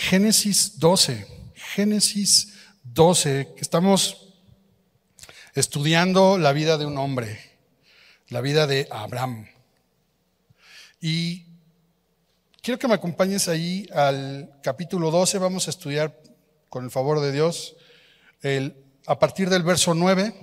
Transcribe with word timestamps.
Génesis 0.00 0.78
12, 0.80 1.26
Génesis 1.54 2.54
12, 2.84 3.52
que 3.54 3.60
estamos 3.60 4.32
estudiando 5.54 6.38
la 6.38 6.52
vida 6.54 6.78
de 6.78 6.86
un 6.86 6.96
hombre, 6.96 7.38
la 8.28 8.40
vida 8.40 8.66
de 8.66 8.88
Abraham. 8.90 9.46
Y 11.02 11.44
quiero 12.62 12.78
que 12.78 12.88
me 12.88 12.94
acompañes 12.94 13.46
ahí 13.48 13.88
al 13.94 14.50
capítulo 14.62 15.10
12, 15.10 15.36
vamos 15.38 15.66
a 15.66 15.70
estudiar 15.70 16.18
con 16.70 16.82
el 16.86 16.90
favor 16.90 17.20
de 17.20 17.32
Dios 17.32 17.76
a 19.06 19.18
partir 19.18 19.50
del 19.50 19.62
verso 19.64 19.92
9 19.92 20.34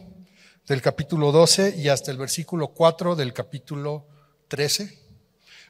del 0.68 0.82
capítulo 0.84 1.32
12 1.32 1.76
y 1.78 1.88
hasta 1.89 2.12
el 2.12 2.18
versículo 2.18 2.70
4 2.70 3.16
del 3.16 3.34
capítulo 3.34 4.05
13. 4.50 5.07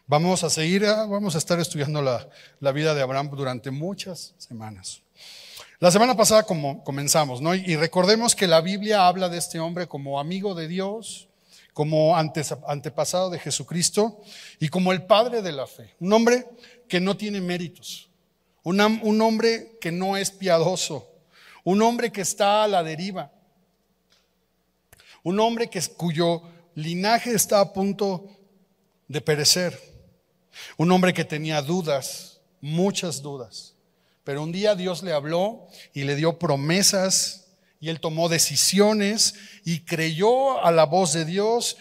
Vamos 0.09 0.41
a 0.45 0.49
seguir, 0.49 0.85
ah, 0.85 1.03
vamos 1.05 1.35
a 1.35 1.37
estar 1.37 1.59
estudiando 1.59 2.01
la, 2.01 2.71
vida 2.71 2.95
de 2.95 3.01
Abraham 3.01 3.29
durante 3.35 3.71
muchas 3.71 4.33
semanas. 4.37 5.01
La 5.79 5.91
semana 5.91 6.15
pasada 6.15 6.43
como 6.43 6.81
comenzamos, 6.85 7.41
¿no? 7.41 7.53
Y 7.53 7.75
recordemos 7.75 8.33
que 8.33 8.47
la 8.47 8.61
Biblia 8.61 9.05
habla 9.05 9.27
de 9.27 9.37
este 9.37 9.59
hombre 9.59 9.85
como 9.85 10.17
amigo 10.17 10.55
de 10.55 10.69
Dios, 10.69 11.27
como 11.73 12.15
antepasado 12.15 13.29
de 13.29 13.37
Jesucristo 13.39 14.21
y 14.61 14.69
como 14.69 14.93
el 14.93 15.03
padre 15.05 15.41
de 15.41 15.51
la 15.51 15.67
fe. 15.67 15.93
Un 15.99 16.13
hombre 16.13 16.45
que 16.87 17.01
no 17.01 17.17
tiene 17.17 17.41
méritos, 17.41 18.09
un, 18.63 18.79
hombre 18.79 19.77
que 19.81 19.91
no 19.91 20.15
es 20.15 20.31
piadoso, 20.31 21.05
un 21.65 21.81
hombre 21.81 22.13
que 22.13 22.21
está 22.21 22.63
a 22.63 22.67
la 22.69 22.81
deriva, 22.81 23.29
un 25.23 25.37
hombre 25.41 25.69
cuyo 25.97 26.43
linaje 26.75 27.31
está 27.33 27.59
a 27.59 27.73
punto 27.73 28.27
de 29.09 29.19
perecer. 29.19 29.96
Un 30.77 30.91
hombre 30.91 31.13
que 31.13 31.25
tenía 31.25 31.61
dudas, 31.61 32.39
muchas 32.61 33.21
dudas. 33.21 33.75
Pero 34.23 34.43
un 34.43 34.51
día 34.51 34.75
Dios 34.75 35.03
le 35.03 35.13
habló 35.13 35.67
y 35.93 36.03
le 36.03 36.15
dio 36.15 36.37
promesas 36.39 37.45
y 37.79 37.89
él 37.89 37.99
tomó 37.99 38.27
decisiones 38.27 39.35
y 39.63 39.81
creyó 39.81 40.63
a 40.65 40.71
la 40.71 40.85
voz 40.85 41.13
de 41.13 41.25
Dios 41.25 41.77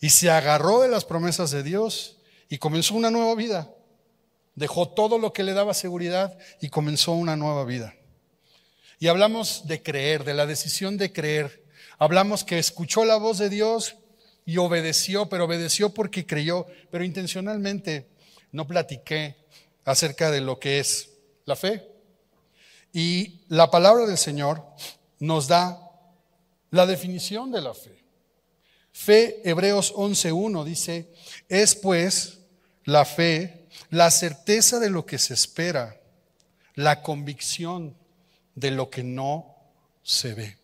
y 0.00 0.10
se 0.10 0.30
agarró 0.30 0.80
de 0.80 0.88
las 0.88 1.04
promesas 1.04 1.50
de 1.50 1.62
Dios 1.62 2.18
y 2.48 2.58
comenzó 2.58 2.94
una 2.94 3.10
nueva 3.10 3.34
vida. 3.34 3.70
Dejó 4.56 4.88
todo 4.88 5.18
lo 5.18 5.32
que 5.32 5.42
le 5.42 5.52
daba 5.52 5.72
seguridad 5.72 6.36
y 6.60 6.68
comenzó 6.68 7.12
una 7.12 7.36
nueva 7.36 7.64
vida. 7.64 7.94
Y 8.98 9.08
hablamos 9.08 9.66
de 9.66 9.82
creer, 9.82 10.24
de 10.24 10.34
la 10.34 10.44
decisión 10.44 10.98
de 10.98 11.12
creer. 11.12 11.64
Hablamos 11.98 12.44
que 12.44 12.58
escuchó 12.58 13.06
la 13.06 13.16
voz 13.16 13.38
de 13.38 13.48
Dios 13.48 13.96
y 14.44 14.56
obedeció, 14.58 15.28
pero 15.28 15.44
obedeció 15.44 15.92
porque 15.94 16.26
creyó, 16.26 16.66
pero 16.90 17.04
intencionalmente 17.04 18.08
no 18.52 18.66
platiqué 18.66 19.36
acerca 19.84 20.30
de 20.30 20.40
lo 20.40 20.58
que 20.58 20.78
es 20.78 21.10
la 21.44 21.56
fe. 21.56 21.86
Y 22.92 23.42
la 23.48 23.70
palabra 23.70 24.06
del 24.06 24.18
Señor 24.18 24.64
nos 25.18 25.46
da 25.48 25.86
la 26.70 26.86
definición 26.86 27.50
de 27.52 27.60
la 27.60 27.74
fe. 27.74 28.02
Fe, 28.92 29.48
Hebreos 29.48 29.94
11.1 29.94 30.64
dice, 30.64 31.12
es 31.48 31.74
pues 31.74 32.38
la 32.84 33.04
fe, 33.04 33.66
la 33.90 34.10
certeza 34.10 34.78
de 34.80 34.90
lo 34.90 35.06
que 35.06 35.18
se 35.18 35.34
espera, 35.34 36.00
la 36.74 37.02
convicción 37.02 37.96
de 38.54 38.72
lo 38.72 38.90
que 38.90 39.04
no 39.04 39.56
se 40.02 40.34
ve. 40.34 40.58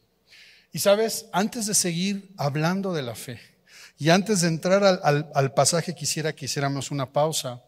Y 0.72 0.80
sabes, 0.80 1.27
antes 1.32 1.66
de 1.66 1.74
seguir 1.74 2.30
hablando 2.36 2.92
de 2.92 3.02
la 3.02 3.14
fe, 3.14 3.41
y 3.98 4.11
antes 4.11 4.42
de 4.42 4.48
entrar 4.48 4.84
al, 4.84 5.00
al, 5.02 5.30
al 5.34 5.55
pasaje 5.55 5.94
quisiera 5.94 6.34
que 6.34 6.44
hiciéramos 6.44 6.91
una 6.91 7.12
pausa 7.12 7.62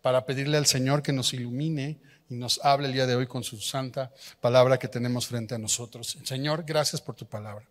para 0.00 0.24
pedirle 0.24 0.56
al 0.56 0.66
Señor 0.66 1.02
que 1.02 1.12
nos 1.12 1.34
ilumine 1.34 1.98
y 2.30 2.34
nos 2.34 2.64
hable 2.64 2.86
el 2.86 2.94
día 2.94 3.06
de 3.06 3.14
hoy 3.14 3.26
con 3.26 3.44
su 3.44 3.60
santa 3.60 4.10
palabra 4.40 4.78
que 4.78 4.88
tenemos 4.88 5.26
frente 5.26 5.54
a 5.54 5.58
nosotros. 5.58 6.18
Señor, 6.24 6.64
gracias 6.66 7.00
por 7.02 7.14
tu 7.14 7.26
palabra. 7.26 7.66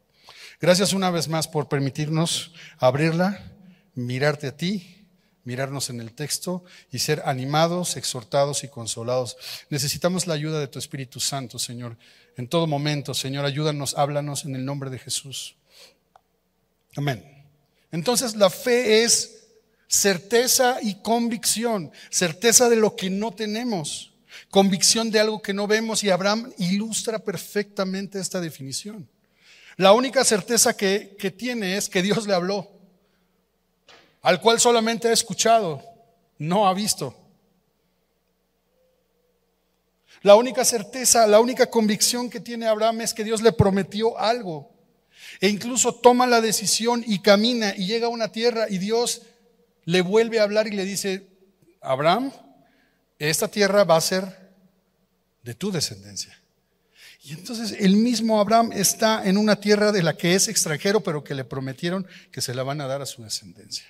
Gracias 0.62 0.94
una 0.94 1.10
vez 1.10 1.28
más 1.28 1.48
por 1.48 1.68
permitirnos 1.68 2.54
abrirla, 2.78 3.42
mirarte 3.96 4.48
a 4.48 4.56
ti, 4.58 5.08
mirarnos 5.44 5.90
en 5.90 6.00
el 6.00 6.14
texto 6.14 6.64
y 6.92 7.00
ser 7.00 7.24
animados, 7.26 7.98
exhortados 7.98 8.64
y 8.64 8.68
consolados. 8.68 9.36
Necesitamos 9.70 10.28
la 10.28 10.36
ayuda 10.36 10.60
de 10.60 10.68
tu 10.68 10.78
Espíritu 10.78 11.20
Santo, 11.20 11.58
Señor, 11.58 11.98
en 12.38 12.48
todo 12.48 12.68
momento. 12.68 13.14
Señor, 13.16 13.46
ayúdanos, 13.46 13.98
háblanos 13.98 14.46
en 14.46 14.56
el 14.56 14.64
nombre 14.64 14.90
de 14.92 15.00
Jesús. 15.00 15.56
Amén. 16.96 17.32
Entonces 17.96 18.36
la 18.36 18.50
fe 18.50 19.04
es 19.06 19.48
certeza 19.88 20.80
y 20.82 20.96
convicción, 20.96 21.94
certeza 22.10 22.68
de 22.68 22.76
lo 22.76 22.94
que 22.94 23.10
no 23.10 23.32
tenemos, 23.32 24.12
convicción 24.50 25.10
de 25.10 25.22
algo 25.22 25.42
que 25.42 25.54
no 25.54 25.66
vemos 25.66 26.04
y 26.04 26.10
Abraham 26.10 26.52
ilustra 26.58 27.20
perfectamente 27.20 28.20
esta 28.20 28.42
definición. 28.42 29.08
La 29.78 29.94
única 29.94 30.26
certeza 30.26 30.76
que, 30.76 31.16
tiene 31.38 31.78
es 31.78 31.88
que 31.88 32.02
Dios 32.02 32.28
le 32.28 32.34
habló, 32.34 32.70
al 34.24 34.42
cual 34.42 34.60
solamente 34.60 35.08
ha 35.08 35.14
escuchado, 35.14 35.82
no 36.38 36.68
ha 36.68 36.74
visto. 36.74 37.16
La 40.22 40.36
única 40.36 40.66
certeza, 40.66 41.26
la 41.28 41.40
única 41.40 41.70
convicción 41.70 42.30
que 42.30 42.42
tiene 42.42 42.68
Abraham 42.68 43.00
es 43.00 43.14
que 43.14 43.24
Dios 43.24 43.42
le 43.42 43.54
prometió 43.54 44.20
algo 44.20 44.75
e 45.42 45.50
incluso 45.50 45.96
toma 45.96 46.28
la 46.28 46.42
decisión 46.42 47.04
y 47.06 47.20
camina 47.20 47.74
y 47.76 47.88
llega 47.88 48.08
a 48.08 48.10
una 48.10 48.32
tierra 48.32 48.68
y 48.70 48.78
Dios 48.78 49.24
le 49.86 50.02
vuelve 50.02 50.40
a 50.40 50.44
hablar 50.44 50.68
y 50.68 50.72
le 50.72 50.86
dice, 50.86 51.28
Abraham, 51.82 52.32
esta 53.20 53.48
tierra 53.48 53.84
va 53.84 53.98
a 53.98 54.02
ser 54.02 54.50
de 55.44 55.54
tu 55.54 55.72
descendencia. 55.72 56.40
Y 57.24 57.34
entonces 57.34 57.76
el 57.80 57.96
mismo 57.98 58.40
Abraham 58.40 58.72
está 58.72 59.28
en 59.28 59.38
una 59.38 59.56
tierra 59.56 59.92
de 59.92 60.04
la 60.04 60.16
que 60.16 60.36
es 60.36 60.48
extranjero, 60.48 61.02
pero 61.02 61.24
que 61.24 61.34
le 61.34 61.44
prometieron 61.44 62.08
que 62.32 62.42
se 62.42 62.54
la 62.54 62.64
van 62.64 62.82
a 62.82 62.88
dar 62.88 63.02
a 63.02 63.06
su 63.08 63.24
descendencia. 63.24 63.86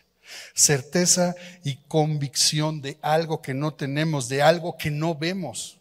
Certeza 0.54 1.36
y 1.64 1.76
convicción 1.88 2.82
de 2.82 2.98
algo 3.02 3.42
que 3.42 3.54
no 3.54 3.74
tenemos, 3.74 4.30
de 4.30 4.42
algo 4.42 4.78
que 4.78 4.90
no 4.90 5.16
vemos. 5.16 5.78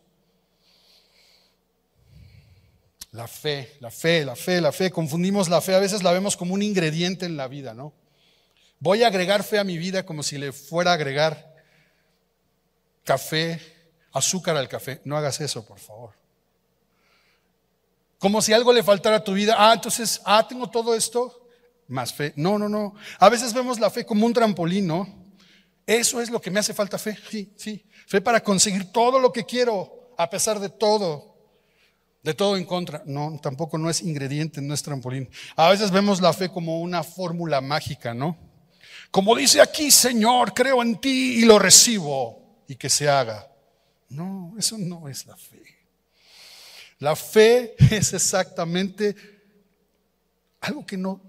La 3.14 3.28
fe, 3.28 3.76
la 3.78 3.92
fe, 3.92 4.24
la 4.24 4.34
fe, 4.34 4.60
la 4.60 4.72
fe. 4.72 4.90
Confundimos 4.90 5.48
la 5.48 5.60
fe. 5.60 5.72
A 5.72 5.78
veces 5.78 6.02
la 6.02 6.10
vemos 6.10 6.36
como 6.36 6.52
un 6.52 6.62
ingrediente 6.62 7.24
en 7.26 7.36
la 7.36 7.46
vida, 7.46 7.72
¿no? 7.72 7.92
Voy 8.80 9.04
a 9.04 9.06
agregar 9.06 9.44
fe 9.44 9.60
a 9.60 9.64
mi 9.64 9.78
vida 9.78 10.04
como 10.04 10.24
si 10.24 10.36
le 10.36 10.50
fuera 10.52 10.90
a 10.90 10.94
agregar 10.94 11.54
café, 13.04 13.60
azúcar 14.12 14.56
al 14.56 14.68
café. 14.68 15.00
No 15.04 15.16
hagas 15.16 15.40
eso, 15.40 15.64
por 15.64 15.78
favor. 15.78 16.10
Como 18.18 18.42
si 18.42 18.52
algo 18.52 18.72
le 18.72 18.82
faltara 18.82 19.16
a 19.18 19.24
tu 19.24 19.32
vida. 19.32 19.54
Ah, 19.58 19.72
entonces, 19.74 20.20
ah, 20.24 20.44
tengo 20.48 20.68
todo 20.68 20.92
esto. 20.96 21.48
Más 21.86 22.12
fe. 22.12 22.32
No, 22.34 22.58
no, 22.58 22.68
no. 22.68 22.96
A 23.20 23.28
veces 23.28 23.54
vemos 23.54 23.78
la 23.78 23.90
fe 23.90 24.04
como 24.04 24.26
un 24.26 24.32
trampolín, 24.32 24.88
¿no? 24.88 25.06
Eso 25.86 26.20
es 26.20 26.30
lo 26.30 26.40
que 26.40 26.50
me 26.50 26.58
hace 26.58 26.74
falta 26.74 26.98
fe. 26.98 27.16
Sí, 27.30 27.52
sí. 27.54 27.86
Fe 28.08 28.20
para 28.20 28.42
conseguir 28.42 28.90
todo 28.90 29.20
lo 29.20 29.32
que 29.32 29.44
quiero, 29.44 30.12
a 30.18 30.28
pesar 30.28 30.58
de 30.58 30.68
todo 30.68 31.32
de 32.24 32.34
todo 32.34 32.56
en 32.56 32.64
contra. 32.64 33.02
No, 33.06 33.38
tampoco 33.40 33.78
no 33.78 33.88
es 33.90 34.00
ingrediente, 34.02 34.60
no 34.60 34.74
es 34.74 34.82
trampolín. 34.82 35.28
A 35.56 35.68
veces 35.68 35.90
vemos 35.92 36.20
la 36.20 36.32
fe 36.32 36.48
como 36.48 36.80
una 36.80 37.02
fórmula 37.04 37.60
mágica, 37.60 38.14
¿no? 38.14 38.36
Como 39.10 39.36
dice 39.36 39.60
aquí, 39.60 39.90
Señor, 39.90 40.54
creo 40.54 40.82
en 40.82 40.98
ti 41.00 41.36
y 41.40 41.44
lo 41.44 41.58
recibo 41.58 42.62
y 42.66 42.74
que 42.74 42.88
se 42.88 43.08
haga. 43.08 43.46
No, 44.08 44.54
eso 44.58 44.76
no 44.78 45.08
es 45.08 45.26
la 45.26 45.36
fe. 45.36 45.62
La 46.98 47.14
fe 47.14 47.74
es 47.90 48.12
exactamente 48.12 49.14
algo 50.62 50.84
que 50.84 50.96
no... 50.96 51.20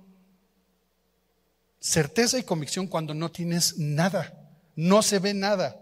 Certeza 1.80 2.40
y 2.40 2.44
convicción 2.44 2.88
cuando 2.88 3.14
no 3.14 3.30
tienes 3.30 3.78
nada, 3.78 4.34
no 4.76 5.04
se 5.04 5.20
ve 5.20 5.36
nada. 5.36 5.78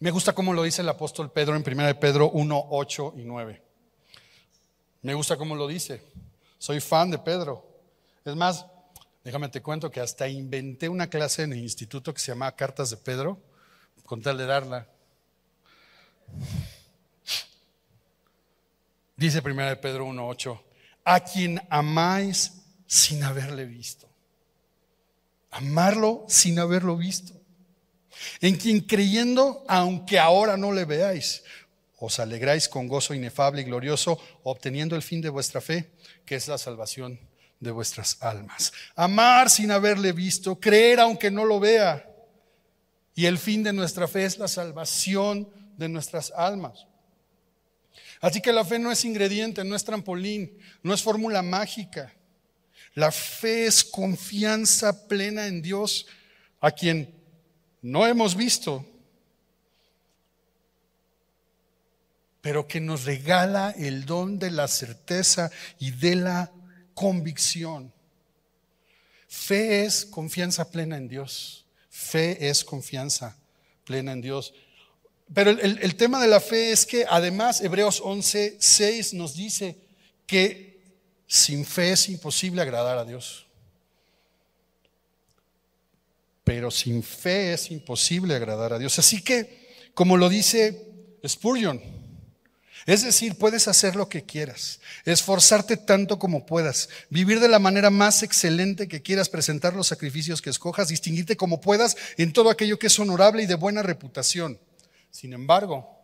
Me 0.00 0.10
gusta 0.12 0.32
cómo 0.32 0.54
lo 0.54 0.62
dice 0.62 0.82
el 0.82 0.88
apóstol 0.88 1.32
Pedro 1.32 1.56
en 1.56 1.64
1 1.66 1.98
Pedro 1.98 2.30
1, 2.30 2.66
8 2.70 3.14
y 3.16 3.24
9. 3.24 3.62
Me 5.02 5.14
gusta 5.14 5.36
cómo 5.36 5.56
lo 5.56 5.66
dice. 5.66 6.02
Soy 6.56 6.78
fan 6.80 7.10
de 7.10 7.18
Pedro. 7.18 7.66
Es 8.24 8.36
más, 8.36 8.64
déjame 9.24 9.48
te 9.48 9.60
cuento 9.60 9.90
que 9.90 9.98
hasta 10.00 10.28
inventé 10.28 10.88
una 10.88 11.08
clase 11.08 11.42
en 11.42 11.52
el 11.52 11.58
instituto 11.60 12.14
que 12.14 12.20
se 12.20 12.30
llamaba 12.30 12.54
Cartas 12.54 12.90
de 12.90 12.96
Pedro 12.96 13.40
con 14.04 14.22
tal 14.22 14.38
de 14.38 14.46
darla. 14.46 14.86
Dice 19.16 19.42
1 19.44 19.80
Pedro 19.80 20.04
1, 20.06 20.28
8. 20.28 20.64
A 21.06 21.20
quien 21.24 21.60
amáis 21.70 22.52
sin 22.86 23.24
haberle 23.24 23.64
visto. 23.64 24.08
Amarlo 25.50 26.24
sin 26.28 26.60
haberlo 26.60 26.96
visto 26.96 27.37
en 28.40 28.56
quien 28.56 28.80
creyendo, 28.80 29.64
aunque 29.68 30.18
ahora 30.18 30.56
no 30.56 30.72
le 30.72 30.84
veáis, 30.84 31.42
os 31.98 32.18
alegráis 32.20 32.68
con 32.68 32.86
gozo 32.86 33.14
inefable 33.14 33.62
y 33.62 33.64
glorioso, 33.64 34.18
obteniendo 34.44 34.96
el 34.96 35.02
fin 35.02 35.20
de 35.20 35.28
vuestra 35.30 35.60
fe, 35.60 35.90
que 36.24 36.36
es 36.36 36.46
la 36.48 36.58
salvación 36.58 37.18
de 37.60 37.70
vuestras 37.72 38.18
almas. 38.20 38.72
Amar 38.94 39.50
sin 39.50 39.70
haberle 39.70 40.12
visto, 40.12 40.60
creer 40.60 41.00
aunque 41.00 41.30
no 41.30 41.44
lo 41.44 41.58
vea. 41.58 42.04
Y 43.14 43.26
el 43.26 43.36
fin 43.38 43.64
de 43.64 43.72
nuestra 43.72 44.06
fe 44.06 44.24
es 44.24 44.38
la 44.38 44.46
salvación 44.46 45.48
de 45.76 45.88
nuestras 45.88 46.30
almas. 46.36 46.86
Así 48.20 48.40
que 48.40 48.52
la 48.52 48.64
fe 48.64 48.78
no 48.78 48.92
es 48.92 49.04
ingrediente, 49.04 49.64
no 49.64 49.74
es 49.74 49.84
trampolín, 49.84 50.56
no 50.84 50.94
es 50.94 51.02
fórmula 51.02 51.42
mágica. 51.42 52.12
La 52.94 53.10
fe 53.10 53.66
es 53.66 53.82
confianza 53.82 55.08
plena 55.08 55.48
en 55.48 55.62
Dios, 55.62 56.06
a 56.60 56.70
quien 56.70 57.17
no 57.82 58.06
hemos 58.06 58.36
visto, 58.36 58.84
pero 62.40 62.66
que 62.66 62.80
nos 62.80 63.04
regala 63.04 63.70
el 63.78 64.04
don 64.04 64.38
de 64.38 64.50
la 64.50 64.68
certeza 64.68 65.50
y 65.78 65.92
de 65.92 66.16
la 66.16 66.50
convicción. 66.94 67.92
Fe 69.28 69.84
es 69.84 70.04
confianza 70.06 70.70
plena 70.70 70.96
en 70.96 71.08
Dios. 71.08 71.66
Fe 71.90 72.48
es 72.48 72.64
confianza 72.64 73.36
plena 73.84 74.12
en 74.12 74.22
Dios. 74.22 74.54
Pero 75.32 75.50
el, 75.50 75.96
tema 75.96 76.20
de 76.22 76.28
la 76.28 76.40
fe 76.40 76.72
es 76.72 76.86
que 76.86 77.04
además 77.08 77.60
Hebreos 77.60 78.00
11, 78.02 78.56
6 78.58 79.12
nos 79.14 79.34
dice 79.36 79.76
que 80.26 80.80
sin 81.26 81.66
fe 81.66 81.92
es 81.92 82.08
imposible 82.08 82.62
agradar 82.62 82.96
a 82.96 83.04
Dios 83.04 83.47
pero 86.48 86.70
sin 86.70 87.02
fe 87.02 87.52
es 87.52 87.70
imposible 87.70 88.34
agradar 88.34 88.72
a 88.72 88.78
Dios. 88.78 88.98
Así 88.98 89.20
que, 89.20 89.68
como 89.92 90.16
lo 90.16 90.30
dice 90.30 90.90
Spurgeon, 91.28 91.78
es 92.86 93.02
decir, 93.04 93.34
puedes 93.36 93.68
hacer 93.68 93.94
lo 93.96 94.08
que 94.08 94.24
quieras, 94.24 94.80
esforzarte 95.04 95.76
tanto 95.76 96.18
como 96.18 96.46
puedas, 96.46 96.88
vivir 97.10 97.40
de 97.40 97.48
la 97.50 97.58
manera 97.58 97.90
más 97.90 98.22
excelente 98.22 98.88
que 98.88 99.02
quieras, 99.02 99.28
presentar 99.28 99.76
los 99.76 99.88
sacrificios 99.88 100.40
que 100.40 100.48
escojas, 100.48 100.88
distinguirte 100.88 101.36
como 101.36 101.60
puedas 101.60 101.98
en 102.16 102.32
todo 102.32 102.48
aquello 102.48 102.78
que 102.78 102.86
es 102.86 102.98
honorable 102.98 103.42
y 103.42 103.46
de 103.46 103.54
buena 103.56 103.82
reputación. 103.82 104.58
Sin 105.10 105.34
embargo, 105.34 106.00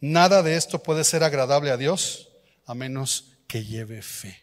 nada 0.00 0.44
de 0.44 0.54
esto 0.54 0.84
puede 0.84 1.02
ser 1.02 1.24
agradable 1.24 1.70
a 1.72 1.76
Dios 1.76 2.28
a 2.64 2.76
menos 2.76 3.32
que 3.48 3.64
lleve 3.64 4.02
fe. 4.02 4.38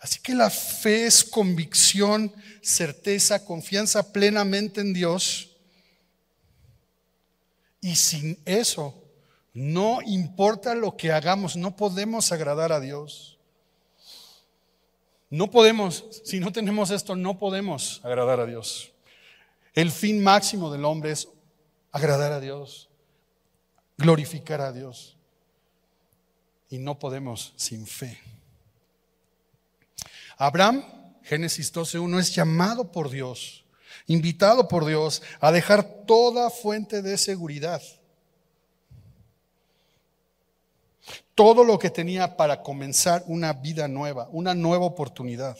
Así 0.00 0.18
que 0.20 0.34
la 0.34 0.48
fe 0.48 1.04
es 1.06 1.22
convicción, 1.22 2.32
certeza, 2.62 3.44
confianza 3.44 4.12
plenamente 4.12 4.80
en 4.80 4.94
Dios. 4.94 5.50
Y 7.82 7.94
sin 7.96 8.38
eso, 8.46 8.94
no 9.52 9.98
importa 10.04 10.74
lo 10.74 10.96
que 10.96 11.12
hagamos, 11.12 11.54
no 11.56 11.76
podemos 11.76 12.32
agradar 12.32 12.72
a 12.72 12.80
Dios. 12.80 13.38
No 15.28 15.50
podemos, 15.50 16.04
si 16.24 16.40
no 16.40 16.50
tenemos 16.50 16.90
esto, 16.90 17.14
no 17.14 17.38
podemos 17.38 18.00
agradar 18.02 18.40
a 18.40 18.46
Dios. 18.46 18.92
El 19.74 19.92
fin 19.92 20.22
máximo 20.22 20.72
del 20.72 20.84
hombre 20.86 21.12
es 21.12 21.28
agradar 21.92 22.32
a 22.32 22.40
Dios, 22.40 22.88
glorificar 23.98 24.62
a 24.62 24.72
Dios. 24.72 25.16
Y 26.70 26.78
no 26.78 26.98
podemos 26.98 27.52
sin 27.56 27.86
fe. 27.86 28.18
Abraham, 30.42 30.82
Génesis 31.22 31.70
12.1, 31.70 32.18
es 32.18 32.34
llamado 32.34 32.90
por 32.90 33.10
Dios, 33.10 33.62
invitado 34.06 34.68
por 34.68 34.86
Dios 34.86 35.20
a 35.38 35.52
dejar 35.52 35.82
toda 36.06 36.48
fuente 36.48 37.02
de 37.02 37.18
seguridad. 37.18 37.82
Todo 41.34 41.62
lo 41.62 41.78
que 41.78 41.90
tenía 41.90 42.38
para 42.38 42.62
comenzar 42.62 43.22
una 43.26 43.52
vida 43.52 43.86
nueva, 43.86 44.30
una 44.32 44.54
nueva 44.54 44.86
oportunidad. 44.86 45.58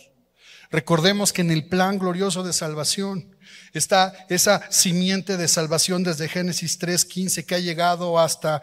Recordemos 0.70 1.34
que 1.34 1.42
en 1.42 1.50
el 1.50 1.68
plan 1.68 1.98
glorioso 1.98 2.42
de 2.42 2.52
salvación 2.54 3.36
está 3.74 4.14
esa 4.30 4.62
simiente 4.72 5.36
de 5.36 5.46
salvación 5.48 6.04
desde 6.04 6.26
Génesis 6.26 6.80
3.15 6.80 7.44
que 7.44 7.54
ha 7.54 7.58
llegado 7.58 8.18
hasta 8.18 8.62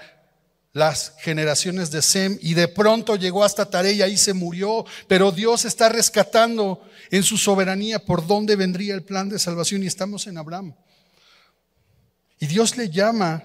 las 0.73 1.13
generaciones 1.21 1.91
de 1.91 2.01
Sem 2.01 2.37
y 2.41 2.53
de 2.53 2.67
pronto 2.67 3.15
llegó 3.15 3.43
hasta 3.43 3.69
tarea 3.69 3.91
y 3.93 4.01
ahí 4.01 4.17
se 4.17 4.33
murió, 4.33 4.85
pero 5.07 5.31
Dios 5.31 5.65
está 5.65 5.89
rescatando 5.89 6.81
en 7.09 7.23
su 7.23 7.37
soberanía 7.37 7.99
por 7.99 8.25
dónde 8.25 8.55
vendría 8.55 8.93
el 8.93 9.03
plan 9.03 9.29
de 9.29 9.39
salvación 9.39 9.83
y 9.83 9.87
estamos 9.87 10.27
en 10.27 10.37
Abraham. 10.37 10.73
Y 12.39 12.47
Dios 12.47 12.77
le 12.77 12.89
llama, 12.89 13.43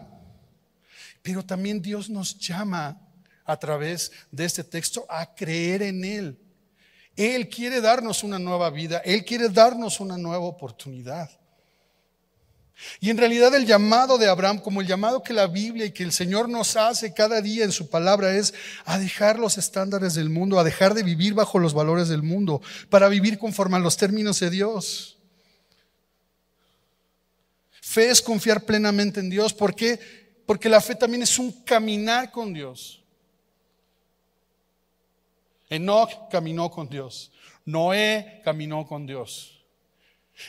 pero 1.23 1.43
también 1.45 1.81
Dios 1.81 2.11
nos 2.11 2.39
llama 2.39 3.01
a 3.45 3.57
través 3.57 4.13
de 4.31 4.45
este 4.45 4.65
texto 4.65 5.07
a 5.09 5.35
creer 5.35 5.83
en 5.83 6.05
Él. 6.05 6.39
Él 7.17 7.49
quiere 7.49 7.81
darnos 7.81 8.23
una 8.25 8.39
nueva 8.39 8.69
vida, 8.71 8.99
Él 9.05 9.25
quiere 9.25 9.49
darnos 9.49 10.01
una 10.01 10.19
nueva 10.19 10.45
oportunidad. 10.45 11.31
Y 13.01 13.11
en 13.11 13.19
realidad 13.19 13.55
el 13.55 13.67
llamado 13.67 14.19
de 14.19 14.29
Abraham, 14.29 14.59
como 14.59 14.81
el 14.81 14.87
llamado 14.87 15.23
que 15.23 15.33
la 15.33 15.47
Biblia 15.47 15.87
y 15.87 15.93
que 15.93 16.03
el 16.03 16.13
Señor 16.13 16.49
nos 16.49 16.77
hace 16.77 17.13
cada 17.15 17.41
día 17.41 17.65
en 17.65 17.73
su 17.73 17.89
palabra, 17.89 18.35
es 18.35 18.55
a 18.85 18.99
dejar 18.99 19.39
los 19.39 19.59
estándares 19.59 20.15
del 20.15 20.31
mundo, 20.31 20.59
a 20.59 20.65
dejar 20.65 20.95
de 20.95 21.03
vivir 21.03 21.35
bajo 21.35 21.59
los 21.59 21.75
valores 21.75 22.09
del 22.09 22.23
mundo, 22.23 22.61
para 22.91 23.09
vivir 23.09 23.39
conforme 23.39 23.77
a 23.77 23.81
los 23.81 23.97
términos 23.97 24.41
de 24.41 24.51
Dios. 24.51 25.17
Fe 27.81 28.11
es 28.11 28.23
confiar 28.23 28.63
plenamente 28.63 29.21
en 29.21 29.29
Dios. 29.31 29.53
¿Por 29.53 29.75
qué? 29.75 30.01
Porque 30.47 30.69
la 30.69 30.81
fe 30.81 30.95
también 30.95 31.23
es 31.23 31.39
un 31.39 31.53
caminar 31.63 32.31
con 32.31 32.53
Dios. 32.53 33.01
Enoch 35.69 36.31
caminó 36.31 36.71
con 36.71 36.89
Dios. 36.89 37.31
Noé 37.65 38.41
caminó 38.45 38.87
con 38.87 39.07
Dios. 39.07 39.62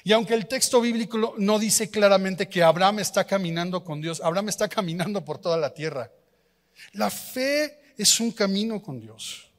Y 0.04 0.12
aunque 0.14 0.34
el 0.34 0.48
texto 0.48 0.82
bíblico 0.82 1.36
no 1.38 1.60
dice 1.60 1.90
claramente 1.90 2.48
que 2.48 2.64
Abraham 2.64 3.00
está 3.00 3.26
caminando 3.26 3.84
con 3.84 4.02
Dios, 4.02 4.22
Abraham 4.24 4.50
está 4.50 4.68
caminando 4.68 5.24
por 5.24 5.40
toda 5.40 5.58
la 5.58 5.74
tierra. 5.74 6.12
La 6.94 7.10
fe 7.10 7.80
es 7.98 8.20
un 8.20 8.32
camino 8.32 8.82
con 8.82 9.00
Dios. 9.00 9.50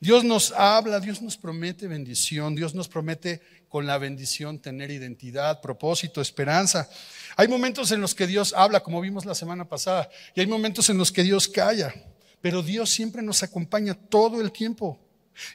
Dios 0.00 0.24
nos 0.24 0.52
habla, 0.52 0.98
Dios 1.00 1.22
nos 1.22 1.36
promete 1.36 1.86
bendición, 1.86 2.54
Dios 2.56 2.74
nos 2.74 2.88
promete 2.88 3.40
con 3.68 3.86
la 3.86 3.98
bendición 3.98 4.58
tener 4.58 4.90
identidad, 4.90 5.60
propósito, 5.60 6.20
esperanza. 6.20 6.88
Hay 7.36 7.46
momentos 7.48 7.90
en 7.92 8.00
los 8.00 8.14
que 8.14 8.26
Dios 8.26 8.52
habla, 8.56 8.80
como 8.80 9.00
vimos 9.00 9.24
la 9.24 9.34
semana 9.34 9.66
pasada, 9.68 10.10
y 10.34 10.40
hay 10.40 10.46
momentos 10.46 10.90
en 10.90 10.98
los 10.98 11.12
que 11.12 11.22
Dios 11.22 11.46
calla, 11.48 11.94
pero 12.40 12.62
Dios 12.62 12.90
siempre 12.90 13.22
nos 13.22 13.42
acompaña 13.44 13.94
todo 13.94 14.40
el 14.40 14.50
tiempo. 14.50 14.98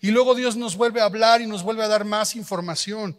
Y 0.01 0.11
luego 0.11 0.33
Dios 0.33 0.55
nos 0.55 0.75
vuelve 0.77 1.01
a 1.01 1.05
hablar 1.05 1.41
y 1.41 1.45
nos 1.47 1.61
vuelve 1.61 1.83
a 1.83 1.87
dar 1.89 2.05
más 2.05 2.35
información 2.35 3.17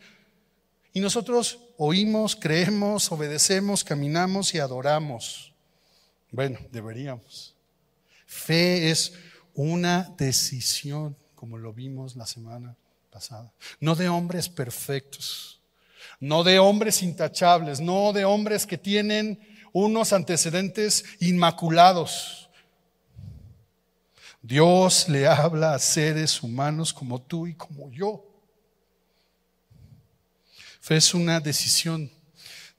nosotros 1.00 1.59
oímos, 1.77 2.37
creemos, 2.37 3.11
obedecemos, 3.12 3.85
caminamos 3.85 4.55
y 4.55 4.59
adoramos. 4.59 5.52
Bueno, 6.31 6.59
deberíamos. 6.71 7.55
Fe 8.26 8.90
es 8.90 9.12
una 9.55 10.12
decisión, 10.17 11.17
como 11.35 11.59
lo 11.59 11.73
vimos 11.73 12.17
la 12.17 12.26
semana 12.26 12.76
pasada. 13.11 13.50
No 13.81 13.95
de 13.95 14.09
hombres 14.09 14.49
perfectos, 14.49 15.61
no 16.21 16.45
de 16.45 16.59
hombres 16.59 17.02
intachables, 17.02 17.81
no 17.81 18.12
de 18.12 18.25
hombres 18.25 18.67
que 18.67 18.78
tienen 18.78 19.40
unos 19.73 20.12
antecedentes 20.12 21.05
inmaculados. 21.21 22.49
Dios 24.43 25.09
le 25.09 25.26
habla 25.26 25.75
a 25.75 25.78
seres 25.78 26.43
humanos 26.43 26.93
como 26.93 27.21
tú 27.21 27.47
y 27.47 27.55
como 27.55 27.90
yo. 27.90 28.27
Fe 30.88 30.97
es 30.97 31.12
una 31.12 31.38
decisión 31.40 32.11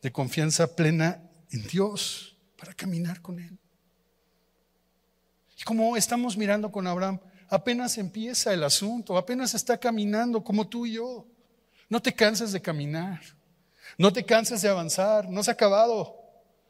de 0.01 0.11
confianza 0.11 0.75
plena 0.75 1.21
en 1.51 1.61
Dios 1.67 2.35
para 2.57 2.73
caminar 2.73 3.21
con 3.21 3.39
Él. 3.39 3.55
Y 5.55 5.61
como 5.61 5.95
estamos 5.95 6.35
mirando 6.35 6.71
con 6.71 6.87
Abraham, 6.87 7.19
apenas 7.49 7.99
empieza 7.99 8.51
el 8.51 8.63
asunto, 8.63 9.15
apenas 9.15 9.53
está 9.53 9.77
caminando 9.77 10.43
como 10.43 10.67
tú 10.67 10.87
y 10.87 10.93
yo. 10.93 11.27
No 11.87 12.01
te 12.01 12.11
canses 12.11 12.51
de 12.51 12.59
caminar, 12.59 13.21
no 13.95 14.11
te 14.11 14.25
canses 14.25 14.63
de 14.63 14.69
avanzar, 14.69 15.29
no 15.29 15.43
se 15.43 15.51
ha 15.51 15.53
acabado. 15.53 16.15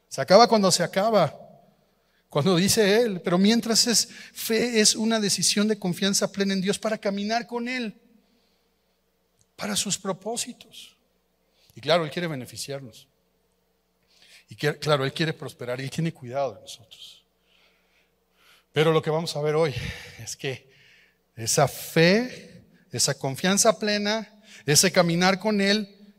Se 0.10 0.20
acaba 0.20 0.46
cuando 0.46 0.70
se 0.74 0.84
acaba, 0.84 1.34
cuando 2.28 2.58
dice 2.58 3.00
Él, 3.02 3.22
pero 3.22 3.38
mientras 3.38 3.88
es 3.88 4.10
fe, 4.34 4.82
es 4.82 4.94
una 4.94 5.22
decisión 5.22 5.70
de 5.70 5.80
confianza 5.80 6.30
plena 6.34 6.52
en 6.52 6.60
Dios 6.60 6.78
para 6.78 6.98
caminar 6.98 7.48
con 7.48 7.70
Él, 7.70 7.98
para 9.56 9.78
sus 9.78 9.98
propósitos. 9.98 10.99
Y 11.80 11.82
claro, 11.82 12.04
Él 12.04 12.12
quiere 12.12 12.28
beneficiarnos. 12.28 13.08
Y 14.50 14.56
claro, 14.58 15.06
Él 15.06 15.14
quiere 15.14 15.32
prosperar 15.32 15.80
y 15.80 15.84
Él 15.84 15.90
tiene 15.90 16.12
cuidado 16.14 16.56
de 16.56 16.60
nosotros. 16.60 17.24
Pero 18.74 18.92
lo 18.92 19.02
que 19.02 19.10
vamos 19.10 19.34
a 19.38 19.42
ver 19.42 19.56
hoy 19.56 19.74
es 20.18 20.36
que 20.36 20.70
esa 21.38 21.70
fe, 21.70 22.66
esa 22.92 23.18
confianza 23.18 23.80
plena, 23.80 24.30
ese 24.66 24.92
caminar 24.92 25.40
con 25.40 25.62
Él, 25.62 26.14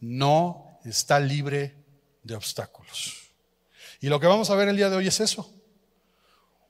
no 0.00 0.78
está 0.84 1.18
libre 1.18 1.74
de 2.22 2.34
obstáculos. 2.34 3.22
Y 4.02 4.08
lo 4.08 4.20
que 4.20 4.26
vamos 4.26 4.50
a 4.50 4.54
ver 4.54 4.68
el 4.68 4.76
día 4.76 4.90
de 4.90 4.96
hoy 4.96 5.06
es 5.06 5.20
eso. 5.20 5.50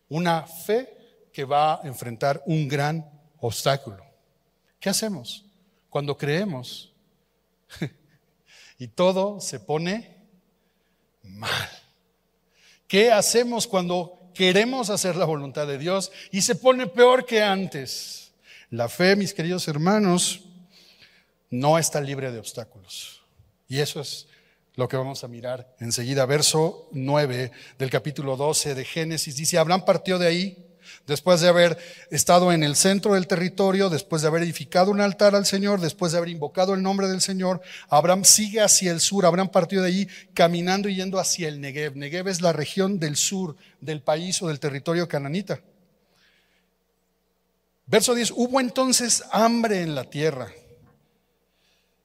Una 0.09 0.47
fe 0.47 0.97
que 1.33 1.45
va 1.45 1.75
a 1.75 1.81
enfrentar 1.83 2.41
un 2.47 2.69
gran 2.69 3.11
obstáculo. 3.41 4.05
¿Qué 4.79 4.89
hacemos 4.89 5.45
cuando 5.91 6.17
creemos 6.17 6.93
y 8.79 8.89
todo 8.89 9.41
se 9.41 9.61
pone 9.61 10.17
mal. 11.23 11.69
¿Qué 12.87 13.11
hacemos 13.11 13.67
cuando 13.67 14.31
queremos 14.35 14.91
hacer 14.91 15.17
la 15.17 15.25
voluntad 15.25 15.67
de 15.67 15.79
Dios 15.79 16.13
y 16.31 16.43
se 16.43 16.55
pone 16.55 16.87
peor 16.87 17.25
que 17.25 17.43
antes? 17.43 18.31
La 18.71 18.89
fe, 18.89 19.17
mis 19.17 19.33
queridos 19.33 19.67
hermanos, 19.69 20.45
no 21.51 21.79
está 21.79 22.01
libre 22.01 22.31
de 22.33 22.39
obstáculos. 22.39 23.23
Y 23.69 23.79
eso 23.79 24.01
es 24.01 24.27
lo 24.75 24.89
que 24.89 24.97
vamos 24.97 25.25
a 25.25 25.29
mirar 25.29 25.75
enseguida. 25.81 26.27
Verso 26.27 26.89
9 26.93 27.51
del 27.79 27.91
capítulo 27.91 28.37
12 28.37 28.75
de 28.75 28.85
Génesis 28.85 29.37
dice, 29.37 29.59
Abraham 29.59 29.85
partió 29.85 30.19
de 30.19 30.27
ahí 30.29 30.76
después 31.07 31.41
de 31.41 31.49
haber 31.49 31.77
estado 32.11 32.53
en 32.53 32.63
el 32.63 32.77
centro 32.77 33.15
del 33.15 33.27
territorio, 33.27 33.89
después 33.89 34.23
de 34.23 34.29
haber 34.29 34.43
edificado 34.43 34.91
un 34.91 35.01
altar 35.01 35.35
al 35.35 35.47
Señor, 35.47 35.81
después 35.81 36.13
de 36.13 36.19
haber 36.19 36.31
invocado 36.31 36.75
el 36.75 36.83
nombre 36.83 37.09
del 37.09 37.21
Señor, 37.21 37.61
Abraham 37.89 38.25
sigue 38.25 38.61
hacia 38.61 38.93
el 38.93 39.01
sur, 39.01 39.27
Abraham 39.27 39.49
partió 39.51 39.81
de 39.83 39.89
allí 39.89 40.09
caminando 40.35 40.89
y 40.89 40.97
yendo 40.97 41.19
hacia 41.19 41.49
el 41.49 41.61
Negev. 41.61 41.97
Negev 41.97 42.29
es 42.29 42.41
la 42.41 42.53
región 42.53 42.99
del 42.99 43.17
sur 43.17 43.57
del 43.81 44.03
país 44.03 44.41
o 44.43 44.49
del 44.49 44.61
territorio 44.61 45.09
cananita. 45.09 45.61
Verso 47.87 48.15
10, 48.15 48.33
hubo 48.33 48.61
entonces 48.61 49.23
hambre 49.31 49.83
en 49.83 49.95
la 49.95 50.05
tierra. 50.05 50.49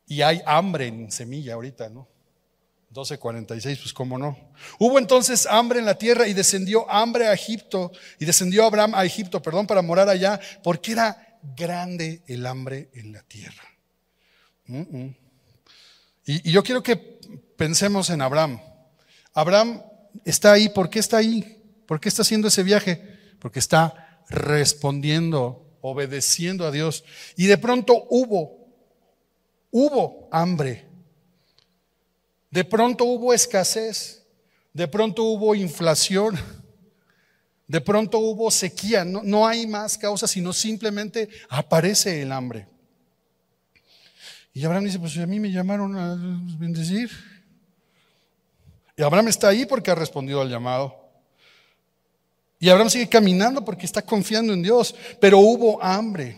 Y 0.08 0.22
hay 0.24 0.42
hambre 0.46 0.88
en 0.88 1.10
semilla 1.12 1.54
ahorita, 1.56 1.88
¿no? 1.90 2.11
12:46, 2.94 3.78
pues 3.78 3.94
cómo 3.94 4.18
no. 4.18 4.38
Hubo 4.80 5.00
entonces 5.00 5.48
hambre 5.50 5.80
en 5.80 5.86
la 5.86 5.96
tierra 5.98 6.28
y 6.28 6.34
descendió 6.34 6.90
hambre 6.92 7.28
a 7.28 7.34
Egipto, 7.34 7.92
y 8.20 8.26
descendió 8.26 8.66
Abraham 8.66 8.94
a 8.96 9.06
Egipto, 9.06 9.42
perdón, 9.42 9.66
para 9.66 9.82
morar 9.82 10.10
allá, 10.10 10.40
porque 10.64 10.92
era 10.92 11.38
grande 11.56 12.22
el 12.28 12.46
hambre 12.46 12.90
en 12.94 13.14
la 13.14 13.22
tierra. 13.24 13.64
Y, 14.68 15.14
y 16.48 16.52
yo 16.52 16.64
quiero 16.64 16.84
que 16.84 16.98
pensemos 17.56 18.10
en 18.10 18.22
Abraham. 18.22 18.60
Abraham 19.34 19.82
está 20.26 20.52
ahí, 20.52 20.68
¿por 20.70 20.90
qué 20.90 21.00
está 21.00 21.18
ahí? 21.18 21.62
¿Por 21.88 22.00
qué 22.02 22.10
está 22.10 22.22
haciendo 22.24 22.48
ese 22.50 22.64
viaje? 22.64 23.18
Porque 23.40 23.60
está 23.60 24.22
respondiendo, 24.30 25.66
obedeciendo 25.82 26.66
a 26.68 26.72
Dios. 26.72 27.04
Y 27.38 27.48
de 27.48 27.58
pronto 27.58 28.06
hubo, 28.10 28.68
hubo 29.72 30.28
hambre 30.32 30.91
de 32.52 32.66
pronto 32.66 33.06
hubo 33.06 33.34
escasez, 33.34 34.22
de 34.74 34.86
pronto 34.88 35.24
hubo 35.24 35.56
inflación, 35.56 36.38
de 37.66 37.80
pronto 37.80 38.20
hubo 38.20 38.52
sequía, 38.52 39.06
no, 39.06 39.48
hay 39.48 39.66
más 39.66 39.98
causas, 39.98 40.30
sino 40.32 40.52
simplemente 40.52 41.30
aparece 41.48 42.22
el 42.22 42.34
hambre. 42.34 42.68
Y 44.54 44.66
Abraham 44.66 44.84
dice, 44.84 45.00
pues 45.00 45.18
a 45.18 45.26
mí 45.26 45.40
me 45.40 45.50
llamaron 45.50 45.98
a 45.98 46.16
bendecir. 46.60 47.10
Y 48.98 49.02
Abraham 49.04 49.30
está 49.30 49.48
ahí 49.48 49.66
porque 49.66 49.90
ha 49.90 49.96
respondido 49.96 50.42
al 50.42 50.50
llamado. 50.50 50.94
Y 52.60 52.68
Abraham 52.68 52.90
sigue 52.90 53.08
caminando 53.08 53.64
porque 53.64 53.86
está 53.86 54.02
confiando 54.02 54.52
en 54.52 54.62
Dios, 54.62 54.94
pero 55.22 55.40
hubo 55.40 55.82
hambre. 55.82 56.36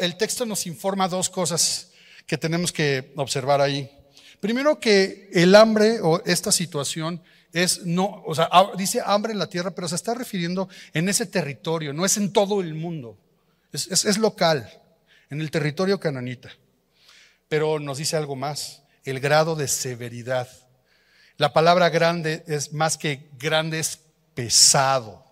el 0.00 0.16
texto 0.16 0.46
nos 0.46 0.66
informa 0.66 1.08
dos 1.08 1.28
cosas 1.28 1.90
que 2.26 2.38
tenemos 2.38 2.72
que 2.72 3.12
observar 3.16 3.60
ahí. 3.60 3.98
Primero 4.42 4.80
que 4.80 5.30
el 5.32 5.54
hambre 5.54 6.00
o 6.02 6.20
esta 6.26 6.50
situación 6.50 7.22
es 7.52 7.86
no, 7.86 8.24
o 8.26 8.34
sea, 8.34 8.48
dice 8.76 9.00
hambre 9.06 9.30
en 9.32 9.38
la 9.38 9.46
tierra, 9.48 9.70
pero 9.70 9.86
se 9.86 9.94
está 9.94 10.14
refiriendo 10.14 10.68
en 10.94 11.08
ese 11.08 11.26
territorio, 11.26 11.92
no 11.92 12.04
es 12.04 12.16
en 12.16 12.32
todo 12.32 12.60
el 12.60 12.74
mundo, 12.74 13.16
es, 13.72 13.86
es 14.04 14.18
local, 14.18 14.68
en 15.30 15.40
el 15.40 15.48
territorio 15.52 16.00
cananita. 16.00 16.50
Pero 17.48 17.78
nos 17.78 17.98
dice 17.98 18.16
algo 18.16 18.34
más, 18.34 18.82
el 19.04 19.20
grado 19.20 19.54
de 19.54 19.68
severidad. 19.68 20.48
La 21.36 21.52
palabra 21.52 21.88
grande 21.88 22.42
es 22.48 22.72
más 22.72 22.98
que 22.98 23.28
grande, 23.38 23.78
es 23.78 24.00
pesado. 24.34 25.24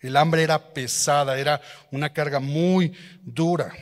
El 0.00 0.16
hambre 0.16 0.42
era 0.42 0.74
pesada, 0.74 1.38
era 1.38 1.60
una 1.92 2.12
carga 2.12 2.40
muy 2.40 2.92
dura. 3.22 3.72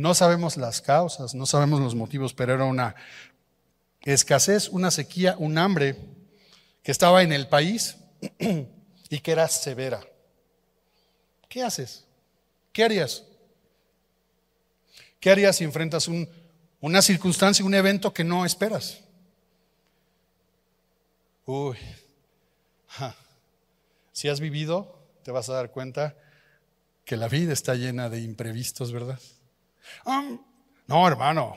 No 0.00 0.14
sabemos 0.14 0.56
las 0.56 0.80
causas, 0.80 1.34
no 1.34 1.44
sabemos 1.44 1.78
los 1.78 1.94
motivos, 1.94 2.32
pero 2.32 2.54
era 2.54 2.64
una 2.64 2.94
escasez, 4.00 4.70
una 4.70 4.90
sequía, 4.90 5.36
un 5.36 5.58
hambre 5.58 5.94
que 6.82 6.90
estaba 6.90 7.22
en 7.22 7.34
el 7.34 7.48
país 7.48 7.98
y 9.10 9.20
que 9.20 9.30
era 9.30 9.46
severa. 9.46 10.00
¿Qué 11.50 11.62
haces? 11.62 12.06
¿Qué 12.72 12.82
harías? 12.84 13.24
¿Qué 15.20 15.30
harías 15.30 15.56
si 15.56 15.64
enfrentas 15.64 16.08
una 16.80 17.02
circunstancia, 17.02 17.62
un 17.62 17.74
evento 17.74 18.10
que 18.14 18.24
no 18.24 18.46
esperas? 18.46 19.02
Uy, 21.44 21.76
si 24.12 24.28
has 24.28 24.40
vivido, 24.40 24.98
te 25.24 25.30
vas 25.30 25.50
a 25.50 25.54
dar 25.54 25.70
cuenta 25.70 26.16
que 27.04 27.18
la 27.18 27.28
vida 27.28 27.52
está 27.52 27.74
llena 27.74 28.08
de 28.08 28.22
imprevistos, 28.22 28.92
¿verdad? 28.92 29.20
Ah, 30.04 30.24
no, 30.86 31.06
hermano, 31.08 31.56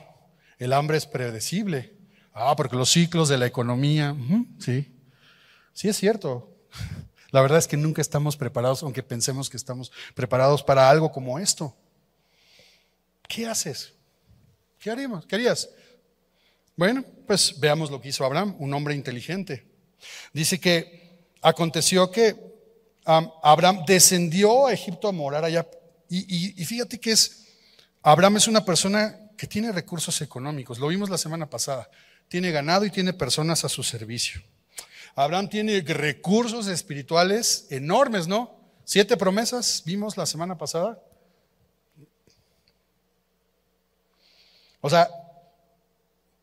el 0.58 0.72
hambre 0.72 0.96
es 0.96 1.06
predecible. 1.06 1.92
Ah, 2.32 2.54
porque 2.56 2.76
los 2.76 2.90
ciclos 2.90 3.28
de 3.28 3.38
la 3.38 3.46
economía, 3.46 4.14
sí, 4.58 4.92
sí 5.72 5.88
es 5.88 5.96
cierto. 5.96 6.50
La 7.30 7.42
verdad 7.42 7.58
es 7.58 7.66
que 7.66 7.76
nunca 7.76 8.00
estamos 8.00 8.36
preparados, 8.36 8.82
aunque 8.84 9.02
pensemos 9.02 9.50
que 9.50 9.56
estamos 9.56 9.90
preparados 10.14 10.62
para 10.62 10.88
algo 10.88 11.10
como 11.10 11.38
esto. 11.40 11.74
¿Qué 13.28 13.44
haces? 13.46 13.92
¿Qué 14.78 14.88
haremos? 14.90 15.26
¿Querías? 15.26 15.66
harías? 15.68 15.84
Bueno, 16.76 17.04
pues 17.26 17.58
veamos 17.58 17.90
lo 17.90 18.00
que 18.00 18.08
hizo 18.10 18.24
Abraham, 18.24 18.54
un 18.60 18.72
hombre 18.72 18.94
inteligente. 18.94 19.66
Dice 20.32 20.60
que 20.60 21.28
aconteció 21.42 22.08
que 22.10 22.36
ah, 23.04 23.28
Abraham 23.42 23.82
descendió 23.86 24.66
a 24.68 24.72
Egipto 24.72 25.08
a 25.08 25.12
morar 25.12 25.44
allá. 25.44 25.66
y 26.08 26.64
fíjate 26.64 26.98
que 27.00 27.10
es 27.12 27.43
Abraham 28.04 28.36
es 28.36 28.46
una 28.48 28.62
persona 28.66 29.18
que 29.34 29.46
tiene 29.46 29.72
recursos 29.72 30.20
económicos, 30.20 30.78
lo 30.78 30.88
vimos 30.88 31.08
la 31.08 31.16
semana 31.16 31.48
pasada, 31.48 31.88
tiene 32.28 32.50
ganado 32.50 32.84
y 32.84 32.90
tiene 32.90 33.14
personas 33.14 33.64
a 33.64 33.68
su 33.70 33.82
servicio. 33.82 34.42
Abraham 35.16 35.48
tiene 35.48 35.80
recursos 35.80 36.66
espirituales 36.66 37.66
enormes, 37.70 38.28
¿no? 38.28 38.54
Siete 38.84 39.16
promesas 39.16 39.82
vimos 39.86 40.18
la 40.18 40.26
semana 40.26 40.58
pasada. 40.58 40.98
O 44.82 44.90
sea, 44.90 45.08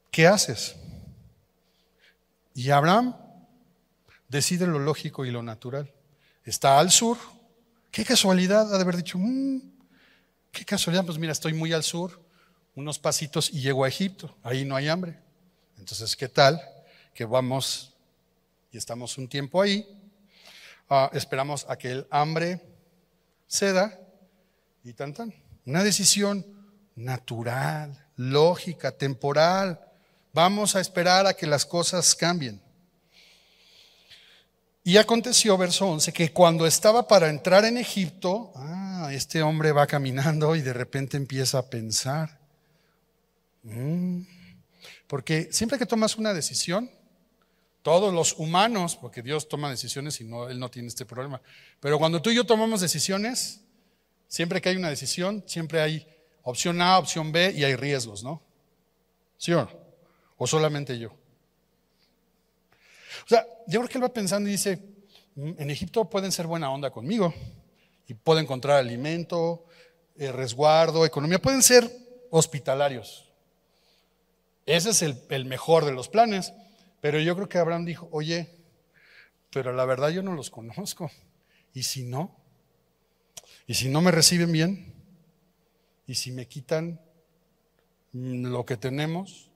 ¿qué 0.09 0.25
haces? 0.25 0.75
Y 2.55 2.71
Abraham 2.71 3.15
decide 4.27 4.65
lo 4.65 4.79
lógico 4.79 5.25
y 5.25 5.31
lo 5.31 5.43
natural. 5.43 5.93
Está 6.43 6.79
al 6.79 6.89
sur. 6.89 7.19
Qué 7.91 8.03
casualidad 8.03 8.73
ha 8.73 8.77
de 8.77 8.81
haber 8.83 8.97
dicho, 8.97 9.19
mm, 9.19 9.70
Qué 10.51 10.65
casualidad, 10.65 11.05
pues 11.05 11.17
mira, 11.17 11.31
estoy 11.31 11.53
muy 11.53 11.71
al 11.71 11.83
sur, 11.83 12.21
unos 12.75 12.99
pasitos 12.99 13.49
y 13.49 13.61
llego 13.61 13.85
a 13.85 13.87
Egipto, 13.87 14.35
ahí 14.43 14.65
no 14.65 14.75
hay 14.75 14.89
hambre. 14.89 15.17
Entonces, 15.77 16.15
¿qué 16.15 16.27
tal? 16.27 16.61
Que 17.13 17.23
vamos 17.25 17.93
y 18.71 18.77
estamos 18.77 19.17
un 19.17 19.27
tiempo 19.27 19.61
ahí, 19.61 19.87
ah, 20.89 21.09
esperamos 21.13 21.65
a 21.69 21.77
que 21.77 21.91
el 21.91 22.07
hambre 22.09 22.61
ceda 23.49 23.97
y 24.83 24.93
tan 24.93 25.13
tan. 25.13 25.33
Una 25.65 25.83
decisión 25.83 26.45
natural, 26.95 28.05
lógica, 28.15 28.91
temporal. 28.91 29.79
Vamos 30.33 30.75
a 30.75 30.81
esperar 30.81 31.27
a 31.27 31.33
que 31.33 31.45
las 31.47 31.65
cosas 31.65 32.15
cambien. 32.15 32.61
Y 34.83 34.97
aconteció, 34.97 35.57
verso 35.57 35.87
11, 35.87 36.11
que 36.11 36.31
cuando 36.33 36.65
estaba 36.65 37.07
para 37.07 37.29
entrar 37.29 37.65
en 37.65 37.77
Egipto, 37.77 38.51
ah, 38.55 38.80
Ah, 39.03 39.11
este 39.11 39.41
hombre 39.41 39.71
va 39.71 39.87
caminando 39.87 40.55
y 40.55 40.61
de 40.61 40.73
repente 40.73 41.17
empieza 41.17 41.57
a 41.57 41.67
pensar. 41.71 42.39
Mm. 43.63 44.21
Porque 45.07 45.49
siempre 45.51 45.79
que 45.79 45.87
tomas 45.87 46.17
una 46.17 46.35
decisión, 46.35 46.87
todos 47.81 48.13
los 48.13 48.33
humanos, 48.37 48.95
porque 48.95 49.23
Dios 49.23 49.49
toma 49.49 49.71
decisiones 49.71 50.21
y 50.21 50.25
no, 50.25 50.49
Él 50.49 50.59
no 50.59 50.69
tiene 50.69 50.87
este 50.87 51.07
problema, 51.07 51.41
pero 51.79 51.97
cuando 51.97 52.21
tú 52.21 52.29
y 52.29 52.35
yo 52.35 52.43
tomamos 52.43 52.79
decisiones, 52.81 53.61
siempre 54.27 54.61
que 54.61 54.69
hay 54.69 54.75
una 54.75 54.89
decisión, 54.89 55.43
siempre 55.47 55.81
hay 55.81 56.05
opción 56.43 56.79
A, 56.79 56.99
opción 56.99 57.31
B 57.31 57.53
y 57.55 57.63
hay 57.63 57.75
riesgos, 57.75 58.23
¿no? 58.23 58.43
¿Sí 59.35 59.51
o 59.51 59.61
no? 59.65 59.71
¿O 60.37 60.45
solamente 60.45 60.99
yo? 60.99 61.09
O 61.09 61.17
sea, 63.27 63.47
yo 63.65 63.79
creo 63.79 63.89
que 63.89 63.97
él 63.97 64.03
va 64.03 64.13
pensando 64.13 64.47
y 64.47 64.51
dice, 64.51 64.77
mm, 65.33 65.53
en 65.57 65.71
Egipto 65.71 66.07
pueden 66.07 66.31
ser 66.31 66.45
buena 66.45 66.69
onda 66.71 66.91
conmigo 66.91 67.33
y 68.11 68.39
encontrar 68.39 68.77
alimento, 68.77 69.63
eh, 70.17 70.31
resguardo, 70.31 71.05
economía. 71.05 71.39
Pueden 71.41 71.63
ser 71.63 71.89
hospitalarios. 72.29 73.29
Ese 74.65 74.89
es 74.91 75.01
el 75.01 75.45
mejor 75.45 75.85
de 75.85 75.91
los 75.93 76.09
planes. 76.09 76.53
Pero 76.99 77.19
yo 77.19 77.35
creo 77.35 77.49
que 77.49 77.57
Abraham 77.57 77.85
dijo, 77.85 78.09
oye, 78.11 78.47
pero 79.51 79.73
la 79.73 79.85
verdad 79.85 80.09
yo 80.09 80.21
no 80.21 80.33
los 80.33 80.49
conozco. 80.51 81.09
¿Y 81.73 81.83
si 81.83 82.03
no? 82.03 82.35
¿Y 83.65 83.73
si 83.75 83.87
no 83.89 84.01
me 84.01 84.11
reciben 84.11 84.51
bien? 84.51 84.93
¿Y 86.05 86.15
si 86.15 86.31
me 86.31 86.47
quitan 86.47 86.99
lo 88.13 88.65
que 88.65 88.77
tenemos? 88.77 89.49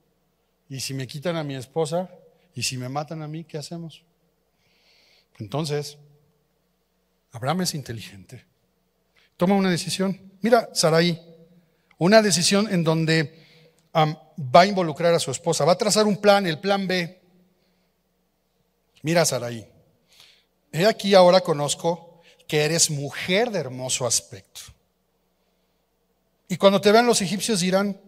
¿Y 0.68 0.80
si 0.80 0.92
me 0.94 1.06
quitan 1.06 1.36
a 1.36 1.44
mi 1.44 1.54
esposa? 1.54 2.10
¿Y 2.54 2.62
si 2.64 2.78
me 2.78 2.88
matan 2.88 3.22
a 3.22 3.28
mí? 3.28 3.44
¿Qué 3.44 3.58
hacemos? 3.58 4.02
Entonces, 5.38 5.98
Abraham 7.36 7.60
es 7.62 7.74
inteligente. 7.74 8.42
Toma 9.36 9.56
una 9.56 9.68
decisión. 9.70 10.32
Mira, 10.40 10.70
Sarai, 10.72 11.20
una 11.98 12.22
decisión 12.22 12.66
en 12.72 12.82
donde 12.82 13.44
va 13.94 14.60
a 14.62 14.66
involucrar 14.66 15.12
a 15.12 15.18
su 15.18 15.30
esposa, 15.30 15.66
va 15.66 15.72
a 15.72 15.78
trazar 15.78 16.06
un 16.06 16.16
plan, 16.18 16.46
el 16.46 16.58
plan 16.60 16.86
B. 16.88 17.20
Mira, 19.02 19.26
Sarai, 19.26 19.70
he 20.72 20.86
aquí 20.86 21.12
ahora 21.12 21.42
conozco 21.42 22.22
que 22.48 22.64
eres 22.64 22.90
mujer 22.90 23.50
de 23.50 23.58
hermoso 23.58 24.06
aspecto. 24.06 24.62
Y 26.48 26.56
cuando 26.56 26.80
te 26.80 26.90
vean 26.90 27.04
los 27.04 27.20
egipcios 27.20 27.60
dirán, 27.60 28.00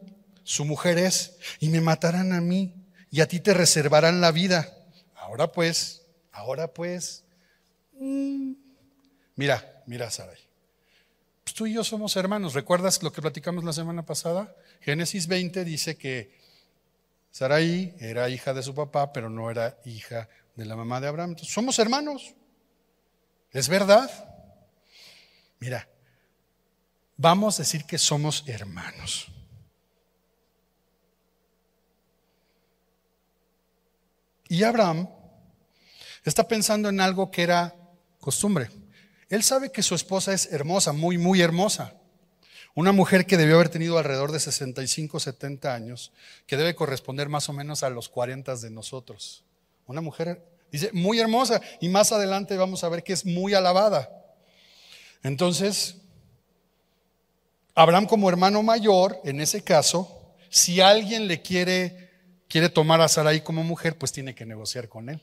su 0.42 0.64
mujer 0.64 0.96
es, 0.96 1.36
y 1.60 1.68
me 1.68 1.82
matarán 1.82 2.32
a 2.32 2.40
mí, 2.40 2.72
y 3.10 3.20
a 3.20 3.28
ti 3.28 3.40
te 3.40 3.52
reservarán 3.52 4.22
la 4.22 4.32
vida. 4.32 4.72
Ahora 5.16 5.52
pues, 5.52 6.06
ahora 6.32 6.68
pues. 6.72 7.24
Mm. 8.00 8.38
Mira, 9.38 9.84
mira, 9.86 10.10
Sarai. 10.10 10.36
Pues 11.44 11.54
tú 11.54 11.64
y 11.64 11.72
yo 11.74 11.84
somos 11.84 12.16
hermanos. 12.16 12.54
¿Recuerdas 12.54 13.00
lo 13.04 13.12
que 13.12 13.22
platicamos 13.22 13.62
la 13.62 13.72
semana 13.72 14.04
pasada? 14.04 14.52
Génesis 14.80 15.28
20 15.28 15.64
dice 15.64 15.96
que 15.96 16.32
Sarai 17.30 17.94
era 18.00 18.28
hija 18.30 18.52
de 18.52 18.64
su 18.64 18.74
papá, 18.74 19.12
pero 19.12 19.30
no 19.30 19.48
era 19.48 19.78
hija 19.84 20.28
de 20.56 20.64
la 20.64 20.74
mamá 20.74 21.00
de 21.00 21.06
Abraham. 21.06 21.30
Entonces, 21.30 21.54
somos 21.54 21.78
hermanos. 21.78 22.34
¿Es 23.52 23.68
verdad? 23.68 24.10
Mira, 25.60 25.88
vamos 27.16 27.60
a 27.60 27.62
decir 27.62 27.84
que 27.84 27.96
somos 27.98 28.42
hermanos. 28.48 29.28
Y 34.48 34.64
Abraham 34.64 35.08
está 36.24 36.48
pensando 36.48 36.88
en 36.88 37.00
algo 37.00 37.30
que 37.30 37.44
era 37.44 37.72
costumbre. 38.18 38.68
Él 39.30 39.42
sabe 39.42 39.70
que 39.70 39.82
su 39.82 39.94
esposa 39.94 40.32
es 40.32 40.50
hermosa, 40.52 40.92
muy, 40.92 41.18
muy 41.18 41.40
hermosa. 41.42 41.94
Una 42.74 42.92
mujer 42.92 43.26
que 43.26 43.36
debió 43.36 43.56
haber 43.56 43.68
tenido 43.68 43.98
alrededor 43.98 44.32
de 44.32 44.40
65, 44.40 45.20
70 45.20 45.74
años, 45.74 46.12
que 46.46 46.56
debe 46.56 46.74
corresponder 46.74 47.28
más 47.28 47.48
o 47.48 47.52
menos 47.52 47.82
a 47.82 47.90
los 47.90 48.08
40 48.08 48.54
de 48.56 48.70
nosotros. 48.70 49.44
Una 49.86 50.00
mujer, 50.00 50.42
dice, 50.70 50.90
muy 50.92 51.18
hermosa. 51.18 51.60
Y 51.80 51.88
más 51.88 52.12
adelante 52.12 52.56
vamos 52.56 52.84
a 52.84 52.88
ver 52.88 53.02
que 53.02 53.12
es 53.12 53.26
muy 53.26 53.52
alabada. 53.52 54.10
Entonces, 55.22 55.96
Abraham 57.74 58.06
como 58.06 58.28
hermano 58.28 58.62
mayor, 58.62 59.18
en 59.24 59.40
ese 59.40 59.62
caso, 59.62 60.34
si 60.48 60.80
alguien 60.80 61.26
le 61.26 61.42
quiere, 61.42 62.12
quiere 62.48 62.68
tomar 62.70 63.00
a 63.00 63.08
Sarai 63.08 63.42
como 63.42 63.62
mujer, 63.62 63.98
pues 63.98 64.12
tiene 64.12 64.34
que 64.34 64.46
negociar 64.46 64.88
con 64.88 65.10
él. 65.10 65.20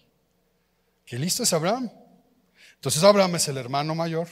Qué 1.06 1.18
listo 1.18 1.44
es 1.44 1.54
Abraham. 1.54 1.90
Entonces 2.86 3.02
Abraham 3.04 3.34
es 3.38 3.48
el 3.48 3.58
hermano 3.58 3.96
mayor. 3.96 4.28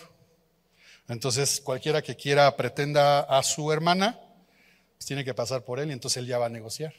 Entonces 1.07 1.60
cualquiera 1.60 2.03
que 2.03 2.15
quiera 2.15 2.55
pretenda 2.55 3.22
a 3.22 3.41
su 3.41 3.72
hermana, 3.74 4.15
pues 4.95 5.07
tiene 5.07 5.25
que 5.25 5.33
pasar 5.33 5.65
por 5.65 5.79
él 5.79 5.89
y 5.89 5.93
entonces 5.93 6.17
él 6.17 6.27
ya 6.27 6.38
va 6.38 6.45
a 6.45 6.50
negociar 6.50 6.93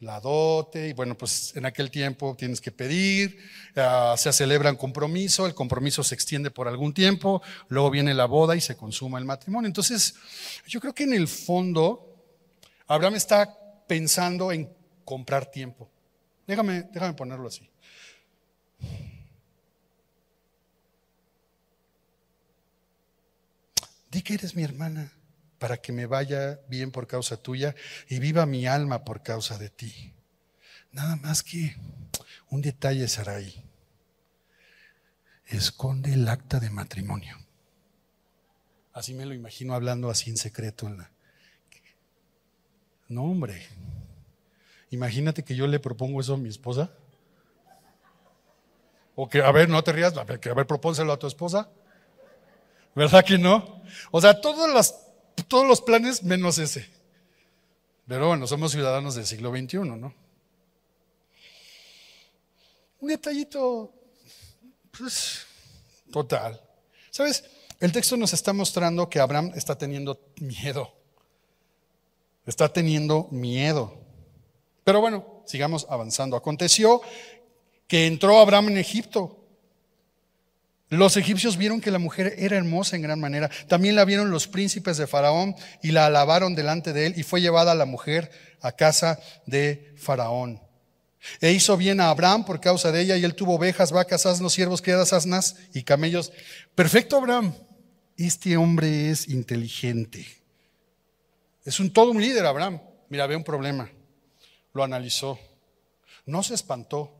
la 0.00 0.20
dote, 0.20 0.88
y 0.88 0.92
bueno, 0.92 1.16
pues 1.16 1.56
en 1.56 1.64
aquel 1.66 1.90
tiempo 1.90 2.36
tienes 2.38 2.60
que 2.60 2.70
pedir, 2.70 3.36
ah, 3.76 4.14
se 4.18 4.30
celebra 4.32 4.70
un 4.70 4.76
compromiso, 4.76 5.46
el 5.46 5.54
compromiso 5.54 6.02
se 6.04 6.14
extiende 6.14 6.50
por 6.52 6.68
algún 6.68 6.92
tiempo, 6.94 7.42
luego 7.68 7.90
viene 7.90 8.12
la 8.14 8.26
boda 8.26 8.54
y 8.54 8.60
se 8.60 8.76
consuma 8.76 9.18
el 9.18 9.24
matrimonio. 9.24 9.66
Entonces, 9.66 10.14
yo 10.68 10.78
creo 10.80 10.94
que 10.94 11.02
en 11.04 11.14
el 11.14 11.26
fondo, 11.28 12.14
Abraham 12.88 13.14
está 13.16 13.56
pensando 13.88 14.52
en 14.52 14.70
comprar 15.04 15.46
tiempo. 15.46 15.90
déjame 16.46 16.84
ponerlo 17.16 17.48
así. 17.48 17.68
que 24.22 24.34
eres 24.34 24.54
mi 24.54 24.62
hermana 24.62 25.12
para 25.58 25.76
que 25.78 25.92
me 25.92 26.06
vaya 26.06 26.60
bien 26.68 26.90
por 26.90 27.06
causa 27.06 27.36
tuya 27.36 27.74
y 28.08 28.20
viva 28.20 28.46
mi 28.46 28.66
alma 28.66 29.04
por 29.04 29.22
causa 29.22 29.58
de 29.58 29.70
ti. 29.70 30.12
Nada 30.92 31.16
más 31.16 31.42
que 31.42 31.76
un 32.50 32.62
detalle, 32.62 33.06
Sarai. 33.08 33.64
Esconde 35.46 36.12
el 36.14 36.28
acta 36.28 36.60
de 36.60 36.70
matrimonio. 36.70 37.36
Así 38.92 39.14
me 39.14 39.26
lo 39.26 39.34
imagino 39.34 39.74
hablando 39.74 40.10
así 40.10 40.30
en 40.30 40.36
secreto. 40.36 40.86
En 40.86 40.98
la... 40.98 41.10
No, 43.08 43.24
hombre. 43.24 43.66
Imagínate 44.90 45.42
que 45.42 45.56
yo 45.56 45.66
le 45.66 45.80
propongo 45.80 46.20
eso 46.20 46.34
a 46.34 46.38
mi 46.38 46.48
esposa. 46.48 46.90
O 49.14 49.28
que, 49.28 49.42
a 49.42 49.50
ver, 49.50 49.68
no 49.68 49.82
te 49.82 49.92
rías, 49.92 50.14
que, 50.40 50.48
a 50.50 50.54
ver, 50.54 50.66
propónselo 50.66 51.12
a 51.12 51.18
tu 51.18 51.26
esposa. 51.26 51.68
¿Verdad 52.94 53.24
que 53.24 53.38
no? 53.38 53.82
O 54.10 54.20
sea, 54.20 54.40
todos 54.40 54.68
los, 54.70 54.94
todos 55.48 55.66
los 55.66 55.80
planes 55.80 56.22
menos 56.22 56.58
ese. 56.58 56.88
Pero 58.06 58.28
bueno, 58.28 58.46
somos 58.46 58.72
ciudadanos 58.72 59.14
del 59.14 59.26
siglo 59.26 59.50
XXI, 59.50 59.78
¿no? 59.80 60.14
Un 63.00 63.08
detallito, 63.08 63.92
pues, 64.98 65.46
total. 66.10 66.60
¿Sabes? 67.10 67.44
El 67.78 67.92
texto 67.92 68.16
nos 68.16 68.32
está 68.32 68.52
mostrando 68.52 69.08
que 69.08 69.20
Abraham 69.20 69.52
está 69.54 69.76
teniendo 69.76 70.18
miedo. 70.40 70.92
Está 72.44 72.68
teniendo 72.72 73.28
miedo. 73.30 73.96
Pero 74.84 75.00
bueno, 75.00 75.42
sigamos 75.46 75.86
avanzando. 75.90 76.34
Aconteció 76.34 77.02
que 77.86 78.06
entró 78.06 78.38
Abraham 78.40 78.68
en 78.68 78.78
Egipto 78.78 79.37
los 80.90 81.16
egipcios 81.18 81.58
vieron 81.58 81.80
que 81.82 81.90
la 81.90 81.98
mujer 81.98 82.34
era 82.38 82.56
hermosa 82.56 82.96
en 82.96 83.02
gran 83.02 83.20
manera. 83.20 83.50
También 83.68 83.94
la 83.94 84.06
vieron 84.06 84.30
los 84.30 84.48
príncipes 84.48 84.96
de 84.96 85.06
Faraón 85.06 85.54
y 85.82 85.90
la 85.92 86.06
alabaron 86.06 86.54
delante 86.54 86.92
de 86.94 87.06
él 87.06 87.14
y 87.16 87.24
fue 87.24 87.42
llevada 87.42 87.74
la 87.74 87.84
mujer 87.84 88.30
a 88.62 88.72
casa 88.72 89.20
de 89.44 89.94
Faraón. 89.98 90.60
E 91.42 91.52
hizo 91.52 91.76
bien 91.76 92.00
a 92.00 92.08
Abraham 92.08 92.44
por 92.46 92.58
causa 92.60 92.90
de 92.90 93.02
ella 93.02 93.16
y 93.16 93.24
él 93.24 93.34
tuvo 93.34 93.56
ovejas, 93.56 93.92
vacas, 93.92 94.24
asnos, 94.24 94.54
siervos, 94.54 94.80
quedas, 94.80 95.12
asnas 95.12 95.56
y 95.74 95.82
camellos. 95.82 96.32
Perfecto 96.74 97.18
Abraham. 97.18 97.52
Este 98.16 98.56
hombre 98.56 99.10
es 99.10 99.28
inteligente. 99.28 100.26
Es 101.64 101.80
un 101.80 101.92
todo 101.92 102.12
un 102.12 102.22
líder 102.22 102.46
Abraham. 102.46 102.80
Mira, 103.10 103.26
ve 103.26 103.36
un 103.36 103.44
problema. 103.44 103.90
Lo 104.72 104.82
analizó. 104.84 105.38
No 106.24 106.42
se 106.42 106.54
espantó 106.54 107.17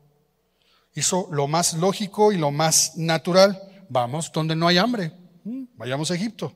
hizo 0.98 1.28
lo 1.30 1.46
más 1.46 1.74
lógico 1.74 2.32
y 2.32 2.38
lo 2.38 2.50
más 2.50 2.96
natural. 2.96 3.62
Vamos 3.88 4.32
donde 4.32 4.56
no 4.56 4.66
hay 4.66 4.78
hambre, 4.78 5.12
mm, 5.44 5.64
vayamos 5.76 6.10
a 6.10 6.14
Egipto. 6.14 6.52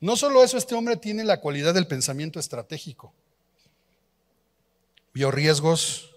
No 0.00 0.16
solo 0.16 0.42
eso, 0.42 0.56
este 0.56 0.74
hombre 0.74 0.96
tiene 0.96 1.22
la 1.24 1.40
cualidad 1.40 1.74
del 1.74 1.86
pensamiento 1.86 2.40
estratégico. 2.40 3.12
Vio 5.12 5.30
riesgos, 5.30 6.10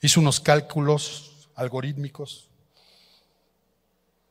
hizo 0.00 0.20
unos 0.20 0.40
cálculos 0.40 1.48
algorítmicos 1.54 2.48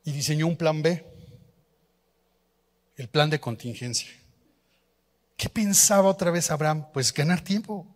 y 0.05 0.11
diseñó 0.11 0.47
un 0.47 0.55
plan 0.55 0.81
B, 0.81 1.05
el 2.97 3.07
plan 3.09 3.29
de 3.29 3.39
contingencia. 3.39 4.09
¿Qué 5.35 5.49
pensaba 5.49 6.07
otra 6.09 6.31
vez 6.31 6.51
Abraham? 6.51 6.85
Pues 6.93 7.11
ganar 7.13 7.41
tiempo, 7.43 7.87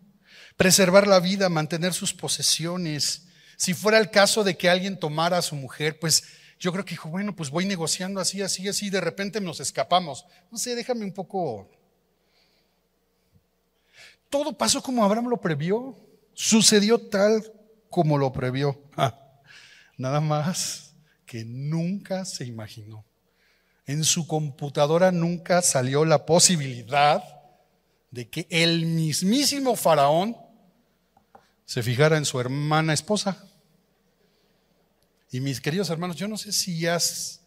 preservar 0.56 1.06
la 1.06 1.20
vida, 1.20 1.48
mantener 1.48 1.94
sus 1.94 2.12
posesiones, 2.12 3.27
si 3.58 3.74
fuera 3.74 3.98
el 3.98 4.08
caso 4.08 4.44
de 4.44 4.56
que 4.56 4.70
alguien 4.70 4.96
tomara 4.96 5.36
a 5.38 5.42
su 5.42 5.56
mujer, 5.56 5.98
pues 5.98 6.22
yo 6.60 6.70
creo 6.72 6.84
que 6.84 6.90
dijo, 6.92 7.08
bueno, 7.08 7.34
pues 7.34 7.50
voy 7.50 7.66
negociando 7.66 8.20
así, 8.20 8.40
así, 8.40 8.68
así, 8.68 8.88
de 8.88 9.00
repente 9.00 9.40
nos 9.40 9.58
escapamos. 9.58 10.24
No 10.52 10.56
sé, 10.58 10.76
déjame 10.76 11.04
un 11.04 11.10
poco. 11.12 11.68
Todo 14.30 14.56
pasó 14.56 14.80
como 14.80 15.04
Abraham 15.04 15.26
lo 15.26 15.38
previó. 15.38 15.96
Sucedió 16.34 16.98
tal 17.08 17.52
como 17.90 18.16
lo 18.16 18.32
previó. 18.32 18.80
nada 19.98 20.20
más 20.20 20.92
que 21.26 21.44
nunca 21.44 22.24
se 22.24 22.44
imaginó. 22.46 23.04
En 23.86 24.04
su 24.04 24.28
computadora 24.28 25.10
nunca 25.10 25.62
salió 25.62 26.04
la 26.04 26.26
posibilidad 26.26 27.24
de 28.12 28.28
que 28.28 28.46
el 28.50 28.86
mismísimo 28.86 29.74
faraón 29.74 30.36
se 31.64 31.82
fijara 31.82 32.16
en 32.16 32.24
su 32.24 32.38
hermana 32.40 32.92
esposa. 32.92 33.44
Y 35.30 35.40
mis 35.40 35.60
queridos 35.60 35.90
hermanos, 35.90 36.16
yo 36.16 36.26
no 36.26 36.38
sé 36.38 36.52
si 36.52 36.86
has 36.86 37.40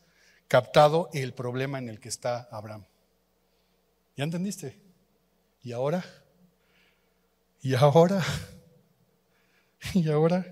captado 0.48 1.10
el 1.14 1.34
problema 1.34 1.80
en 1.80 1.90
el 1.90 2.00
que 2.00 2.10
está 2.10 2.48
Abraham. 2.52 2.84
¿Ya 4.16 4.24
entendiste? 4.24 4.78
¿Y 5.64 5.72
ahora? 5.72 6.06
¿Y 7.62 7.74
ahora? 7.74 8.24
¿Y 9.96 10.10
ahora? 10.12 10.46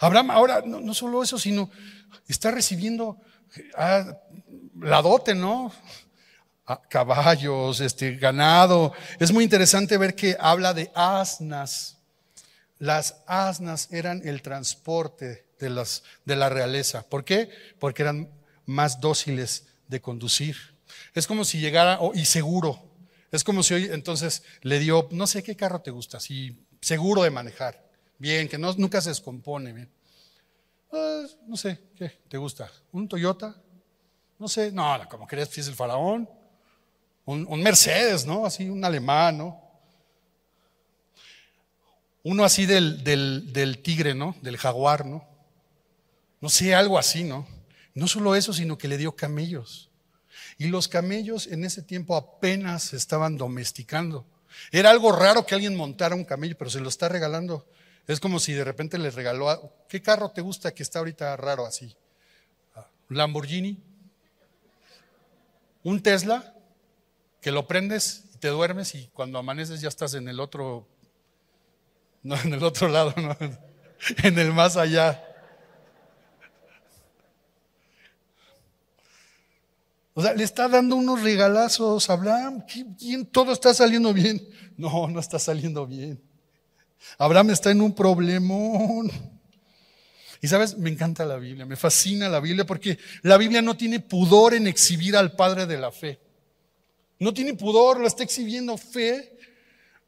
Abraham 0.00 0.30
ahora, 0.30 0.62
no, 0.64 0.94
solo 0.94 1.22
eso, 1.24 1.38
sino 1.38 1.70
está 2.28 2.50
recibiendo 2.52 3.16
eh, 3.56 3.70
ah, 3.76 4.16
la 4.80 5.02
dote, 5.02 5.34
¿no? 5.34 5.72
Ah, 6.66 6.80
caballos, 6.88 7.80
este, 7.80 8.16
ganado. 8.16 8.92
Es 9.18 9.32
muy 9.32 9.42
interesante 9.42 9.96
ver 9.98 10.14
que 10.14 10.36
habla 10.38 10.72
de 10.72 10.92
asnas. 10.94 11.97
Las 12.78 13.16
asnas 13.26 13.88
eran 13.90 14.22
el 14.26 14.40
transporte 14.40 15.46
de, 15.58 16.36
la 16.36 16.48
realeza. 16.48 17.02
¿Por 17.08 17.24
qué? 17.24 17.50
Porque 17.80 18.02
eran 18.02 18.30
más 18.66 19.00
dóciles 19.00 19.66
de 19.88 20.00
conducir. 20.00 20.56
Es 21.14 21.26
como 21.26 21.44
si 21.44 21.58
llegara, 21.58 21.98
oh, 22.00 22.14
y 22.14 22.24
seguro, 22.24 22.80
es 23.32 23.42
como 23.44 23.62
si 23.62 23.74
hoy 23.74 23.84
entonces 23.92 24.42
le 24.62 24.78
dio, 24.78 25.08
no 25.10 25.26
sé 25.26 25.42
qué 25.42 25.54
carro 25.56 25.80
te 25.82 25.90
gusta, 25.90 26.18
si 26.20 26.64
seguro 26.80 27.22
de 27.22 27.30
manejar, 27.30 27.82
bien, 28.18 28.48
que 28.48 28.58
nunca 28.58 29.00
se 29.00 29.08
descompone, 29.10 29.72
bien. 29.72 29.90
Pues, 30.88 31.36
no 31.46 31.56
sé, 31.56 31.80
¿qué 31.96 32.20
te 32.28 32.36
gusta? 32.38 32.70
¿Un 32.92 33.08
Toyota? 33.08 33.54
No 34.38 34.46
sé, 34.48 34.70
no, 34.72 34.96
como 35.10 35.26
crees, 35.26 35.56
es 35.58 35.66
el 35.68 35.74
faraón. 35.74 36.28
Un, 37.26 37.44
un 37.50 37.62
Mercedes, 37.62 38.24
¿no? 38.24 38.46
Así, 38.46 38.68
un 38.70 38.82
alemán, 38.84 39.36
¿no? 39.36 39.67
Uno 42.24 42.44
así 42.44 42.66
del, 42.66 43.04
del, 43.04 43.78
tigre, 43.82 44.14
¿no? 44.14 44.36
Del 44.42 44.58
jaguar, 44.58 45.06
¿no? 45.06 45.24
No 46.40 46.48
sé, 46.48 46.74
algo 46.74 46.98
así, 46.98 47.24
¿no? 47.24 47.46
No 47.94 48.06
solo 48.08 48.34
eso, 48.34 48.52
sino 48.52 48.76
que 48.78 48.88
le 48.88 48.98
dio 48.98 49.14
camellos. 49.14 49.90
Y 50.58 50.68
los 50.68 50.88
camellos 50.88 51.46
en 51.46 51.64
ese 51.64 51.82
tiempo 51.82 52.16
apenas 52.16 52.84
se 52.84 52.96
estaban 52.96 53.36
domesticando. 53.36 54.26
Era 54.72 54.90
algo 54.90 55.12
raro 55.12 55.46
que 55.46 55.54
alguien 55.54 55.76
montara 55.76 56.14
un 56.14 56.24
camello, 56.24 56.56
pero 56.58 56.70
se 56.70 56.80
lo 56.80 56.88
está 56.88 57.08
regalando. 57.08 57.66
Es 58.06 58.20
como 58.20 58.40
si 58.40 58.52
de 58.52 58.64
repente 58.64 58.98
les 58.98 59.14
regaló, 59.14 59.72
¿qué 59.88 60.02
carro 60.02 60.30
te 60.30 60.40
gusta 60.40 60.74
que 60.74 60.82
está 60.82 60.98
ahorita 61.00 61.36
raro 61.36 61.66
así? 61.66 61.94
Ah, 62.74 62.86
Lamborghini, 63.10 63.78
un 65.84 66.02
Tesla, 66.02 66.54
que 67.40 67.52
lo 67.52 67.66
prendes, 67.68 68.24
y 68.34 68.38
te 68.38 68.48
duermes 68.48 68.94
y 68.94 69.08
cuando 69.12 69.38
amaneces 69.38 69.80
ya 69.80 69.88
estás 69.88 70.14
en 70.14 70.28
el 70.28 70.40
otro 70.40 70.88
no, 72.22 72.36
en 72.42 72.54
el 72.54 72.62
otro 72.64 72.88
lado, 72.88 73.14
no. 73.16 73.36
En 74.24 74.38
el 74.38 74.52
más 74.52 74.76
allá. 74.76 75.24
O 80.14 80.22
sea, 80.22 80.34
le 80.34 80.42
está 80.42 80.68
dando 80.68 80.96
unos 80.96 81.22
regalazos 81.22 82.10
a 82.10 82.12
Abraham. 82.14 82.64
todo 83.30 83.52
está 83.52 83.72
saliendo 83.72 84.12
bien? 84.12 84.42
No, 84.76 85.08
no 85.08 85.20
está 85.20 85.38
saliendo 85.38 85.86
bien. 85.86 86.20
Abraham 87.18 87.50
está 87.50 87.70
en 87.70 87.80
un 87.80 87.94
problemón. 87.94 89.10
Y 90.40 90.48
sabes, 90.48 90.76
me 90.78 90.90
encanta 90.90 91.24
la 91.24 91.36
Biblia, 91.36 91.66
me 91.66 91.74
fascina 91.74 92.28
la 92.28 92.38
Biblia 92.38 92.64
porque 92.64 92.96
la 93.22 93.36
Biblia 93.38 93.60
no 93.60 93.76
tiene 93.76 93.98
pudor 93.98 94.54
en 94.54 94.68
exhibir 94.68 95.16
al 95.16 95.32
Padre 95.32 95.66
de 95.66 95.78
la 95.78 95.90
Fe. 95.90 96.20
No 97.18 97.34
tiene 97.34 97.54
pudor, 97.54 97.98
lo 97.98 98.06
está 98.06 98.22
exhibiendo 98.22 98.76
fe 98.76 99.37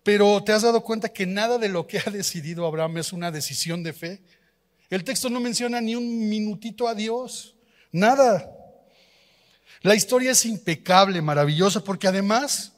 pero 0.03 0.43
¿te 0.43 0.53
has 0.53 0.63
dado 0.63 0.83
cuenta 0.83 1.09
que 1.09 1.27
nada 1.27 1.59
de 1.59 1.69
lo 1.69 1.87
que 1.87 1.99
ha 1.99 2.11
decidido 2.13 2.67
Abraham 2.67 2.99
es 2.99 3.13
una 3.13 3.31
decisión 3.31 3.83
de 3.83 3.93
fe? 3.93 4.23
El 4.89 5.05
texto 5.05 5.31
no 5.31 5.41
menciona 5.41 5.81
ni 5.81 5.95
un 5.95 6.29
minutito 6.29 6.89
a 6.89 6.95
Dios, 6.95 7.55
nada. 7.93 8.51
La 9.83 9.95
historia 9.95 10.33
es 10.33 10.45
impecable, 10.45 11.23
maravillosa, 11.23 11.81
porque 11.85 12.09
además 12.09 12.73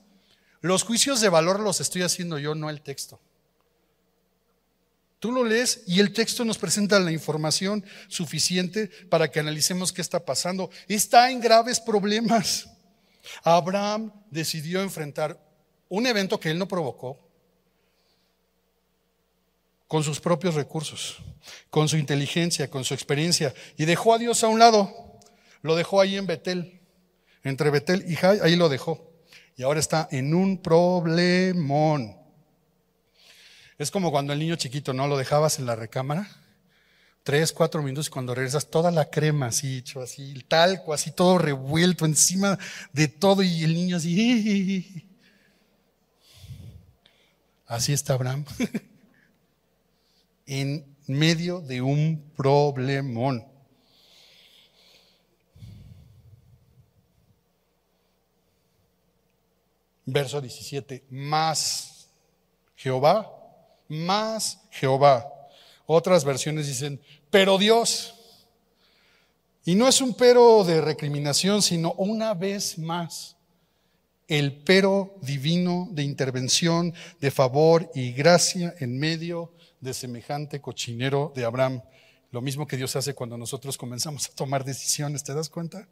los 0.61 0.83
juicios 0.83 1.21
de 1.21 1.31
valor 1.31 1.61
los 1.61 1.81
estoy 1.81 2.03
haciendo 2.03 2.39
yo, 2.39 2.55
no 2.55 2.69
el 2.69 2.83
texto. 2.83 3.19
Tú 5.21 5.33
lo 5.33 5.43
lees 5.45 5.85
y 5.87 6.01
el 6.01 6.13
texto 6.13 6.45
nos 6.45 6.59
presenta 6.59 6.99
la 7.01 7.13
información 7.13 7.83
suficiente 8.09 8.89
para 9.09 9.31
que 9.31 9.41
analicemos 9.41 9.91
qué 9.93 10.03
está 10.03 10.21
pasando. 10.25 10.69
Está 10.89 11.31
en 11.31 11.41
graves 11.41 11.81
problemas. 11.81 12.69
Abraham 13.43 14.13
decidió 14.31 14.83
enfrentar 14.83 15.41
un 15.93 16.07
evento 16.07 16.41
que 16.41 16.51
él 16.51 16.59
no 16.59 16.67
provocó 16.67 17.21
con 19.87 20.03
sus 20.03 20.21
propios 20.23 20.55
recursos, 20.55 21.19
con 21.69 21.87
su 21.87 21.99
inteligencia, 21.99 22.71
con 22.71 22.83
su 22.83 22.95
experiencia, 22.95 23.53
y 23.77 23.85
dejó 23.85 24.15
a 24.15 24.19
Dios 24.19 24.43
a 24.43 24.49
un 24.49 24.59
lado, 24.59 24.91
lo 25.61 25.77
dejó 25.77 26.01
ahí 26.01 26.17
en 26.17 26.27
Betel, 26.27 26.81
entre 27.45 27.69
Betel 27.69 28.11
y 28.11 28.15
Jai, 28.15 28.39
ahí 28.43 28.57
lo 28.57 28.71
dejó, 28.71 29.13
y 29.55 29.65
ahora 29.65 29.81
está 29.81 30.09
en 30.11 30.33
un 30.35 30.63
problemón. 30.63 32.17
Es 33.77 33.91
como 33.91 34.11
cuando 34.11 34.33
el 34.33 34.39
niño 34.39 34.57
chiquito, 34.57 34.95
¿no? 34.95 35.07
Lo 35.09 35.19
dejabas 35.19 35.59
en 35.59 35.67
la 35.67 35.77
recámara, 35.77 36.27
tres, 37.23 37.53
cuatro 37.53 37.83
minutos, 37.83 38.07
y 38.09 38.13
cuando 38.13 38.35
regresas, 38.35 38.71
toda 38.71 38.91
la 38.91 39.11
crema 39.11 39.49
así, 39.49 39.77
hecho 39.77 40.01
así, 40.01 40.31
el 40.33 40.47
talco, 40.47 40.95
así 40.95 41.11
todo 41.11 41.37
revuelto 41.37 42.07
encima 42.07 42.59
de 42.95 43.09
todo, 43.09 43.43
y 43.43 43.63
el 43.63 43.75
niño 43.75 43.99
así, 43.99 45.05
Así 47.73 47.95
está 47.95 48.13
Abraham. 48.13 48.45
en 50.47 50.95
medio 51.07 51.63
de 51.63 51.81
un 51.81 52.31
problemón. 52.37 53.43
Verso 60.05 60.39
17, 60.43 61.07
más 61.09 62.09
Jehová, 62.77 63.33
más 63.89 64.61
Jehová. 64.71 65.25
Otras 65.87 66.27
versiones 66.27 66.67
dicen, 66.67 67.01
pero 67.31 67.57
Dios. 67.57 68.15
Y 69.65 69.77
no 69.77 69.89
es 69.89 70.03
un 70.03 70.13
pero 70.13 70.63
de 70.65 70.83
recriminación, 70.83 71.63
sino 71.63 71.95
una 71.95 72.35
vez 72.35 72.77
más 72.77 73.39
el 74.29 74.63
pero 74.63 75.17
divino 75.23 75.89
de 75.93 76.03
intervención, 76.05 76.95
de 77.21 77.31
favor 77.31 77.91
y 77.95 78.13
gracia 78.13 78.75
en 78.79 78.99
medio 78.99 79.53
de 79.81 79.95
semejante 79.95 80.61
cochinero 80.61 81.33
de 81.35 81.45
Abraham. 81.45 81.83
Lo 82.31 82.41
mismo 82.41 82.67
que 82.67 82.77
Dios 82.77 82.95
hace 82.97 83.15
cuando 83.15 83.37
nosotros 83.37 83.77
comenzamos 83.77 84.27
a 84.27 84.35
tomar 84.35 84.65
decisiones, 84.65 85.25
¿te 85.25 85.35
das 85.35 85.49
cuenta? 85.49 85.87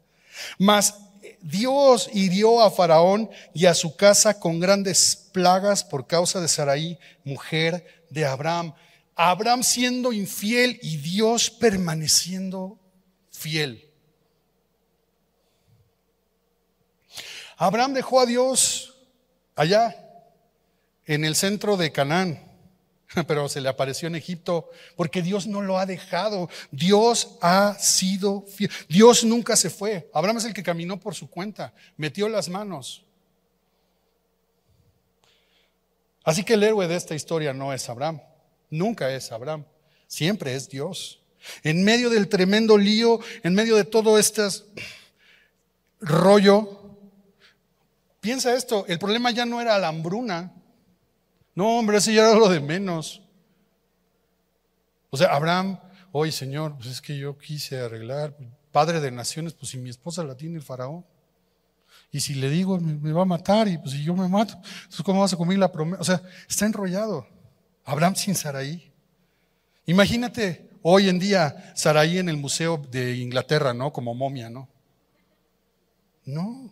Mas 0.57 0.95
eh, 1.21 1.37
Dios 1.41 2.09
hirió 2.13 2.61
a 2.61 2.71
Faraón 2.71 3.29
y 3.53 3.65
a 3.65 3.73
su 3.75 3.95
casa 3.95 4.39
con 4.39 4.59
grandes 4.59 5.29
plagas 5.33 5.83
por 5.83 6.07
causa 6.07 6.39
de 6.39 6.47
Saraí, 6.47 6.97
mujer 7.25 7.85
de 8.09 8.25
Abraham. 8.25 8.73
Abraham 9.15 9.61
siendo 9.61 10.13
infiel 10.13 10.79
y 10.81 10.97
Dios 10.97 11.51
permaneciendo 11.51 12.79
fiel. 13.31 13.90
Abraham 17.63 17.93
dejó 17.93 18.19
a 18.19 18.25
Dios 18.25 18.95
allá, 19.55 19.95
en 21.05 21.23
el 21.23 21.35
centro 21.35 21.77
de 21.77 21.91
Canaán, 21.91 22.41
pero 23.27 23.47
se 23.49 23.61
le 23.61 23.69
apareció 23.69 24.07
en 24.07 24.15
Egipto, 24.15 24.71
porque 24.95 25.21
Dios 25.21 25.45
no 25.45 25.61
lo 25.61 25.77
ha 25.77 25.85
dejado. 25.85 26.49
Dios 26.71 27.37
ha 27.39 27.77
sido 27.79 28.41
fiel. 28.41 28.71
Dios 28.89 29.23
nunca 29.23 29.55
se 29.55 29.69
fue. 29.69 30.09
Abraham 30.11 30.37
es 30.37 30.45
el 30.45 30.55
que 30.55 30.63
caminó 30.63 30.99
por 30.99 31.13
su 31.13 31.29
cuenta, 31.29 31.71
metió 31.97 32.27
las 32.29 32.49
manos. 32.49 33.03
Así 36.23 36.43
que 36.43 36.55
el 36.55 36.63
héroe 36.63 36.87
de 36.87 36.95
esta 36.95 37.13
historia 37.13 37.53
no 37.53 37.73
es 37.73 37.87
Abraham, 37.89 38.21
nunca 38.71 39.13
es 39.13 39.31
Abraham, 39.31 39.65
siempre 40.07 40.55
es 40.55 40.67
Dios. 40.67 41.19
En 41.61 41.83
medio 41.83 42.09
del 42.09 42.27
tremendo 42.27 42.75
lío, 42.75 43.19
en 43.43 43.53
medio 43.53 43.75
de 43.75 43.83
todo 43.83 44.17
este 44.17 44.47
rollo, 45.99 46.79
Piensa 48.21 48.53
esto, 48.53 48.85
el 48.87 48.99
problema 48.99 49.31
ya 49.31 49.47
no 49.47 49.59
era 49.59 49.77
la 49.79 49.87
hambruna. 49.87 50.51
No, 51.55 51.79
hombre, 51.79 51.97
ese 51.97 52.13
ya 52.13 52.29
era 52.29 52.37
lo 52.37 52.47
de 52.49 52.59
menos. 52.61 53.23
O 55.09 55.17
sea, 55.17 55.33
Abraham, 55.35 55.79
oye 56.11 56.31
Señor, 56.31 56.75
pues 56.77 56.87
es 56.87 57.01
que 57.01 57.17
yo 57.17 57.37
quise 57.37 57.79
arreglar, 57.79 58.37
padre 58.71 59.01
de 59.01 59.09
naciones, 59.11 59.53
pues 59.53 59.71
si 59.71 59.79
mi 59.79 59.89
esposa 59.89 60.23
la 60.23 60.37
tiene 60.37 60.57
el 60.57 60.61
faraón. 60.61 61.03
Y 62.11 62.19
si 62.19 62.35
le 62.35 62.49
digo, 62.49 62.79
me, 62.79 63.11
va 63.11 63.23
a 63.23 63.25
matar, 63.25 63.67
y 63.67 63.79
pues 63.79 63.91
si 63.95 64.03
yo 64.03 64.15
me 64.15 64.27
mato, 64.29 64.53
entonces 64.53 64.79
pues, 64.91 65.01
¿cómo 65.01 65.21
vas 65.21 65.33
a 65.33 65.37
comer 65.37 65.57
la 65.57 65.71
promesa? 65.71 65.99
O 66.01 66.05
sea, 66.05 66.21
está 66.47 66.67
enrollado. 66.67 67.25
Abraham 67.85 68.15
sin 68.15 68.35
Saraí. 68.35 68.91
Imagínate 69.87 70.69
hoy 70.83 71.09
en 71.09 71.17
día 71.17 71.73
Sarai 71.75 72.19
en 72.19 72.29
el 72.29 72.37
Museo 72.37 72.77
de 72.91 73.15
Inglaterra, 73.15 73.73
¿no? 73.73 73.91
Como 73.91 74.13
momia, 74.13 74.49
¿no? 74.51 74.69
No. 76.25 76.69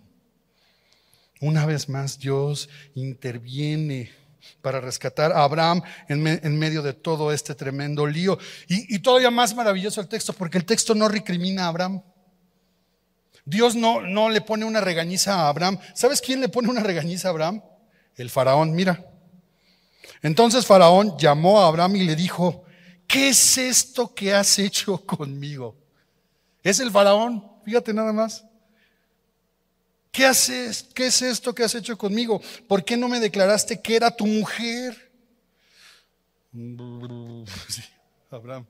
Una 1.42 1.66
vez 1.66 1.88
más, 1.88 2.20
Dios 2.20 2.68
interviene 2.96 4.12
para 4.62 4.82
rescatar 4.82 5.32
a 5.32 5.44
Abraham 5.44 5.82
en, 6.10 6.58
medio 6.60 6.82
de 6.82 6.92
todo 6.94 7.32
este 7.32 7.56
tremendo 7.56 8.06
lío. 8.06 8.38
Y, 8.68 9.00
todavía 9.00 9.32
más 9.32 9.56
maravilloso 9.56 10.02
el 10.02 10.10
texto, 10.10 10.34
porque 10.34 10.58
el 10.58 10.66
texto 10.66 10.94
no 10.96 11.08
recrimina 11.08 11.64
a 11.66 11.68
Abraham. 11.70 12.02
Dios 13.46 13.74
no, 13.76 14.02
no 14.02 14.30
le 14.30 14.42
pone 14.42 14.66
una 14.66 14.82
regañiza 14.82 15.34
a 15.34 15.48
Abraham. 15.48 15.80
¿Sabes 15.96 16.20
quién 16.20 16.42
le 16.42 16.50
pone 16.50 16.68
una 16.68 16.84
regañiza 16.84 17.30
a 17.30 17.32
Abraham? 17.32 17.62
El 18.18 18.30
faraón, 18.30 18.74
mira. 18.76 19.06
Entonces 20.22 20.66
Faraón 20.66 21.18
llamó 21.18 21.62
a 21.62 21.68
Abraham 21.68 21.96
y 21.96 22.04
le 22.04 22.16
dijo, 22.18 22.66
¿qué 23.08 23.30
es 23.30 23.58
esto 23.58 24.14
que 24.14 24.34
has 24.34 24.60
hecho 24.60 25.06
conmigo? 25.06 25.78
Es 26.64 26.80
el 26.82 26.92
faraón, 26.92 27.46
fíjate 27.64 27.94
nada 27.94 28.12
más. 28.12 28.44
¿Qué 30.12 30.26
haces? 30.26 30.84
¿Qué 30.94 31.08
es 31.08 31.22
esto 31.22 31.54
que 31.54 31.64
has 31.64 31.76
hecho 31.76 31.98
conmigo? 31.98 32.42
¿Por 32.68 32.84
qué 32.84 32.98
no 32.98 33.08
me 33.08 33.20
declaraste 33.20 33.82
que 33.82 33.96
era 33.96 34.10
tu 34.12 34.26
mujer? 34.26 35.12
Abraham. 38.32 38.66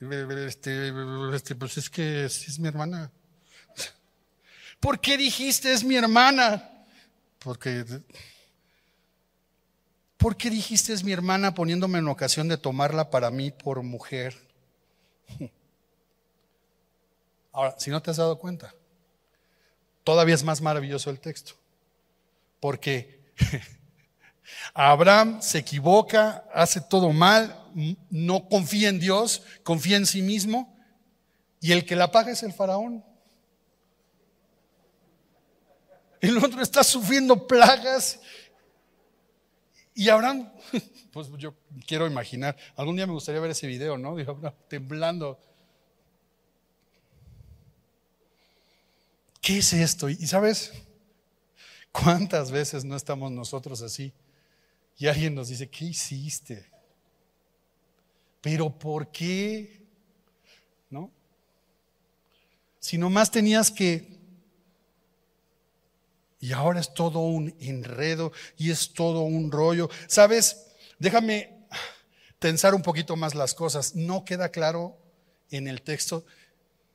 Este, 0.00 0.92
este, 1.34 1.54
pues 1.54 1.78
es 1.78 1.90
que 1.90 2.26
es, 2.26 2.58
mi 2.58 2.68
hermana. 2.68 3.10
¿Por 4.80 5.00
qué 5.00 5.16
dijiste 5.16 5.72
es 5.72 5.82
mi 5.82 5.96
hermana? 5.96 6.70
Porque 7.40 7.84
¿Por 10.16 10.36
qué 10.36 10.50
dijiste 10.50 10.92
es 10.92 11.02
mi 11.04 11.12
hermana 11.12 11.54
poniéndome 11.54 11.98
en 11.98 12.08
ocasión 12.08 12.48
de 12.48 12.56
tomarla 12.58 13.10
para 13.10 13.30
mí 13.30 13.50
por 13.50 13.82
mujer? 13.82 14.34
Ahora, 17.52 17.74
si 17.78 17.90
no 17.90 18.02
te 18.02 18.10
has 18.10 18.18
dado 18.18 18.38
cuenta, 18.38 18.74
todavía 20.06 20.36
es 20.36 20.44
más 20.44 20.60
maravilloso 20.62 21.10
el 21.10 21.18
texto, 21.18 21.54
porque 22.60 23.18
Abraham 24.74 25.42
se 25.42 25.58
equivoca, 25.58 26.44
hace 26.54 26.80
todo 26.80 27.12
mal, 27.12 27.52
no 28.12 28.48
confía 28.48 28.88
en 28.88 29.00
Dios, 29.00 29.42
confía 29.64 29.96
en 29.96 30.06
sí 30.06 30.22
mismo, 30.22 30.76
y 31.60 31.72
el 31.72 31.84
que 31.84 31.96
la 31.96 32.12
paga 32.12 32.30
es 32.30 32.44
el 32.44 32.52
faraón. 32.52 33.04
El 36.20 36.38
otro 36.42 36.62
está 36.62 36.84
sufriendo 36.84 37.44
plagas. 37.44 38.20
Y 39.92 40.08
Abraham, 40.08 40.52
pues 41.12 41.26
yo 41.36 41.52
quiero 41.84 42.06
imaginar, 42.06 42.56
algún 42.76 42.94
día 42.94 43.08
me 43.08 43.12
gustaría 43.12 43.40
ver 43.40 43.50
ese 43.50 43.66
video, 43.66 43.98
¿no? 43.98 44.14
Dijo 44.14 44.30
Abraham, 44.30 44.54
temblando. 44.68 45.40
¿Qué 49.46 49.58
es 49.58 49.72
esto? 49.74 50.08
Y 50.08 50.16
sabes, 50.26 50.72
¿cuántas 51.92 52.50
veces 52.50 52.84
no 52.84 52.96
estamos 52.96 53.30
nosotros 53.30 53.80
así? 53.80 54.12
Y 54.98 55.06
alguien 55.06 55.36
nos 55.36 55.46
dice, 55.46 55.70
¿qué 55.70 55.84
hiciste? 55.84 56.68
Pero 58.40 58.76
¿por 58.76 59.12
qué? 59.12 59.86
¿No? 60.90 61.12
Si 62.80 62.98
nomás 62.98 63.30
tenías 63.30 63.70
que... 63.70 64.18
Y 66.40 66.50
ahora 66.50 66.80
es 66.80 66.92
todo 66.92 67.20
un 67.20 67.54
enredo 67.60 68.32
y 68.56 68.72
es 68.72 68.94
todo 68.94 69.20
un 69.20 69.52
rollo. 69.52 69.88
¿Sabes? 70.08 70.72
Déjame 70.98 71.54
tensar 72.40 72.74
un 72.74 72.82
poquito 72.82 73.14
más 73.14 73.36
las 73.36 73.54
cosas. 73.54 73.94
No 73.94 74.24
queda 74.24 74.48
claro 74.48 74.98
en 75.52 75.68
el 75.68 75.82
texto 75.82 76.24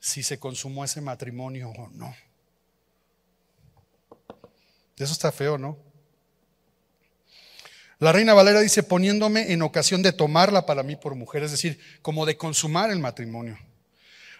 si 0.01 0.21
se 0.21 0.37
consumó 0.37 0.83
ese 0.83 0.99
matrimonio 0.99 1.69
o 1.69 1.87
no. 1.91 2.13
Eso 4.97 5.13
está 5.13 5.31
feo, 5.31 5.57
¿no? 5.57 5.77
La 7.99 8.11
reina 8.11 8.33
Valera 8.33 8.59
dice, 8.61 8.81
poniéndome 8.81 9.51
en 9.51 9.61
ocasión 9.61 10.01
de 10.01 10.11
tomarla 10.13 10.65
para 10.65 10.81
mí 10.81 10.95
por 10.95 11.13
mujer, 11.15 11.43
es 11.43 11.51
decir, 11.51 11.79
como 12.01 12.25
de 12.25 12.35
consumar 12.35 12.89
el 12.89 12.97
matrimonio. 12.99 13.57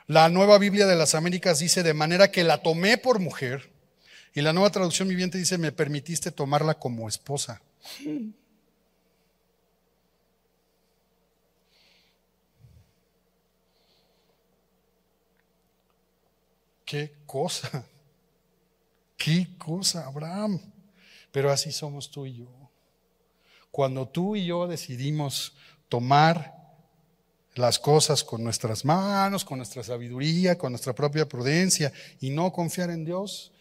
La 0.08 0.30
nueva 0.30 0.58
Biblia 0.58 0.88
de 0.88 0.96
las 0.96 1.14
Américas 1.14 1.60
dice, 1.60 1.84
de 1.84 1.94
manera 1.94 2.32
que 2.32 2.44
la 2.44 2.64
tomé 2.64 2.98
por 2.98 3.20
mujer. 3.20 3.70
Y 4.34 4.42
la 4.42 4.52
nueva 4.54 4.72
traducción 4.72 5.08
viviente 5.10 5.38
dice, 5.38 5.58
me 5.60 5.72
permitiste 5.74 6.32
tomarla 6.32 6.74
como 6.80 7.08
esposa. 7.08 7.62
Qué 16.86 17.14
cosa. 17.26 17.86
¿Qué 19.24 19.48
cosa, 19.60 20.08
Abraham? 20.08 20.60
Pero 21.32 21.52
así 21.52 21.72
somos 21.72 22.10
tú 22.10 22.26
y 22.26 22.38
yo. 22.38 22.48
Cuando 23.70 24.08
tú 24.08 24.36
y 24.36 24.46
yo 24.48 24.66
decidimos 24.68 25.54
tomar 25.90 26.58
las 27.54 27.78
cosas 27.78 28.24
con 28.24 28.44
nuestras 28.44 28.84
manos, 28.84 29.46
con 29.46 29.58
nuestra 29.58 29.84
sabiduría, 29.84 30.58
con 30.58 30.72
nuestra 30.72 30.96
propia 30.96 31.28
prudencia 31.30 31.92
y 32.20 32.32
no 32.32 32.52
confiar 32.52 32.90
en 32.90 33.06
Dios, 33.06 33.52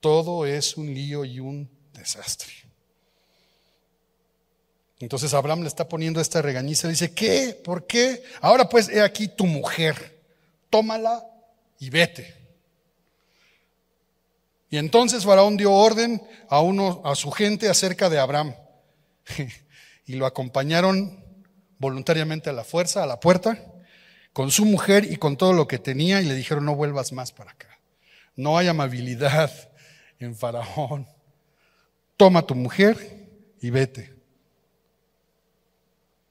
todo 0.00 0.46
es 0.46 0.76
un 0.76 0.94
lío 0.94 1.24
y 1.24 1.40
un 1.40 1.68
desastre. 1.94 2.52
Entonces 5.00 5.34
Abraham 5.34 5.62
le 5.62 5.68
está 5.68 5.88
poniendo 5.88 6.20
esta 6.20 6.42
regañiza, 6.42 6.86
le 6.86 6.92
dice, 6.92 7.12
¿qué? 7.12 7.60
¿Por 7.64 7.86
qué? 7.88 8.22
Ahora 8.40 8.68
pues 8.68 8.88
he 8.88 9.00
aquí 9.02 9.26
tu 9.28 9.46
mujer, 9.46 10.22
tómala 10.70 11.24
y 11.80 11.90
vete. 11.90 12.37
Y 14.70 14.76
entonces 14.76 15.24
Faraón 15.24 15.56
dio 15.56 15.72
orden 15.72 16.22
a 16.48 16.60
uno 16.60 17.00
a 17.04 17.14
su 17.14 17.30
gente 17.30 17.68
acerca 17.68 18.10
de 18.10 18.18
Abraham. 18.18 18.54
y 20.06 20.14
lo 20.14 20.26
acompañaron 20.26 21.24
voluntariamente 21.78 22.50
a 22.50 22.52
la 22.52 22.64
fuerza, 22.64 23.02
a 23.02 23.06
la 23.06 23.18
puerta, 23.18 23.58
con 24.32 24.50
su 24.50 24.64
mujer 24.64 25.04
y 25.10 25.16
con 25.16 25.36
todo 25.36 25.52
lo 25.52 25.66
que 25.66 25.78
tenía 25.78 26.20
y 26.20 26.26
le 26.26 26.34
dijeron, 26.34 26.64
"No 26.66 26.74
vuelvas 26.74 27.12
más 27.12 27.32
para 27.32 27.52
acá. 27.52 27.78
No 28.36 28.58
hay 28.58 28.68
amabilidad 28.68 29.50
en 30.18 30.34
Faraón. 30.34 31.06
Toma 32.18 32.42
tu 32.42 32.54
mujer 32.54 33.26
y 33.60 33.70
vete." 33.70 34.16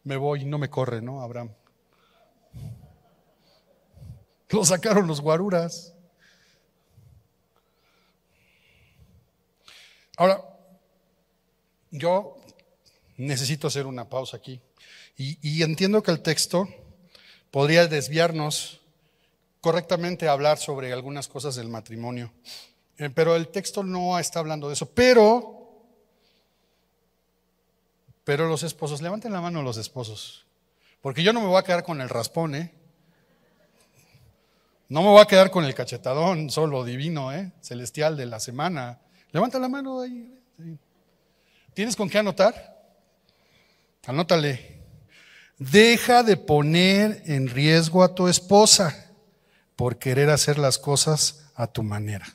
Me 0.04 0.15
voy, 0.15 0.45
no 0.45 0.58
me 0.58 0.69
corre, 0.69 1.02
¿no, 1.02 1.19
Abraham? 1.21 1.50
Lo 4.52 4.63
sacaron 4.63 5.06
los 5.06 5.19
guaruras. 5.19 5.93
Ahora, 10.20 10.44
yo 11.92 12.38
necesito 13.18 13.68
hacer 13.68 13.86
una 13.88 14.10
pausa 14.10 14.36
aquí 14.38 14.60
y, 15.16 15.62
entiendo 15.64 16.02
que 16.04 16.10
el 16.12 16.22
texto 16.22 16.68
podría 17.52 17.88
desviarnos 17.88 18.82
correctamente 19.62 20.28
a 20.28 20.32
hablar 20.32 20.58
sobre 20.58 20.92
algunas 20.92 21.28
cosas 21.28 21.56
del 21.56 21.70
matrimonio, 21.70 22.32
eh, 22.98 23.10
pero 23.12 23.36
el 23.36 23.48
texto 23.50 23.84
no 23.84 24.18
está 24.20 24.40
hablando 24.40 24.68
de 24.68 24.74
eso, 24.74 24.88
pero... 24.90 25.54
Pero 28.24 28.50
los 28.50 28.62
esposos, 28.64 29.02
levanten 29.02 29.32
la 29.32 29.40
mano 29.40 29.62
los 29.64 29.78
esposos, 29.78 30.46
porque 31.02 31.24
yo 31.24 31.32
no 31.32 31.40
me 31.40 31.48
voy 31.48 31.56
a 31.58 31.64
quedar 31.64 31.86
con 31.86 32.02
el 32.02 32.10
raspón, 32.10 32.56
¿eh? 32.56 32.74
No 34.90 35.02
me 35.02 35.08
voy 35.08 35.22
a 35.22 35.26
quedar 35.28 35.50
con 35.50 35.64
el 35.64 35.74
cachetadón, 35.74 36.50
solo 36.50 36.84
divino, 36.84 37.32
¿eh? 37.32 37.54
Celestial 37.62 38.18
de 38.18 38.26
la 38.26 38.42
semana. 38.42 39.00
Levanta 39.32 39.60
la 39.60 39.68
mano 39.68 40.02
ahí. 40.02 40.40
¿Tienes 41.74 41.96
con 41.96 42.10
qué 42.10 42.18
anotar? 42.18 42.78
Anótale. 44.06 44.78
Deja 45.58 46.24
de 46.24 46.38
poner 46.38 47.24
en 47.26 47.48
riesgo 47.50 48.04
a 48.04 48.13
tu 48.16 48.28
esposa 48.28 49.13
por 49.76 49.98
querer 49.98 50.30
hacer 50.30 50.58
las 50.58 50.78
cosas 50.78 51.50
a 51.56 51.68
tu 51.68 51.84
manera. 51.84 52.26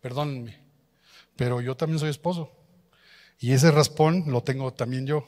Perdónenme, 0.00 0.58
pero 1.36 1.60
yo 1.60 1.76
también 1.76 1.98
soy 1.98 2.10
esposo. 2.10 2.50
Y 3.38 3.52
ese 3.52 3.70
raspón 3.70 4.24
lo 4.28 4.42
tengo 4.42 4.72
también 4.72 5.06
yo. 5.06 5.26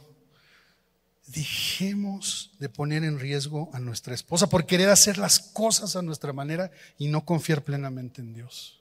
Dejemos 1.26 2.52
de 2.60 2.68
poner 2.68 3.04
en 3.04 3.18
riesgo 3.18 3.68
a 3.74 3.80
nuestra 3.80 4.14
esposa 4.14 4.48
por 4.48 4.64
querer 4.66 4.88
hacer 4.90 5.18
las 5.18 5.38
cosas 5.40 5.96
a 5.96 6.02
nuestra 6.02 6.32
manera 6.32 6.70
y 6.98 7.08
no 7.08 7.24
confiar 7.24 7.62
plenamente 7.62 8.20
en 8.22 8.32
Dios 8.34 8.80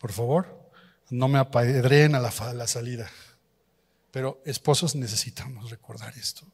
por 0.00 0.12
favor, 0.12 0.70
no 1.10 1.28
me 1.28 1.38
apedreen 1.38 2.14
a 2.14 2.20
la, 2.20 2.32
la 2.54 2.66
salida. 2.66 3.08
Pero 4.10 4.40
esposos 4.46 4.96
necesitamos 4.96 5.70
recordar 5.70 6.14
esto. 6.16 6.46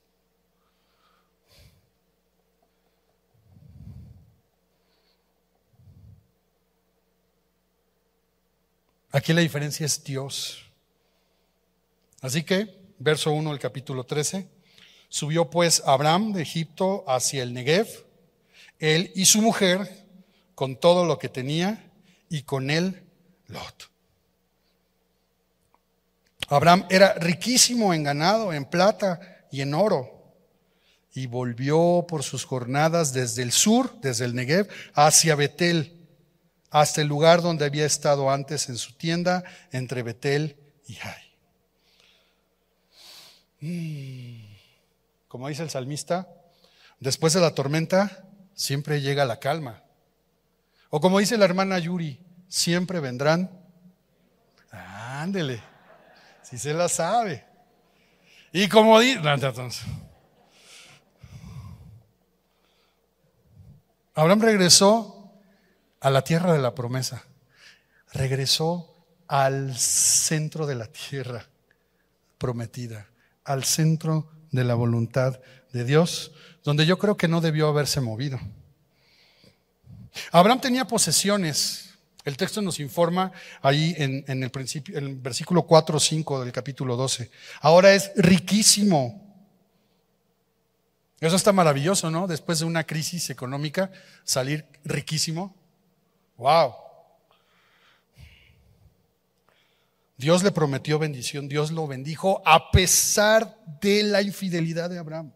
Aquí 9.12 9.32
la 9.32 9.42
diferencia 9.42 9.86
es 9.86 10.02
Dios. 10.02 10.64
Así 12.20 12.42
que, 12.42 12.92
verso 12.98 13.30
1 13.30 13.50
del 13.50 13.60
capítulo 13.60 14.04
13, 14.04 14.50
subió 15.08 15.48
pues 15.50 15.84
Abraham 15.86 16.32
de 16.32 16.42
Egipto 16.42 17.04
hacia 17.08 17.44
el 17.44 17.54
Negev, 17.54 17.86
él 18.80 19.12
y 19.14 19.24
su 19.26 19.40
mujer, 19.40 20.04
con 20.56 20.76
todo 20.80 21.06
lo 21.06 21.16
que 21.20 21.28
tenía, 21.28 21.92
y 22.28 22.42
con 22.42 22.70
él 22.70 23.04
Lot. 23.48 23.88
Abraham 26.48 26.86
era 26.90 27.14
riquísimo 27.14 27.92
en 27.92 28.04
ganado, 28.04 28.52
en 28.52 28.64
plata 28.64 29.20
y 29.50 29.60
en 29.62 29.74
oro. 29.74 30.12
Y 31.14 31.26
volvió 31.26 32.04
por 32.08 32.22
sus 32.22 32.44
jornadas 32.44 33.12
desde 33.12 33.42
el 33.42 33.50
sur, 33.52 33.96
desde 34.00 34.24
el 34.26 34.34
Negev, 34.34 34.68
hacia 34.94 35.34
Betel, 35.34 36.06
hasta 36.70 37.00
el 37.00 37.06
lugar 37.08 37.40
donde 37.42 37.64
había 37.64 37.86
estado 37.86 38.30
antes 38.30 38.68
en 38.68 38.76
su 38.76 38.92
tienda, 38.92 39.42
entre 39.72 40.02
Betel 40.02 40.56
y 40.86 40.94
Jai. 40.94 41.22
Mm. 43.60 44.46
Como 45.28 45.48
dice 45.48 45.62
el 45.62 45.70
salmista, 45.70 46.28
después 47.00 47.32
de 47.32 47.40
la 47.40 47.54
tormenta 47.54 48.24
siempre 48.54 49.00
llega 49.00 49.24
la 49.24 49.40
calma. 49.40 49.82
O 50.90 51.00
como 51.00 51.18
dice 51.18 51.36
la 51.36 51.46
hermana 51.46 51.78
Yuri, 51.78 52.25
siempre 52.48 53.00
vendrán. 53.00 53.50
Ándele, 54.72 55.62
si 56.42 56.58
se 56.58 56.74
la 56.74 56.88
sabe. 56.88 57.44
Y 58.52 58.68
como 58.68 59.00
dice, 59.00 59.18
Abraham 64.14 64.40
regresó 64.40 65.32
a 66.00 66.10
la 66.10 66.22
tierra 66.22 66.52
de 66.52 66.58
la 66.58 66.74
promesa, 66.74 67.22
regresó 68.12 68.94
al 69.28 69.76
centro 69.76 70.66
de 70.66 70.74
la 70.74 70.86
tierra 70.86 71.46
prometida, 72.38 73.06
al 73.44 73.64
centro 73.64 74.30
de 74.52 74.64
la 74.64 74.74
voluntad 74.74 75.40
de 75.72 75.84
Dios, 75.84 76.32
donde 76.62 76.86
yo 76.86 76.98
creo 76.98 77.16
que 77.16 77.28
no 77.28 77.40
debió 77.40 77.68
haberse 77.68 78.00
movido. 78.00 78.38
Abraham 80.32 80.60
tenía 80.60 80.86
posesiones, 80.86 81.85
el 82.26 82.36
texto 82.36 82.60
nos 82.60 82.80
informa 82.80 83.30
ahí 83.62 83.94
en, 83.96 84.24
el, 84.42 84.50
principio, 84.50 84.98
en 84.98 85.04
el 85.04 85.14
versículo 85.14 85.62
4 85.62 85.96
o 85.96 86.00
5 86.00 86.40
del 86.44 86.50
capítulo 86.52 86.96
12. 86.96 87.30
Ahora 87.60 87.92
es 87.94 88.10
riquísimo. 88.16 89.24
Eso 91.20 91.36
está 91.36 91.52
maravilloso, 91.52 92.10
¿no? 92.10 92.26
Después 92.26 92.58
de 92.58 92.64
una 92.64 92.82
crisis 92.82 93.30
económica, 93.30 93.92
salir 94.24 94.64
riquísimo. 94.84 95.54
¡Wow! 96.36 96.74
Dios 100.16 100.42
le 100.42 100.50
prometió 100.50 100.98
bendición, 100.98 101.46
Dios 101.46 101.70
lo 101.70 101.86
bendijo 101.86 102.42
a 102.44 102.72
pesar 102.72 103.56
de 103.80 104.02
la 104.02 104.20
infidelidad 104.20 104.90
de 104.90 104.98
Abraham. 104.98 105.30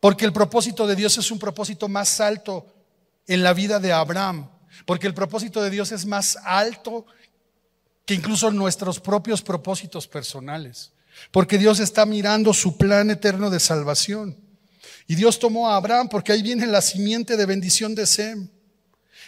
Porque 0.00 0.24
el 0.24 0.32
propósito 0.32 0.86
de 0.86 0.96
Dios 0.96 1.18
es 1.18 1.30
un 1.30 1.38
propósito 1.38 1.88
más 1.90 2.20
alto 2.22 2.74
en 3.26 3.42
la 3.42 3.52
vida 3.52 3.78
de 3.80 3.92
Abraham 3.92 4.48
porque 4.86 5.06
el 5.06 5.14
propósito 5.14 5.62
de 5.62 5.70
Dios 5.70 5.92
es 5.92 6.04
más 6.04 6.36
alto 6.44 7.06
que 8.04 8.14
incluso 8.14 8.50
nuestros 8.50 9.00
propios 9.00 9.40
propósitos 9.42 10.06
personales. 10.06 10.92
Porque 11.30 11.58
Dios 11.58 11.78
está 11.80 12.04
mirando 12.06 12.52
su 12.52 12.76
plan 12.76 13.10
eterno 13.10 13.48
de 13.50 13.60
salvación. 13.60 14.36
Y 15.06 15.14
Dios 15.14 15.38
tomó 15.38 15.70
a 15.70 15.76
Abraham 15.76 16.08
porque 16.08 16.32
ahí 16.32 16.42
viene 16.42 16.66
la 16.66 16.82
simiente 16.82 17.36
de 17.36 17.46
bendición 17.46 17.94
de 17.94 18.06
Sem. 18.06 18.48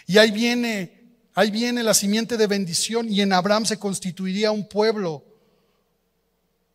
Y 0.05 0.17
ahí 0.17 0.31
viene, 0.31 1.05
ahí 1.33 1.49
viene 1.49 1.81
la 1.83 1.93
simiente 1.93 2.37
de 2.37 2.47
bendición 2.47 3.09
y 3.11 3.21
en 3.21 3.33
Abraham 3.33 3.65
se 3.65 3.77
constituiría 3.77 4.51
un 4.51 4.67
pueblo 4.67 5.23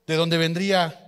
de 0.07 0.15
donde 0.17 0.37
vendría 0.39 0.99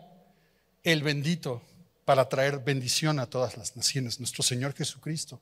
el 0.83 1.03
bendito 1.03 1.63
para 2.05 2.29
traer 2.29 2.59
bendición 2.61 3.19
a 3.19 3.27
todas 3.27 3.57
las 3.57 3.77
naciones, 3.77 4.19
nuestro 4.21 4.43
Señor 4.43 4.75
Jesucristo. 4.75 5.41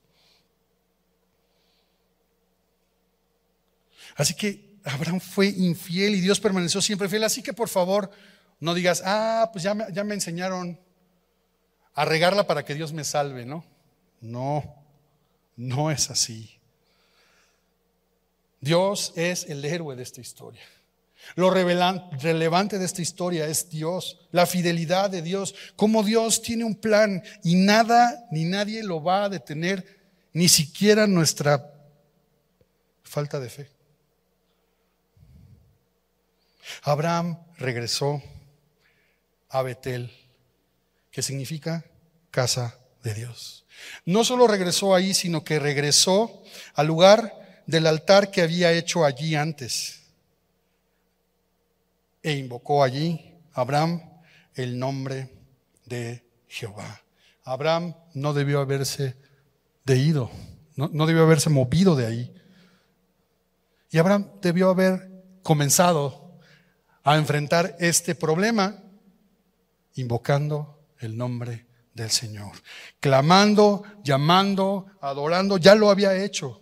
Así 4.15 4.33
que 4.33 4.79
Abraham 4.83 5.19
fue 5.19 5.47
infiel 5.47 6.15
y 6.15 6.21
Dios 6.21 6.39
permaneció 6.39 6.81
siempre 6.81 7.07
fiel. 7.09 7.23
Así 7.23 7.41
que 7.41 7.53
por 7.53 7.69
favor, 7.69 8.09
no 8.59 8.73
digas, 8.73 9.01
ah, 9.05 9.49
pues 9.51 9.63
ya 9.63 9.73
me, 9.73 10.13
enseñaron 10.13 10.79
a 11.95 12.05
regarla 12.05 12.45
para 12.47 12.65
que 12.65 12.75
Dios 12.75 12.93
me 12.93 13.03
salve, 13.03 13.45
¿no? 13.45 13.63
No, 14.21 14.75
no 15.55 15.91
es 15.91 16.09
así. 16.09 16.49
Dios 18.61 19.11
es 19.15 19.45
el 19.49 19.63
héroe 19.65 19.95
de 19.95 20.03
esta 20.03 20.21
historia. 20.21 20.61
Lo 21.35 21.49
relevante 21.49 22.77
de 22.79 22.85
esta 22.85 23.01
historia 23.01 23.45
es 23.45 23.69
Dios, 23.69 24.19
la 24.31 24.45
fidelidad 24.45 25.09
de 25.09 25.21
Dios, 25.21 25.55
como 25.77 26.03
Dios 26.03 26.41
tiene 26.41 26.65
un 26.65 26.75
plan 26.75 27.23
y 27.43 27.55
nada 27.55 28.27
ni 28.31 28.43
nadie 28.43 28.83
lo 28.83 29.01
va 29.01 29.25
a 29.25 29.29
detener, 29.29 30.01
ni 30.33 30.49
siquiera 30.49 31.07
nuestra 31.07 31.71
falta 33.03 33.39
de 33.39 33.49
fe. 33.49 33.69
Abraham 36.83 37.37
regresó 37.57 38.21
a 39.49 39.61
Betel, 39.61 40.11
que 41.11 41.21
significa 41.21 41.83
casa 42.31 42.79
de 43.03 43.13
Dios. 43.13 43.65
No 44.05 44.23
solo 44.23 44.47
regresó 44.47 44.95
ahí, 44.95 45.13
sino 45.13 45.43
que 45.43 45.59
regresó 45.59 46.43
al 46.73 46.87
lugar 46.87 47.63
del 47.67 47.85
altar 47.87 48.31
que 48.31 48.41
había 48.41 48.71
hecho 48.71 49.05
allí 49.05 49.35
antes. 49.35 50.01
E 52.23 52.33
invocó 52.33 52.83
allí 52.83 53.33
Abraham 53.53 54.01
el 54.55 54.79
nombre 54.79 55.29
de 55.85 56.23
Jehová. 56.47 57.01
Abraham 57.43 57.93
no 58.13 58.33
debió 58.33 58.61
haberse 58.61 59.17
de 59.83 59.97
ido, 59.97 60.31
no, 60.75 60.89
no 60.93 61.05
debió 61.05 61.23
haberse 61.23 61.49
movido 61.49 61.95
de 61.95 62.05
ahí. 62.07 62.35
Y 63.91 63.97
Abraham 63.97 64.31
debió 64.41 64.69
haber 64.69 65.11
comenzado 65.43 66.22
a 67.03 67.17
enfrentar 67.17 67.75
este 67.79 68.15
problema 68.15 68.75
invocando 69.95 70.79
el 70.99 71.17
nombre 71.17 71.67
del 71.93 72.09
Señor, 72.09 72.53
clamando, 72.99 73.83
llamando, 74.03 74.87
adorando, 75.01 75.57
ya 75.57 75.75
lo 75.75 75.89
había 75.89 76.15
hecho. 76.15 76.61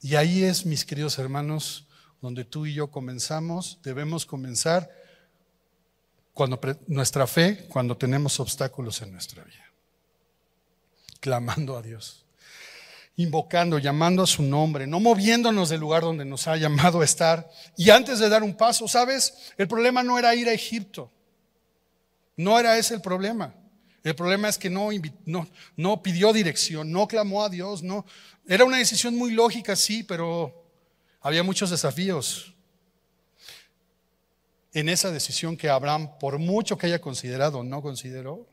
Y 0.00 0.16
ahí 0.16 0.42
es, 0.42 0.66
mis 0.66 0.84
queridos 0.84 1.18
hermanos, 1.18 1.86
donde 2.20 2.44
tú 2.44 2.66
y 2.66 2.74
yo 2.74 2.90
comenzamos, 2.90 3.78
debemos 3.82 4.26
comenzar 4.26 4.90
cuando 6.32 6.58
nuestra 6.88 7.26
fe, 7.26 7.66
cuando 7.68 7.96
tenemos 7.96 8.40
obstáculos 8.40 9.00
en 9.02 9.12
nuestra 9.12 9.44
vida, 9.44 9.64
clamando 11.20 11.76
a 11.76 11.82
Dios 11.82 12.25
invocando, 13.16 13.78
llamando 13.78 14.22
a 14.24 14.26
su 14.26 14.42
nombre, 14.42 14.86
no 14.86 15.00
moviéndonos 15.00 15.70
del 15.70 15.80
lugar 15.80 16.02
donde 16.02 16.24
nos 16.24 16.46
ha 16.46 16.56
llamado 16.56 17.00
a 17.00 17.04
estar. 17.04 17.48
Y 17.76 17.88
antes 17.90 18.18
de 18.18 18.28
dar 18.28 18.42
un 18.42 18.54
paso, 18.54 18.86
¿sabes? 18.86 19.52
El 19.56 19.66
problema 19.68 20.02
no 20.02 20.18
era 20.18 20.34
ir 20.34 20.48
a 20.48 20.52
Egipto. 20.52 21.10
No 22.36 22.58
era 22.60 22.76
ese 22.76 22.94
el 22.94 23.00
problema. 23.00 23.54
El 24.04 24.14
problema 24.14 24.48
es 24.48 24.58
que 24.58 24.70
no, 24.70 24.90
no, 25.76 26.02
pidió 26.02 26.32
dirección, 26.32 26.92
no 26.92 27.08
clamó 27.08 27.42
a 27.42 27.48
Dios, 27.48 27.82
no. 27.82 28.04
Era 28.46 28.64
una 28.64 28.76
decisión 28.76 29.16
muy 29.16 29.32
lógica, 29.32 29.74
sí, 29.74 30.02
pero 30.02 30.64
había 31.20 31.42
muchos 31.42 31.70
desafíos 31.70 32.52
en 34.72 34.90
esa 34.90 35.10
decisión 35.10 35.56
que 35.56 35.70
Abraham, 35.70 36.10
por 36.20 36.38
mucho 36.38 36.76
que 36.76 36.86
haya 36.86 37.00
considerado, 37.00 37.64
no 37.64 37.80
consideró. 37.80 38.46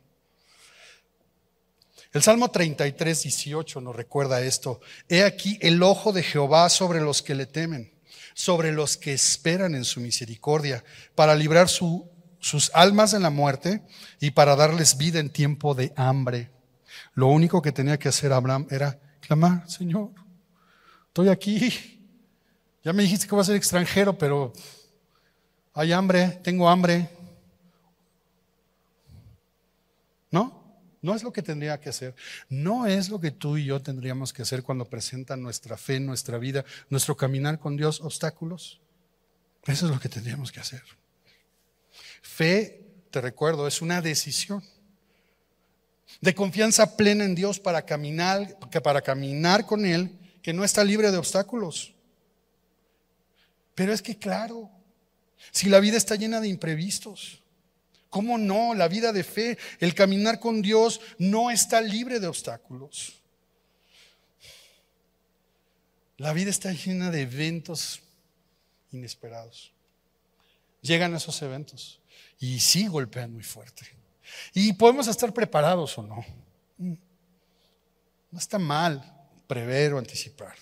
El 2.13 2.21
Salmo 2.21 2.51
33, 2.51 3.23
18 3.23 3.81
nos 3.81 3.95
recuerda 3.95 4.39
esto. 4.39 4.79
He 5.09 5.23
aquí 5.23 5.57
el 5.61 5.81
ojo 5.81 6.13
de 6.13 6.21
Jehová 6.21 6.69
sobre 6.69 7.01
los 7.01 7.23
que 7.23 7.33
le 7.33 7.47
temen, 7.47 7.91
sobre 8.35 8.71
los 8.71 8.97
que 8.97 9.13
esperan 9.13 9.73
en 9.73 9.83
su 9.83 9.99
misericordia, 9.99 10.83
para 11.15 11.33
librar 11.33 11.69
sus 11.69 12.69
almas 12.75 13.11
de 13.13 13.19
la 13.19 13.31
muerte 13.31 13.81
y 14.19 14.29
para 14.29 14.55
darles 14.55 14.95
vida 14.97 15.19
en 15.19 15.31
tiempo 15.31 15.73
de 15.73 15.91
hambre. 15.95 16.51
Lo 17.15 17.27
único 17.29 17.63
que 17.63 17.71
tenía 17.71 17.97
que 17.97 18.09
hacer 18.09 18.31
Abraham 18.31 18.67
era 18.69 18.99
clamar, 19.19 19.67
Señor, 19.67 20.09
estoy 21.07 21.29
aquí. 21.29 21.99
Ya 22.83 22.93
me 22.93 23.01
dijiste 23.01 23.25
que 23.25 23.31
voy 23.33 23.41
a 23.41 23.45
ser 23.45 23.55
extranjero, 23.55 24.15
pero 24.15 24.53
hay 25.73 25.91
hambre, 25.91 26.39
tengo 26.43 26.69
hambre, 26.69 27.09
No 31.03 31.13
es 31.13 31.21
lo 31.21 31.33
que 31.33 31.41
tendría 31.43 31.79
que 31.81 31.89
hacer. 31.89 32.15
No 32.47 32.87
es 32.87 33.09
lo 33.09 33.19
que 33.19 33.29
tú 33.29 33.57
y 33.57 33.65
yo 33.65 33.81
tendríamos 33.81 34.31
que 34.31 34.41
hacer 34.41 34.63
cuando 34.63 34.85
presentan 34.85 35.43
nuestra 35.43 35.75
fe, 35.75 35.99
nuestra 35.99 36.37
vida, 36.37 36.63
nuestro 36.89 37.17
caminar 37.17 37.59
con 37.59 37.75
Dios, 37.75 37.99
obstáculos. 37.99 38.79
Eso 39.65 39.85
es 39.85 39.91
lo 39.91 39.99
que 39.99 40.07
tendríamos 40.07 40.53
que 40.53 40.61
hacer. 40.61 40.81
Fe, 42.21 42.85
te 43.11 43.19
recuerdo, 43.19 43.67
es 43.67 43.81
una 43.81 44.01
decisión 44.01 44.63
de 46.21 46.33
confianza 46.33 46.95
plena 46.95 47.25
en 47.25 47.35
Dios 47.35 47.59
para 47.59 47.85
caminar, 47.85 48.57
para 48.81 49.01
caminar 49.01 49.65
con 49.65 49.85
Él, 49.85 50.17
que 50.41 50.53
no 50.53 50.63
está 50.63 50.85
libre 50.85 51.11
de 51.11 51.17
obstáculos. 51.17 51.93
Pero 53.75 53.91
es 53.91 54.01
que 54.01 54.17
claro, 54.17 54.71
si 55.51 55.67
la 55.67 55.81
vida 55.81 55.97
está 55.97 56.15
llena 56.15 56.39
de 56.39 56.47
imprevistos, 56.47 57.42
¿Cómo 58.13 58.37
no? 58.37 58.75
La 58.75 58.87
vida 58.87 59.11
de 59.11 59.23
fe, 59.23 59.57
el 59.79 59.95
caminar 59.95 60.39
con 60.39 60.61
Dios 60.61 61.01
no 61.17 61.49
está 61.49 61.81
libre 61.81 62.19
de 62.19 62.27
obstáculos. 62.27 63.19
La 66.17 66.31
vida 66.31 66.51
está 66.51 66.71
llena 66.73 67.09
de 67.09 67.21
eventos 67.23 68.01
inesperados. 68.91 69.73
Llegan 70.83 71.15
esos 71.15 71.41
eventos 71.41 72.01
y 72.39 72.59
sí 72.59 72.85
golpean 72.85 73.33
muy 73.33 73.41
fuerte. 73.41 73.83
Y 74.53 74.73
podemos 74.73 75.07
estar 75.07 75.33
preparados 75.33 75.97
o 75.97 76.03
no. 76.03 76.23
Mm. 76.77 76.93
No 78.29 78.37
está 78.37 78.59
mal 78.59 79.25
prever 79.47 79.93
o 79.93 79.97
anticipar. 79.97 80.53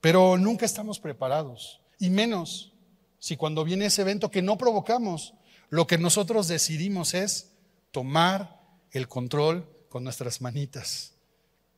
Pero 0.00 0.36
nunca 0.36 0.66
estamos 0.66 0.98
preparados. 0.98 1.80
Y 2.00 2.10
menos 2.10 2.72
si 3.20 3.36
cuando 3.36 3.62
viene 3.62 3.86
ese 3.86 4.02
evento 4.02 4.28
que 4.28 4.42
no 4.42 4.58
provocamos, 4.58 5.34
lo 5.70 5.86
que 5.86 5.98
nosotros 5.98 6.48
decidimos 6.48 7.14
es 7.14 7.50
tomar 7.90 8.60
el 8.92 9.08
control 9.08 9.68
con 9.88 10.04
nuestras 10.04 10.40
manitas, 10.40 11.12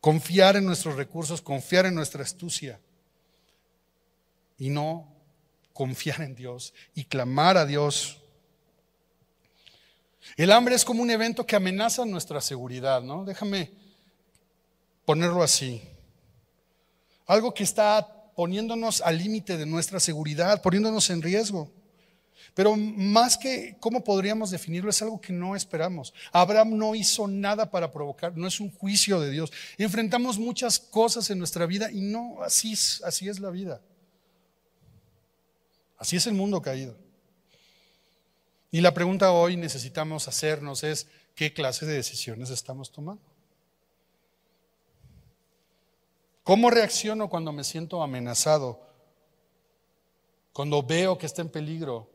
confiar 0.01 0.57
en 0.57 0.65
nuestros 0.65 0.97
recursos, 0.97 1.41
confiar 1.43 1.87
en 1.87 1.95
nuestra 1.95 2.23
astucia 2.23 2.81
y 4.59 4.71
no 4.71 5.13
confiar 5.73 6.23
en 6.23 6.35
Dios 6.35 6.73
y 6.95 7.05
clamar 7.05 7.57
a 7.57 7.67
Dios. 7.67 8.19
El 10.37 10.51
hambre 10.53 10.75
es 10.75 10.85
como 10.85 11.03
un 11.03 11.11
evento 11.11 11.47
que 11.47 11.57
amenaza 11.57 12.05
nuestra 12.05 12.41
seguridad, 12.41 13.03
¿no? 13.03 13.25
Déjame 13.25 13.71
ponerlo 15.05 15.43
así. 15.43 15.83
Algo 17.27 17.55
que 17.55 17.63
está 17.65 18.13
poniéndonos 18.35 19.01
al 19.03 19.19
límite 19.19 19.57
de 19.57 19.67
nuestra 19.67 20.01
seguridad, 20.01 20.61
poniéndonos 20.63 21.11
en 21.11 21.23
riesgo. 21.23 21.71
Pero 22.55 22.77
más 22.77 23.37
que 23.37 23.77
cómo 23.81 24.05
podríamos 24.05 24.51
definirlo, 24.51 24.91
es 24.91 25.03
algo 25.03 25.21
que 25.21 25.33
no 25.33 25.57
esperamos. 25.57 26.15
Abraham 26.33 26.77
no 26.77 26.95
hizo 26.95 27.27
nada 27.27 27.71
para 27.71 27.91
provocar, 27.91 28.37
no 28.37 28.47
es 28.47 28.61
un 28.61 28.71
juicio 28.71 29.21
de 29.21 29.31
Dios. 29.31 29.53
Enfrentamos 29.79 30.39
muchas 30.39 30.79
cosas 30.79 31.31
en 31.31 31.39
nuestra 31.39 31.67
vida 31.67 31.91
y 31.91 32.01
no, 32.01 32.43
así 32.43 32.73
es, 32.73 33.03
así 33.05 33.29
es 33.29 33.41
la 33.41 33.51
vida. 33.51 33.81
Así 35.99 36.17
es 36.17 36.27
el 36.27 36.35
mundo 36.35 36.61
caído. 36.61 36.97
Y 38.71 38.81
la 38.81 38.93
pregunta 38.93 39.33
hoy 39.33 39.57
necesitamos 39.57 40.29
hacernos 40.29 40.83
es, 40.85 41.07
¿qué 41.35 41.53
clase 41.53 41.87
de 41.87 41.95
decisiones 41.95 42.51
estamos 42.51 42.93
tomando? 42.93 43.23
¿Cómo 46.43 46.71
reacciono 46.71 47.29
cuando 47.29 47.53
me 47.53 47.65
siento 47.65 48.03
amenazado? 48.03 48.81
Cuando 50.53 50.83
veo 50.83 51.19
que 51.19 51.27
está 51.27 51.43
en 51.43 51.49
peligro, 51.49 52.09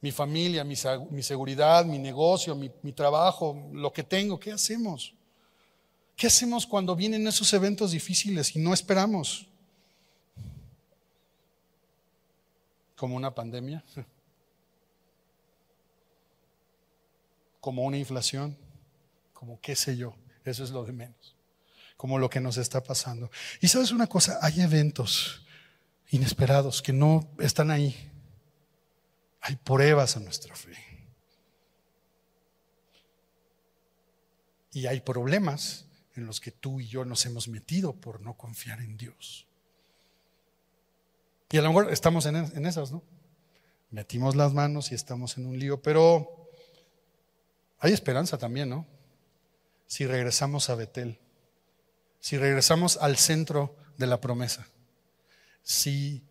mi 0.00 0.10
familia, 0.12 0.64
mi, 0.64 0.76
seguridad, 1.22 1.84
mi 1.84 1.98
negocio, 1.98 2.54
mi, 2.56 2.70
mi 2.82 2.92
trabajo, 2.92 3.68
lo 3.72 3.92
que 3.92 4.04
tengo. 4.04 4.38
¿Qué 4.40 4.52
hacemos? 4.52 5.12
¿Qué 6.16 6.26
hacemos 6.28 6.66
cuando 6.66 6.94
vienen 6.96 7.26
esos 7.26 7.52
eventos 7.52 7.90
difíciles 7.92 8.54
y 8.54 8.60
no 8.60 8.72
esperamos? 8.72 9.46
¿Como 12.96 13.16
una 13.16 13.34
pandemia? 13.34 13.84
¿Como 17.60 17.82
una 17.82 17.98
inflación? 17.98 18.56
¿Como 19.32 19.60
qué 19.60 19.74
sé 19.76 19.96
yo? 19.96 20.14
Eso 20.44 20.62
es 20.64 20.70
lo 20.70 20.84
de 20.84 20.92
menos. 20.92 21.34
Como 21.96 22.18
lo 22.20 22.30
que 22.30 22.40
nos 22.40 22.56
está 22.56 22.82
pasando. 22.84 23.30
Y 23.60 23.66
sabes 23.68 23.90
una 23.90 24.06
cosa, 24.06 24.38
hay 24.42 24.60
eventos 24.60 25.44
inesperados 26.10 26.80
que 26.82 26.92
no 26.92 27.28
están 27.40 27.70
ahí 27.72 28.07
hay 29.48 29.56
pruebas 29.56 30.14
a 30.14 30.20
nuestra 30.20 30.54
fe. 30.54 30.74
Y 34.72 34.84
hay 34.86 35.00
problemas 35.00 35.86
en 36.16 36.26
los 36.26 36.38
que 36.38 36.50
tú 36.50 36.80
y 36.80 36.86
yo 36.88 37.06
nos 37.06 37.24
hemos 37.24 37.48
metido 37.48 37.94
por 37.94 38.20
no 38.20 38.34
confiar 38.34 38.80
en 38.80 38.98
Dios. 38.98 39.46
Y 41.50 41.56
a 41.56 41.62
lo 41.62 41.68
mejor 41.68 41.90
estamos 41.90 42.26
en, 42.26 42.36
esas, 42.66 42.92
¿no? 42.92 43.02
Metimos 43.90 44.36
las 44.36 44.52
manos 44.52 44.92
y 44.92 44.94
estamos 44.94 45.38
en 45.38 45.46
un 45.46 45.58
lío, 45.58 45.80
pero 45.80 46.50
hay 47.78 47.94
esperanza 47.94 48.36
también, 48.36 48.68
¿no? 48.68 48.84
Si 49.86 50.06
regresamos 50.06 50.68
a 50.68 50.74
Betel, 50.74 51.18
si 52.20 52.36
regresamos 52.36 52.98
al 52.98 53.16
centro 53.16 53.74
de 53.96 54.08
la 54.08 54.20
promesa, 54.20 54.66
si 55.62 56.22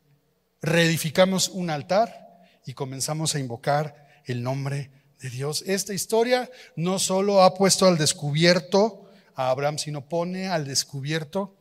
reedificamos 0.61 1.49
un 1.49 1.71
altar 1.71 2.26
y 2.67 2.73
comenzamos 2.73 3.33
a 3.33 3.39
invocar 3.39 3.95
el 4.25 4.43
nombre 4.43 4.91
de 5.21 5.29
Dios. 5.29 5.63
Esta 5.65 5.93
historia 5.93 6.49
no 6.75 6.99
solo 6.99 7.41
ha 7.41 7.53
puesto 7.53 7.87
al 7.87 7.97
descubierto 7.97 9.09
a 9.35 9.49
Abraham, 9.49 9.77
sino 9.77 10.07
pone 10.07 10.47
al 10.49 10.65
descubierto 10.67 11.55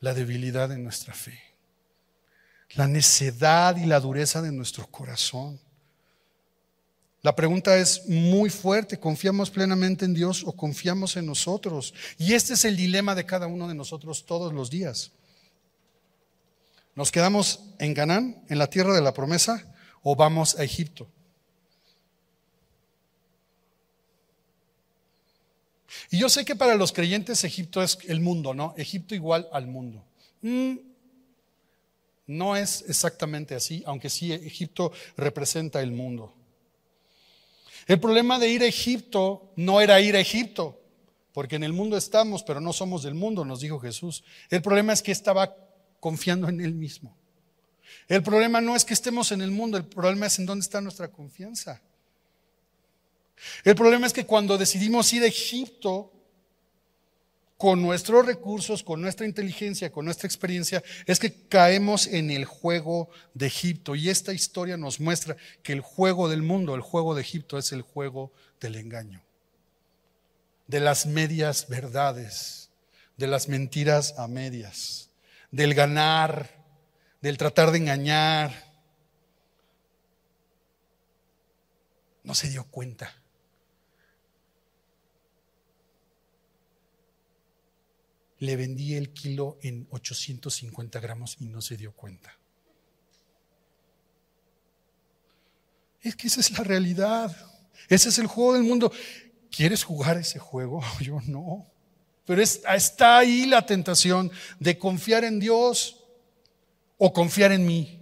la 0.00 0.14
debilidad 0.14 0.70
de 0.70 0.78
nuestra 0.78 1.12
fe, 1.12 1.38
la 2.70 2.88
necedad 2.88 3.76
y 3.76 3.84
la 3.84 4.00
dureza 4.00 4.40
de 4.40 4.50
nuestro 4.50 4.86
corazón. 4.90 5.60
La 7.20 7.36
pregunta 7.36 7.76
es 7.76 8.08
muy 8.08 8.48
fuerte, 8.48 8.98
¿confiamos 8.98 9.50
plenamente 9.50 10.06
en 10.06 10.14
Dios 10.14 10.42
o 10.46 10.52
confiamos 10.56 11.16
en 11.18 11.26
nosotros? 11.26 11.92
Y 12.16 12.32
este 12.32 12.54
es 12.54 12.64
el 12.64 12.78
dilema 12.78 13.14
de 13.14 13.26
cada 13.26 13.46
uno 13.46 13.68
de 13.68 13.74
nosotros 13.74 14.24
todos 14.24 14.54
los 14.54 14.70
días. 14.70 15.12
¿Nos 16.94 17.12
quedamos 17.12 17.60
en 17.78 17.92
Ganán, 17.92 18.42
en 18.48 18.56
la 18.58 18.68
tierra 18.68 18.94
de 18.94 19.02
la 19.02 19.12
promesa? 19.12 19.66
o 20.02 20.14
vamos 20.16 20.58
a 20.58 20.64
Egipto. 20.64 21.06
Y 26.10 26.18
yo 26.18 26.28
sé 26.28 26.44
que 26.44 26.56
para 26.56 26.74
los 26.74 26.92
creyentes 26.92 27.44
Egipto 27.44 27.82
es 27.82 27.98
el 28.06 28.20
mundo, 28.20 28.54
¿no? 28.54 28.74
Egipto 28.76 29.14
igual 29.14 29.48
al 29.52 29.66
mundo. 29.66 30.02
Mm, 30.42 30.76
no 32.26 32.56
es 32.56 32.82
exactamente 32.88 33.54
así, 33.54 33.82
aunque 33.86 34.08
sí 34.10 34.32
Egipto 34.32 34.92
representa 35.16 35.80
el 35.82 35.92
mundo. 35.92 36.34
El 37.86 38.00
problema 38.00 38.38
de 38.38 38.48
ir 38.48 38.62
a 38.62 38.66
Egipto 38.66 39.50
no 39.56 39.80
era 39.80 40.00
ir 40.00 40.16
a 40.16 40.20
Egipto, 40.20 40.80
porque 41.32 41.56
en 41.56 41.64
el 41.64 41.72
mundo 41.72 41.96
estamos, 41.96 42.42
pero 42.44 42.60
no 42.60 42.72
somos 42.72 43.02
del 43.02 43.14
mundo, 43.14 43.44
nos 43.44 43.60
dijo 43.60 43.78
Jesús. 43.80 44.24
El 44.48 44.62
problema 44.62 44.92
es 44.92 45.02
que 45.02 45.12
estaba 45.12 45.54
confiando 46.00 46.48
en 46.48 46.60
él 46.60 46.74
mismo. 46.74 47.14
El 48.08 48.22
problema 48.22 48.60
no 48.60 48.76
es 48.76 48.84
que 48.84 48.94
estemos 48.94 49.32
en 49.32 49.40
el 49.40 49.50
mundo, 49.50 49.76
el 49.76 49.84
problema 49.84 50.26
es 50.26 50.38
en 50.38 50.46
dónde 50.46 50.62
está 50.62 50.80
nuestra 50.80 51.08
confianza. 51.08 51.80
El 53.64 53.74
problema 53.74 54.06
es 54.06 54.12
que 54.12 54.26
cuando 54.26 54.58
decidimos 54.58 55.12
ir 55.12 55.22
a 55.22 55.26
Egipto 55.26 56.12
con 57.56 57.80
nuestros 57.80 58.24
recursos, 58.24 58.82
con 58.82 59.00
nuestra 59.00 59.26
inteligencia, 59.26 59.92
con 59.92 60.04
nuestra 60.06 60.26
experiencia, 60.26 60.82
es 61.06 61.18
que 61.18 61.32
caemos 61.48 62.06
en 62.06 62.30
el 62.30 62.44
juego 62.46 63.08
de 63.34 63.46
Egipto. 63.46 63.94
Y 63.94 64.08
esta 64.08 64.32
historia 64.32 64.76
nos 64.78 64.98
muestra 64.98 65.36
que 65.62 65.72
el 65.74 65.80
juego 65.82 66.28
del 66.28 66.42
mundo, 66.42 66.74
el 66.74 66.80
juego 66.80 67.14
de 67.14 67.20
Egipto, 67.22 67.58
es 67.58 67.72
el 67.72 67.82
juego 67.82 68.32
del 68.60 68.76
engaño, 68.76 69.22
de 70.68 70.80
las 70.80 71.04
medias 71.06 71.68
verdades, 71.68 72.70
de 73.18 73.26
las 73.26 73.46
mentiras 73.48 74.14
a 74.18 74.26
medias, 74.26 75.10
del 75.50 75.74
ganar 75.74 76.59
del 77.20 77.36
tratar 77.36 77.70
de 77.70 77.78
engañar. 77.78 78.70
No 82.24 82.34
se 82.34 82.48
dio 82.48 82.64
cuenta. 82.64 83.14
Le 88.38 88.56
vendí 88.56 88.94
el 88.94 89.10
kilo 89.12 89.58
en 89.62 89.86
850 89.90 90.98
gramos 91.00 91.36
y 91.40 91.46
no 91.46 91.60
se 91.60 91.76
dio 91.76 91.92
cuenta. 91.92 92.36
Es 96.02 96.16
que 96.16 96.26
esa 96.28 96.40
es 96.40 96.50
la 96.52 96.64
realidad. 96.64 97.36
Ese 97.88 98.08
es 98.08 98.18
el 98.18 98.26
juego 98.26 98.54
del 98.54 98.62
mundo. 98.62 98.90
¿Quieres 99.50 99.84
jugar 99.84 100.16
ese 100.16 100.38
juego? 100.38 100.82
Yo 101.02 101.20
no. 101.26 101.66
Pero 102.24 102.40
está 102.42 103.18
ahí 103.18 103.44
la 103.44 103.66
tentación 103.66 104.30
de 104.58 104.78
confiar 104.78 105.24
en 105.24 105.38
Dios 105.40 105.99
o 107.02 107.12
confiar 107.12 107.50
en 107.50 107.66
mí. 107.66 107.98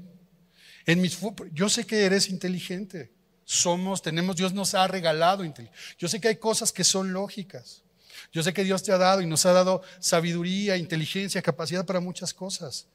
En 0.84 1.01
mis, 1.01 1.18
yo 1.53 1.68
sé 1.68 1.86
que 1.86 2.05
eres 2.05 2.28
inteligente. 2.28 3.12
Somos, 3.44 4.03
tenemos, 4.03 4.34
Dios 4.36 4.53
nos 4.53 4.74
ha 4.74 4.86
regalado 4.88 5.44
inteligencia. 5.44 5.86
Yo 5.99 6.09
sé 6.09 6.20
que 6.20 6.28
hay 6.28 6.36
cosas 6.36 6.72
que 6.72 6.82
son 6.82 7.12
lógicas. 7.12 7.82
Yo 8.32 8.42
sé 8.42 8.53
que 8.53 8.64
Dios 8.64 8.82
te 8.82 8.90
ha 8.90 8.99
dado 8.99 9.20
y 9.22 9.26
nos 9.26 9.46
ha 9.46 9.53
dado 9.53 9.82
sabiduría, 10.01 10.76
inteligencia, 10.76 11.40
capacidad 11.40 11.86
para 11.86 12.01
muchas 12.01 12.34
cosas. 12.34 12.88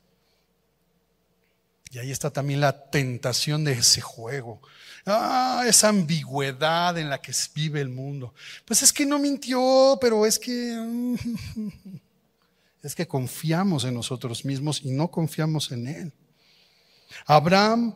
Y 1.89 1.99
ahí 1.99 2.12
está 2.12 2.30
también 2.30 2.60
la 2.60 2.89
tentación 2.89 3.64
de 3.64 3.72
ese 3.74 4.01
juego. 4.01 4.62
Ah, 5.06 5.64
esa 5.68 5.88
ambigüedad 5.88 6.97
en 6.97 7.10
la 7.10 7.22
que 7.22 7.32
vive 7.56 7.80
el 7.80 7.89
mundo. 7.89 8.34
Pues 8.66 8.84
es 8.84 8.91
que 8.91 9.06
no 9.06 9.20
mintió, 9.20 9.97
pero 10.01 10.26
es 10.26 10.38
que... 10.38 10.76
Mm, 10.78 11.16
es 12.84 12.94
que 12.94 13.08
confiamos 13.08 13.86
en 13.86 13.94
nosotros 13.96 14.44
mismos 14.44 14.82
y 14.84 14.92
no 14.92 15.10
confiamos 15.10 15.72
en 15.72 15.88
Él. 15.88 16.14
Abraham 17.26 17.96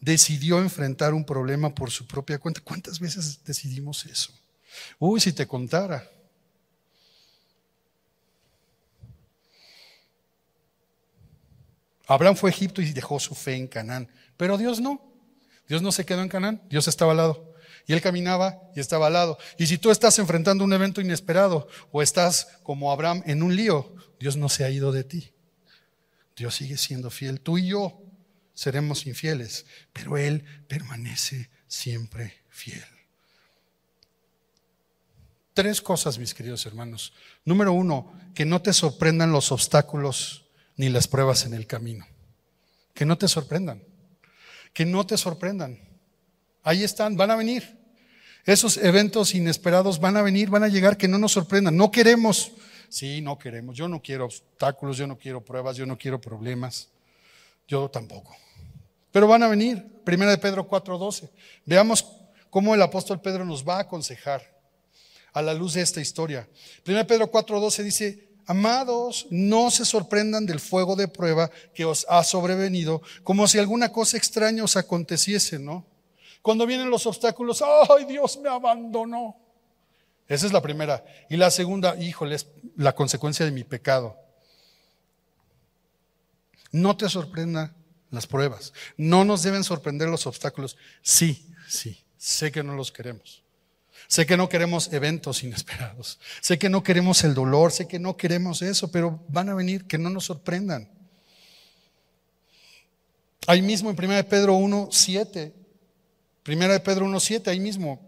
decidió 0.00 0.60
enfrentar 0.60 1.12
un 1.12 1.24
problema 1.24 1.74
por 1.74 1.90
su 1.90 2.06
propia 2.06 2.38
cuenta. 2.38 2.60
¿Cuántas 2.60 3.00
veces 3.00 3.40
decidimos 3.44 4.06
eso? 4.06 4.32
Uy, 5.00 5.18
si 5.20 5.32
te 5.32 5.46
contara. 5.46 6.08
Abraham 12.06 12.36
fue 12.36 12.50
a 12.50 12.52
Egipto 12.52 12.80
y 12.80 12.92
dejó 12.92 13.18
su 13.18 13.34
fe 13.34 13.54
en 13.56 13.66
Canaán, 13.66 14.08
pero 14.36 14.56
Dios 14.56 14.80
no. 14.80 15.02
Dios 15.68 15.82
no 15.82 15.90
se 15.92 16.06
quedó 16.06 16.22
en 16.22 16.28
Canaán, 16.30 16.62
Dios 16.70 16.86
estaba 16.88 17.10
al 17.10 17.18
lado. 17.18 17.52
Y 17.86 17.92
él 17.92 18.00
caminaba 18.00 18.60
y 18.76 18.80
estaba 18.80 19.06
al 19.08 19.14
lado. 19.14 19.38
Y 19.58 19.66
si 19.66 19.78
tú 19.78 19.90
estás 19.90 20.18
enfrentando 20.18 20.62
un 20.62 20.72
evento 20.74 21.00
inesperado 21.00 21.68
o 21.90 22.02
estás 22.02 22.48
como 22.62 22.92
Abraham 22.92 23.22
en 23.26 23.42
un 23.42 23.54
lío, 23.56 23.94
Dios 24.18 24.36
no 24.36 24.48
se 24.48 24.64
ha 24.64 24.70
ido 24.70 24.92
de 24.92 25.04
ti. 25.04 25.30
Dios 26.36 26.56
sigue 26.56 26.76
siendo 26.76 27.10
fiel. 27.10 27.40
Tú 27.40 27.58
y 27.58 27.68
yo 27.68 28.00
seremos 28.54 29.06
infieles, 29.06 29.66
pero 29.92 30.18
Él 30.18 30.44
permanece 30.68 31.50
siempre 31.66 32.38
fiel. 32.48 32.82
Tres 35.54 35.80
cosas, 35.80 36.18
mis 36.18 36.34
queridos 36.34 36.66
hermanos. 36.66 37.12
Número 37.44 37.72
uno, 37.72 38.12
que 38.34 38.44
no 38.44 38.62
te 38.62 38.72
sorprendan 38.72 39.32
los 39.32 39.50
obstáculos 39.50 40.44
ni 40.76 40.88
las 40.88 41.08
pruebas 41.08 41.44
en 41.44 41.54
el 41.54 41.66
camino. 41.66 42.06
Que 42.94 43.04
no 43.04 43.18
te 43.18 43.26
sorprendan. 43.26 43.82
Que 44.72 44.84
no 44.86 45.04
te 45.06 45.16
sorprendan. 45.16 45.80
Ahí 46.62 46.84
están, 46.84 47.16
van 47.16 47.32
a 47.32 47.36
venir. 47.36 47.76
Esos 48.44 48.76
eventos 48.76 49.34
inesperados 49.34 49.98
van 49.98 50.16
a 50.16 50.22
venir, 50.22 50.48
van 50.48 50.62
a 50.62 50.68
llegar, 50.68 50.96
que 50.96 51.08
no 51.08 51.18
nos 51.18 51.32
sorprendan. 51.32 51.76
No 51.76 51.90
queremos 51.90 52.52
Sí, 52.88 53.20
no 53.20 53.38
queremos. 53.38 53.76
Yo 53.76 53.86
no 53.86 54.00
quiero 54.00 54.24
obstáculos, 54.24 54.96
yo 54.96 55.06
no 55.06 55.18
quiero 55.18 55.44
pruebas, 55.44 55.76
yo 55.76 55.84
no 55.86 55.98
quiero 55.98 56.20
problemas. 56.20 56.88
Yo 57.66 57.88
tampoco. 57.90 58.34
Pero 59.12 59.26
van 59.26 59.42
a 59.42 59.48
venir. 59.48 59.84
Primera 60.04 60.30
de 60.30 60.38
Pedro 60.38 60.66
4:12. 60.66 61.28
Veamos 61.66 62.04
cómo 62.50 62.74
el 62.74 62.80
apóstol 62.80 63.20
Pedro 63.20 63.44
nos 63.44 63.66
va 63.68 63.76
a 63.76 63.80
aconsejar 63.80 64.42
a 65.34 65.42
la 65.42 65.52
luz 65.52 65.74
de 65.74 65.82
esta 65.82 66.00
historia. 66.00 66.48
Primera 66.82 67.04
de 67.04 67.08
Pedro 67.08 67.30
4:12 67.30 67.82
dice, 67.82 68.28
Amados, 68.46 69.26
no 69.28 69.70
se 69.70 69.84
sorprendan 69.84 70.46
del 70.46 70.58
fuego 70.58 70.96
de 70.96 71.06
prueba 71.06 71.50
que 71.74 71.84
os 71.84 72.06
ha 72.08 72.24
sobrevenido, 72.24 73.02
como 73.22 73.46
si 73.46 73.58
alguna 73.58 73.92
cosa 73.92 74.16
extraña 74.16 74.64
os 74.64 74.74
aconteciese, 74.78 75.58
¿no? 75.58 75.84
Cuando 76.40 76.64
vienen 76.64 76.88
los 76.88 77.04
obstáculos, 77.04 77.62
¡ay, 77.62 78.06
Dios 78.06 78.38
me 78.38 78.48
abandonó! 78.48 79.36
Esa 80.28 80.46
es 80.46 80.52
la 80.52 80.62
primera. 80.62 81.04
Y 81.28 81.36
la 81.36 81.50
segunda, 81.50 81.96
híjole, 81.96 82.36
es 82.36 82.46
la 82.76 82.94
consecuencia 82.94 83.44
de 83.46 83.50
mi 83.52 83.64
pecado. 83.64 84.16
No 86.70 86.96
te 86.96 87.08
sorprendan 87.08 87.74
las 88.10 88.26
pruebas. 88.26 88.72
No 88.98 89.24
nos 89.24 89.42
deben 89.42 89.64
sorprender 89.64 90.08
los 90.08 90.26
obstáculos. 90.26 90.76
Sí, 91.02 91.48
sí, 91.66 91.98
sé 92.18 92.52
que 92.52 92.62
no 92.62 92.74
los 92.74 92.92
queremos. 92.92 93.42
Sé 94.06 94.26
que 94.26 94.36
no 94.36 94.48
queremos 94.50 94.92
eventos 94.92 95.42
inesperados. 95.42 96.18
Sé 96.42 96.58
que 96.58 96.68
no 96.68 96.82
queremos 96.82 97.24
el 97.24 97.32
dolor. 97.34 97.72
Sé 97.72 97.88
que 97.88 97.98
no 97.98 98.16
queremos 98.18 98.60
eso, 98.60 98.90
pero 98.90 99.24
van 99.28 99.48
a 99.48 99.54
venir 99.54 99.86
que 99.86 99.96
no 99.98 100.10
nos 100.10 100.26
sorprendan. 100.26 100.90
Ahí 103.46 103.62
mismo 103.62 103.90
en 103.90 104.02
1 104.04 104.26
Pedro 104.28 104.54
1, 104.54 104.88
7. 104.92 105.54
1 106.46 106.82
Pedro 106.82 107.06
1, 107.06 107.20
7, 107.20 107.50
ahí 107.50 107.60
mismo. 107.60 108.07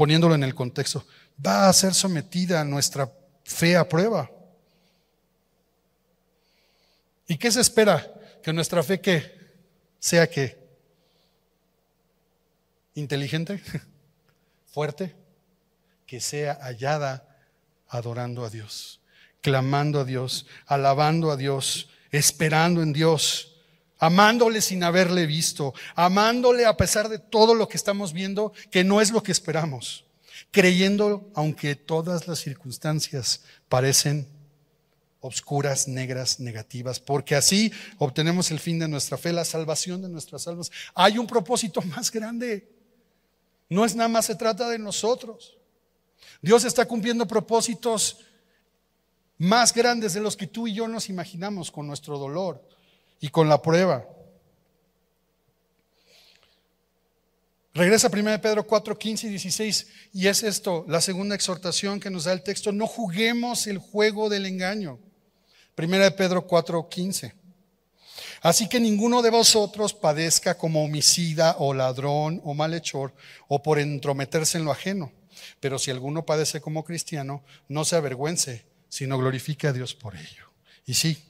poniéndolo 0.00 0.34
en 0.34 0.42
el 0.44 0.54
contexto, 0.54 1.04
va 1.44 1.68
a 1.68 1.72
ser 1.74 1.92
sometida 1.92 2.62
a 2.62 2.64
nuestra 2.64 3.02
a 3.78 3.84
prueba. 3.86 4.30
¿Y 7.26 7.36
qué 7.36 7.52
se 7.52 7.60
espera? 7.60 8.10
Que 8.42 8.50
nuestra 8.50 8.82
fe 8.82 8.98
que 8.98 9.30
sea 9.98 10.26
que 10.26 10.56
inteligente, 12.94 13.62
fuerte, 14.72 15.14
que 16.06 16.18
sea 16.18 16.54
hallada 16.62 17.28
adorando 17.88 18.46
a 18.46 18.48
Dios, 18.48 19.00
clamando 19.42 20.00
a 20.00 20.04
Dios, 20.06 20.46
alabando 20.64 21.30
a 21.30 21.36
Dios, 21.36 21.90
esperando 22.10 22.80
en 22.80 22.94
Dios 22.94 23.49
amándole 24.00 24.60
sin 24.62 24.82
haberle 24.82 25.26
visto, 25.26 25.72
amándole 25.94 26.64
a 26.66 26.76
pesar 26.76 27.08
de 27.08 27.18
todo 27.18 27.54
lo 27.54 27.68
que 27.68 27.76
estamos 27.76 28.12
viendo, 28.12 28.52
que 28.70 28.82
no 28.82 29.00
es 29.00 29.12
lo 29.12 29.22
que 29.22 29.30
esperamos, 29.30 30.04
creyendo 30.50 31.30
aunque 31.34 31.76
todas 31.76 32.26
las 32.26 32.40
circunstancias 32.40 33.42
parecen 33.68 34.26
Oscuras, 35.22 35.86
negras, 35.86 36.40
negativas, 36.40 36.98
porque 36.98 37.34
así 37.36 37.70
obtenemos 37.98 38.50
el 38.50 38.58
fin 38.58 38.78
de 38.78 38.88
nuestra 38.88 39.18
fe, 39.18 39.34
la 39.34 39.44
salvación 39.44 40.00
de 40.00 40.08
nuestras 40.08 40.48
almas. 40.48 40.70
Hay 40.94 41.18
un 41.18 41.26
propósito 41.26 41.82
más 41.82 42.10
grande. 42.10 42.66
No 43.68 43.84
es 43.84 43.94
nada 43.94 44.08
más 44.08 44.24
se 44.24 44.34
trata 44.34 44.70
de 44.70 44.78
nosotros. 44.78 45.58
Dios 46.40 46.64
está 46.64 46.86
cumpliendo 46.86 47.26
propósitos 47.26 48.20
más 49.36 49.74
grandes 49.74 50.14
de 50.14 50.22
los 50.22 50.34
que 50.38 50.46
tú 50.46 50.66
y 50.66 50.72
yo 50.72 50.88
nos 50.88 51.10
imaginamos 51.10 51.70
con 51.70 51.86
nuestro 51.86 52.16
dolor, 52.16 52.66
y 53.20 53.28
con 53.28 53.48
la 53.48 53.60
prueba. 53.60 54.06
Regresa 57.72 58.10
1 58.12 58.40
Pedro 58.40 58.66
4, 58.66 58.98
15 58.98 59.26
y 59.26 59.30
16 59.30 59.86
y 60.14 60.26
es 60.26 60.42
esto, 60.42 60.84
la 60.88 61.00
segunda 61.00 61.36
exhortación 61.36 62.00
que 62.00 62.10
nos 62.10 62.24
da 62.24 62.32
el 62.32 62.42
texto, 62.42 62.72
no 62.72 62.86
juguemos 62.86 63.66
el 63.68 63.78
juego 63.78 64.28
del 64.28 64.46
engaño. 64.46 64.98
1 65.78 66.16
Pedro 66.16 66.46
4, 66.46 66.88
15. 66.88 67.32
Así 68.42 68.68
que 68.68 68.80
ninguno 68.80 69.22
de 69.22 69.30
vosotros 69.30 69.94
padezca 69.94 70.56
como 70.56 70.82
homicida 70.84 71.56
o 71.58 71.72
ladrón 71.74 72.40
o 72.44 72.54
malhechor 72.54 73.14
o 73.48 73.62
por 73.62 73.78
entrometerse 73.78 74.58
en 74.58 74.64
lo 74.64 74.72
ajeno. 74.72 75.12
Pero 75.60 75.78
si 75.78 75.90
alguno 75.90 76.24
padece 76.26 76.60
como 76.60 76.84
cristiano, 76.84 77.42
no 77.68 77.84
se 77.84 77.96
avergüence, 77.96 78.64
sino 78.88 79.16
glorifique 79.18 79.68
a 79.68 79.72
Dios 79.72 79.94
por 79.94 80.16
ello. 80.16 80.52
Y 80.86 80.94
sí, 80.94 81.22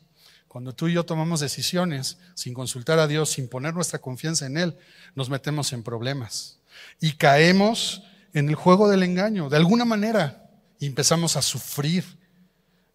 cuando 0.50 0.74
tú 0.74 0.88
y 0.88 0.94
yo 0.94 1.04
tomamos 1.04 1.38
decisiones 1.38 2.18
sin 2.34 2.54
consultar 2.54 2.98
a 2.98 3.06
Dios, 3.06 3.30
sin 3.30 3.46
poner 3.48 3.72
nuestra 3.72 4.00
confianza 4.00 4.46
en 4.46 4.56
Él, 4.58 4.76
nos 5.14 5.30
metemos 5.30 5.72
en 5.72 5.84
problemas 5.84 6.58
y 7.00 7.12
caemos 7.12 8.02
en 8.34 8.48
el 8.48 8.56
juego 8.56 8.88
del 8.90 9.04
engaño, 9.04 9.48
de 9.48 9.56
alguna 9.58 9.84
manera, 9.84 10.50
y 10.80 10.86
empezamos 10.86 11.36
a 11.36 11.42
sufrir 11.42 12.04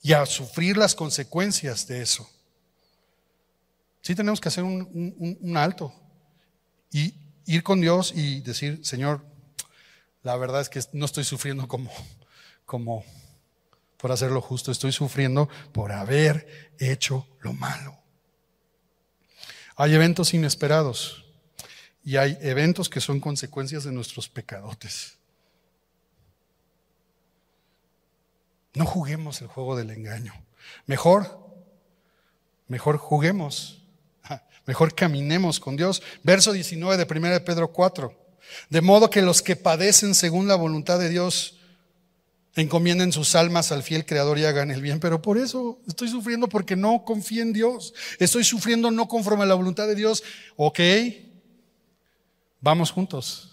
y 0.01 0.11
a 0.11 0.25
sufrir 0.25 0.75
las 0.75 0.93
consecuencias 0.95 1.87
de 1.87 2.01
eso. 2.01 2.29
Sí 4.01 4.13
tenemos 4.15 4.41
que 4.41 4.49
hacer 4.49 4.65
un, 4.65 5.53
alto 5.55 5.93
y 6.91 7.13
ir 7.45 7.63
con 7.63 7.79
Dios 7.79 8.11
y 8.13 8.41
decir, 8.41 8.81
Señor, 8.85 9.21
la 10.23 10.35
verdad 10.35 10.59
es 10.59 10.67
que 10.67 10.81
no 10.91 11.05
estoy 11.05 11.23
sufriendo 11.23 11.69
como, 11.69 11.89
como 12.65 13.05
por 13.97 14.11
hacer 14.11 14.31
lo 14.31 14.41
justo, 14.41 14.71
estoy 14.71 14.91
sufriendo 14.91 15.49
por 15.71 15.91
haber 15.91 16.47
hecho 16.79 17.27
lo 17.41 17.53
malo. 17.53 17.97
Hay 19.75 19.93
eventos 19.93 20.33
inesperados 20.33 21.25
y 22.03 22.17
hay 22.17 22.37
eventos 22.41 22.89
que 22.89 23.01
son 23.01 23.19
consecuencias 23.19 23.83
de 23.83 23.91
nuestros 23.91 24.29
pecadotes. 24.29 25.17
No 28.73 28.85
juguemos 28.85 29.41
el 29.41 29.47
juego 29.47 29.75
del 29.75 29.89
engaño. 29.91 30.33
Mejor, 30.85 31.45
mejor 32.67 32.97
juguemos, 32.97 33.81
mejor 34.65 34.93
caminemos 34.93 35.59
con 35.59 35.77
Dios. 35.77 36.03
Verso 36.23 36.51
19 36.51 36.97
de 36.97 37.07
1 37.19 37.45
Pedro 37.45 37.71
4. 37.71 38.25
De 38.69 38.81
modo 38.81 39.09
que 39.09 39.21
los 39.21 39.41
que 39.41 39.55
padecen 39.55 40.13
según 40.13 40.47
la 40.47 40.55
voluntad 40.55 40.99
de 40.99 41.09
Dios, 41.09 41.57
encomienden 42.61 43.11
sus 43.11 43.35
almas 43.35 43.71
al 43.71 43.83
fiel 43.83 44.05
Creador 44.05 44.37
y 44.39 44.45
hagan 44.45 44.71
el 44.71 44.81
bien. 44.81 44.99
Pero 44.99 45.21
por 45.21 45.37
eso 45.37 45.79
estoy 45.87 46.07
sufriendo 46.09 46.47
porque 46.47 46.75
no 46.75 47.03
confío 47.03 47.41
en 47.43 47.53
Dios. 47.53 47.93
Estoy 48.19 48.43
sufriendo 48.43 48.91
no 48.91 49.07
conforme 49.07 49.43
a 49.43 49.47
la 49.47 49.55
voluntad 49.55 49.87
de 49.87 49.95
Dios. 49.95 50.23
Ok, 50.55 50.79
vamos 52.61 52.91
juntos. 52.91 53.51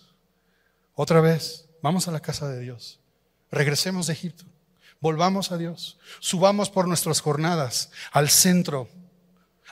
Otra 0.94 1.20
vez, 1.20 1.66
vamos 1.82 2.06
a 2.08 2.12
la 2.12 2.20
casa 2.20 2.48
de 2.48 2.60
Dios. 2.60 3.00
Regresemos 3.50 4.06
de 4.06 4.12
Egipto. 4.14 4.44
Volvamos 5.00 5.50
a 5.50 5.58
Dios. 5.58 5.98
Subamos 6.20 6.70
por 6.70 6.86
nuestras 6.86 7.20
jornadas 7.20 7.90
al 8.12 8.28
centro 8.30 8.88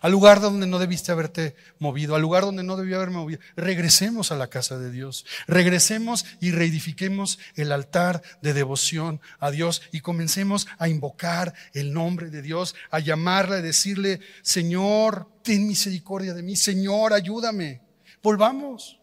al 0.00 0.12
lugar 0.12 0.40
donde 0.40 0.66
no 0.66 0.78
debiste 0.78 1.12
haberte 1.12 1.54
movido, 1.78 2.14
al 2.14 2.22
lugar 2.22 2.42
donde 2.44 2.62
no 2.62 2.76
debía 2.76 2.96
haberme 2.96 3.18
movido. 3.18 3.40
Regresemos 3.56 4.32
a 4.32 4.36
la 4.36 4.48
casa 4.48 4.78
de 4.78 4.90
Dios, 4.90 5.24
regresemos 5.46 6.24
y 6.40 6.50
reedifiquemos 6.52 7.38
el 7.54 7.72
altar 7.72 8.22
de 8.42 8.54
devoción 8.54 9.20
a 9.38 9.50
Dios 9.50 9.82
y 9.92 10.00
comencemos 10.00 10.66
a 10.78 10.88
invocar 10.88 11.54
el 11.74 11.92
nombre 11.92 12.30
de 12.30 12.42
Dios, 12.42 12.74
a 12.90 12.98
llamarle, 13.00 13.56
a 13.56 13.62
decirle, 13.62 14.20
Señor, 14.42 15.28
ten 15.42 15.66
misericordia 15.66 16.34
de 16.34 16.42
mí, 16.42 16.56
Señor, 16.56 17.12
ayúdame. 17.12 17.80
Volvamos, 18.22 18.98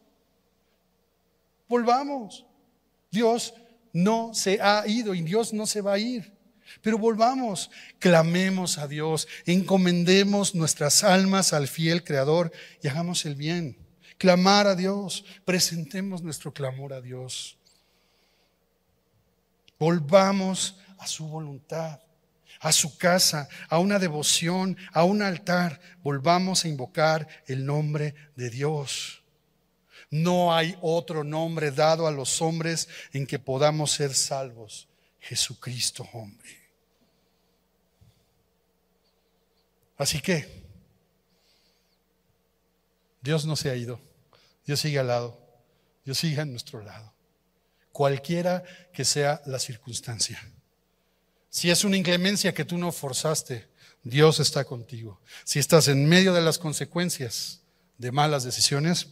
volvamos. 1.68 2.46
Dios 3.12 3.54
no 3.94 4.32
se 4.34 4.60
ha 4.62 4.86
ido 4.88 5.14
y 5.16 5.22
Dios 5.22 5.54
no 5.54 5.66
se 5.66 5.82
va 5.82 5.94
a 5.94 6.00
ir. 6.00 6.37
Pero 6.82 6.98
volvamos, 6.98 7.70
clamemos 8.00 8.78
a 8.78 8.88
Dios, 8.88 9.28
encomendemos 9.46 10.54
nuestras 10.56 11.04
almas 11.04 11.54
al 11.54 11.68
fiel 11.68 12.04
Creador 12.04 12.52
y 12.82 12.88
hagamos 12.88 13.26
el 13.26 13.36
bien. 13.36 13.78
Clamar 14.18 14.68
a 14.68 14.76
Dios, 14.76 15.26
presentemos 15.46 16.22
nuestro 16.24 16.54
clamor 16.54 16.94
a 16.94 17.02
Dios. 17.02 17.58
Volvamos 19.80 20.78
a 20.98 21.06
su 21.08 21.28
voluntad, 21.28 22.00
a 22.62 22.72
su 22.72 22.98
casa, 22.98 23.48
a 23.70 23.78
una 23.80 24.00
devoción, 24.00 24.76
a 24.92 25.04
un 25.04 25.22
altar. 25.22 25.80
Volvamos 26.04 26.66
a 26.66 26.68
invocar 26.68 27.28
el 27.46 27.64
nombre 27.66 28.16
de 28.36 28.50
Dios. 28.50 29.24
No 30.10 30.56
hay 30.56 30.76
otro 30.82 31.24
nombre 31.24 31.70
dado 31.72 32.08
a 32.08 32.12
los 32.12 32.42
hombres 32.42 32.88
en 33.14 33.28
que 33.28 33.40
podamos 33.40 33.92
ser 33.92 34.14
salvos 34.16 34.87
Jesucristo, 35.28 36.08
hombre. 36.14 36.50
Así 39.98 40.22
que 40.22 40.48
Dios 43.22 43.46
no 43.46 43.56
se 43.58 43.70
ha 43.70 43.76
ido, 43.76 44.00
Dios 44.66 44.80
sigue 44.80 45.00
al 45.00 45.08
lado, 45.08 45.38
Dios 46.06 46.18
sigue 46.20 46.40
en 46.40 46.52
nuestro 46.52 46.82
lado, 46.82 47.12
cualquiera 47.92 48.64
que 48.94 49.04
sea 49.04 49.42
la 49.48 49.60
circunstancia. 49.60 50.40
Si 51.50 51.70
es 51.70 51.84
una 51.84 51.98
inclemencia 51.98 52.54
que 52.54 52.64
tú 52.64 52.78
no 52.78 52.92
forzaste, 52.94 53.68
Dios 54.04 54.40
está 54.40 54.64
contigo. 54.64 55.20
Si 55.44 55.60
estás 55.60 55.90
en 55.90 56.08
medio 56.08 56.34
de 56.34 56.42
las 56.42 56.58
consecuencias 56.58 57.64
de 57.98 58.12
malas 58.14 58.44
decisiones, 58.46 59.08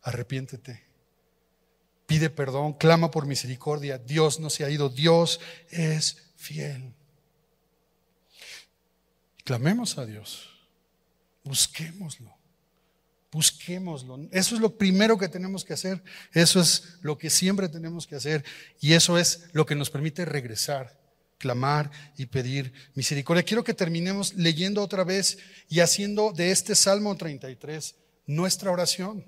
arrepiéntete 0.00 0.89
pide 2.10 2.28
perdón, 2.28 2.72
clama 2.72 3.08
por 3.12 3.24
misericordia. 3.24 3.96
Dios 3.96 4.40
no 4.40 4.50
se 4.50 4.64
ha 4.64 4.68
ido, 4.70 4.88
Dios 4.88 5.38
es 5.68 6.16
fiel. 6.34 6.92
Clamemos 9.44 9.96
a 9.96 10.04
Dios, 10.06 10.50
busquémoslo, 11.44 12.34
busquémoslo. 13.30 14.26
Eso 14.32 14.56
es 14.56 14.60
lo 14.60 14.76
primero 14.76 15.16
que 15.18 15.28
tenemos 15.28 15.64
que 15.64 15.72
hacer, 15.74 16.02
eso 16.32 16.60
es 16.60 16.94
lo 17.00 17.16
que 17.16 17.30
siempre 17.30 17.68
tenemos 17.68 18.08
que 18.08 18.16
hacer 18.16 18.42
y 18.80 18.94
eso 18.94 19.16
es 19.16 19.44
lo 19.52 19.64
que 19.64 19.76
nos 19.76 19.88
permite 19.88 20.24
regresar 20.24 20.98
clamar 21.38 21.92
y 22.18 22.26
pedir 22.26 22.72
misericordia. 22.96 23.44
Quiero 23.44 23.62
que 23.64 23.72
terminemos 23.72 24.34
leyendo 24.34 24.82
otra 24.82 25.04
vez 25.04 25.38
y 25.70 25.78
haciendo 25.78 26.32
de 26.32 26.50
este 26.50 26.74
Salmo 26.74 27.16
33 27.16 27.94
nuestra 28.26 28.70
oración. 28.72 29.24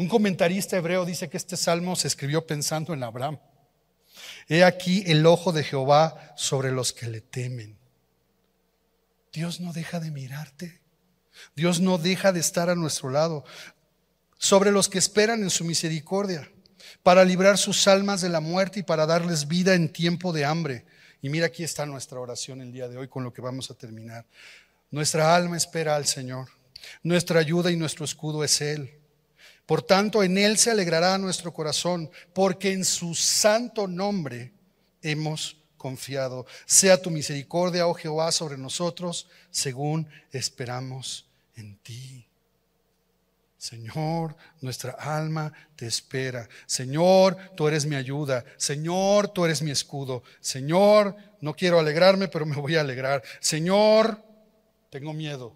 Un 0.00 0.08
comentarista 0.08 0.78
hebreo 0.78 1.04
dice 1.04 1.28
que 1.28 1.36
este 1.36 1.58
salmo 1.58 1.94
se 1.94 2.08
escribió 2.08 2.46
pensando 2.46 2.94
en 2.94 3.02
Abraham. 3.02 3.38
He 4.48 4.64
aquí 4.64 5.04
el 5.06 5.26
ojo 5.26 5.52
de 5.52 5.62
Jehová 5.62 6.32
sobre 6.38 6.72
los 6.72 6.94
que 6.94 7.06
le 7.06 7.20
temen. 7.20 7.76
Dios 9.30 9.60
no 9.60 9.74
deja 9.74 10.00
de 10.00 10.10
mirarte. 10.10 10.80
Dios 11.54 11.80
no 11.80 11.98
deja 11.98 12.32
de 12.32 12.40
estar 12.40 12.70
a 12.70 12.74
nuestro 12.74 13.10
lado. 13.10 13.44
Sobre 14.38 14.70
los 14.70 14.88
que 14.88 14.96
esperan 14.98 15.42
en 15.42 15.50
su 15.50 15.66
misericordia, 15.66 16.50
para 17.02 17.22
librar 17.22 17.58
sus 17.58 17.86
almas 17.86 18.22
de 18.22 18.30
la 18.30 18.40
muerte 18.40 18.80
y 18.80 18.84
para 18.84 19.04
darles 19.04 19.48
vida 19.48 19.74
en 19.74 19.92
tiempo 19.92 20.32
de 20.32 20.46
hambre. 20.46 20.86
Y 21.20 21.28
mira, 21.28 21.44
aquí 21.48 21.62
está 21.62 21.84
nuestra 21.84 22.18
oración 22.20 22.62
el 22.62 22.72
día 22.72 22.88
de 22.88 22.96
hoy 22.96 23.08
con 23.08 23.22
lo 23.22 23.34
que 23.34 23.42
vamos 23.42 23.70
a 23.70 23.74
terminar. 23.74 24.24
Nuestra 24.90 25.36
alma 25.36 25.58
espera 25.58 25.94
al 25.94 26.06
Señor. 26.06 26.48
Nuestra 27.02 27.38
ayuda 27.38 27.70
y 27.70 27.76
nuestro 27.76 28.06
escudo 28.06 28.42
es 28.44 28.62
Él. 28.62 28.96
Por 29.70 29.82
tanto, 29.82 30.24
en 30.24 30.36
Él 30.36 30.58
se 30.58 30.72
alegrará 30.72 31.16
nuestro 31.16 31.52
corazón, 31.52 32.10
porque 32.32 32.72
en 32.72 32.84
su 32.84 33.14
santo 33.14 33.86
nombre 33.86 34.52
hemos 35.00 35.58
confiado. 35.76 36.44
Sea 36.66 37.00
tu 37.00 37.08
misericordia, 37.08 37.86
oh 37.86 37.94
Jehová, 37.94 38.32
sobre 38.32 38.58
nosotros, 38.58 39.28
según 39.52 40.08
esperamos 40.32 41.28
en 41.54 41.76
ti. 41.84 42.26
Señor, 43.58 44.34
nuestra 44.60 44.90
alma 44.90 45.52
te 45.76 45.86
espera. 45.86 46.48
Señor, 46.66 47.36
tú 47.56 47.68
eres 47.68 47.86
mi 47.86 47.94
ayuda. 47.94 48.44
Señor, 48.56 49.28
tú 49.28 49.44
eres 49.44 49.62
mi 49.62 49.70
escudo. 49.70 50.24
Señor, 50.40 51.14
no 51.40 51.54
quiero 51.54 51.78
alegrarme, 51.78 52.26
pero 52.26 52.44
me 52.44 52.56
voy 52.56 52.74
a 52.74 52.80
alegrar. 52.80 53.22
Señor, 53.38 54.20
tengo 54.90 55.12
miedo. 55.12 55.54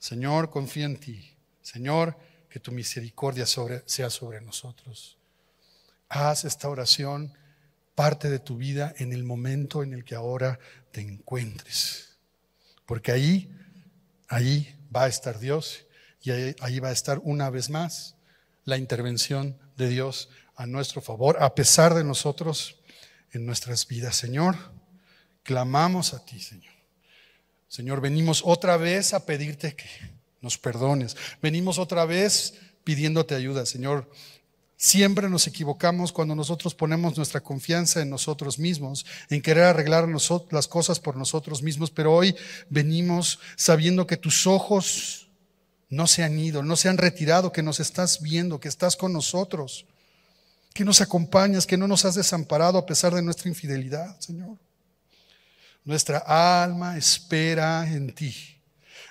Señor, 0.00 0.50
confía 0.50 0.86
en 0.86 0.96
ti. 0.96 1.36
Señor, 1.62 2.16
que 2.56 2.60
tu 2.60 2.72
misericordia 2.72 3.44
sea 3.44 4.08
sobre 4.08 4.40
nosotros. 4.40 5.18
Haz 6.08 6.46
esta 6.46 6.70
oración 6.70 7.30
parte 7.94 8.30
de 8.30 8.38
tu 8.38 8.56
vida 8.56 8.94
en 8.96 9.12
el 9.12 9.24
momento 9.24 9.82
en 9.82 9.92
el 9.92 10.04
que 10.06 10.14
ahora 10.14 10.58
te 10.90 11.02
encuentres. 11.02 12.16
Porque 12.86 13.12
ahí, 13.12 13.50
ahí 14.28 14.74
va 14.94 15.04
a 15.04 15.08
estar 15.08 15.38
Dios 15.38 15.84
y 16.22 16.30
ahí 16.30 16.80
va 16.80 16.88
a 16.88 16.92
estar 16.92 17.20
una 17.24 17.50
vez 17.50 17.68
más 17.68 18.16
la 18.64 18.78
intervención 18.78 19.58
de 19.76 19.90
Dios 19.90 20.30
a 20.54 20.64
nuestro 20.64 21.02
favor, 21.02 21.36
a 21.42 21.54
pesar 21.54 21.92
de 21.92 22.04
nosotros 22.04 22.80
en 23.32 23.44
nuestras 23.44 23.86
vidas. 23.86 24.16
Señor, 24.16 24.56
clamamos 25.42 26.14
a 26.14 26.24
ti, 26.24 26.40
Señor. 26.40 26.72
Señor, 27.68 28.00
venimos 28.00 28.40
otra 28.46 28.78
vez 28.78 29.12
a 29.12 29.26
pedirte 29.26 29.76
que 29.76 30.15
nos 30.46 30.56
perdones. 30.56 31.16
Venimos 31.42 31.76
otra 31.78 32.04
vez 32.04 32.54
pidiéndote 32.84 33.34
ayuda, 33.34 33.66
Señor. 33.66 34.08
Siempre 34.76 35.28
nos 35.28 35.48
equivocamos 35.48 36.12
cuando 36.12 36.36
nosotros 36.36 36.72
ponemos 36.72 37.16
nuestra 37.16 37.40
confianza 37.40 38.00
en 38.00 38.10
nosotros 38.10 38.56
mismos, 38.58 39.04
en 39.28 39.42
querer 39.42 39.64
arreglar 39.64 40.06
las 40.50 40.68
cosas 40.68 41.00
por 41.00 41.16
nosotros 41.16 41.62
mismos, 41.62 41.90
pero 41.90 42.14
hoy 42.14 42.36
venimos 42.70 43.40
sabiendo 43.56 44.06
que 44.06 44.16
tus 44.16 44.46
ojos 44.46 45.28
no 45.88 46.06
se 46.06 46.22
han 46.22 46.38
ido, 46.38 46.62
no 46.62 46.76
se 46.76 46.88
han 46.88 46.98
retirado, 46.98 47.50
que 47.52 47.62
nos 47.62 47.80
estás 47.80 48.22
viendo, 48.22 48.60
que 48.60 48.68
estás 48.68 48.94
con 48.94 49.12
nosotros, 49.12 49.86
que 50.74 50.84
nos 50.84 51.00
acompañas, 51.00 51.66
que 51.66 51.78
no 51.78 51.88
nos 51.88 52.04
has 52.04 52.14
desamparado 52.14 52.78
a 52.78 52.86
pesar 52.86 53.14
de 53.14 53.22
nuestra 53.22 53.48
infidelidad, 53.48 54.16
Señor. 54.20 54.56
Nuestra 55.84 56.18
alma 56.64 56.96
espera 56.96 57.84
en 57.90 58.14
ti. 58.14 58.55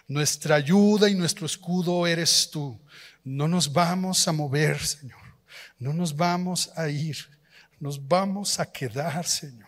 Nuestra 0.07 0.55
ayuda 0.55 1.09
y 1.09 1.15
nuestro 1.15 1.45
escudo 1.45 2.05
eres 2.05 2.49
tú. 2.51 2.77
No 3.23 3.47
nos 3.47 3.71
vamos 3.71 4.27
a 4.27 4.31
mover, 4.31 4.79
Señor. 4.79 5.17
No 5.79 5.93
nos 5.93 6.15
vamos 6.15 6.69
a 6.75 6.89
ir. 6.89 7.17
Nos 7.79 8.05
vamos 8.07 8.59
a 8.59 8.71
quedar, 8.71 9.25
Señor. 9.25 9.65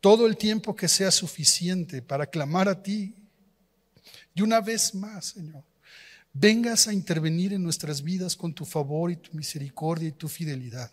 Todo 0.00 0.26
el 0.26 0.36
tiempo 0.36 0.76
que 0.76 0.88
sea 0.88 1.10
suficiente 1.10 2.02
para 2.02 2.26
clamar 2.26 2.68
a 2.68 2.80
ti. 2.80 3.14
Y 4.34 4.42
una 4.42 4.60
vez 4.60 4.94
más, 4.94 5.26
Señor, 5.28 5.64
vengas 6.34 6.86
a 6.86 6.92
intervenir 6.92 7.54
en 7.54 7.62
nuestras 7.62 8.02
vidas 8.02 8.36
con 8.36 8.52
tu 8.52 8.66
favor 8.66 9.10
y 9.10 9.16
tu 9.16 9.34
misericordia 9.34 10.08
y 10.08 10.12
tu 10.12 10.28
fidelidad. 10.28 10.90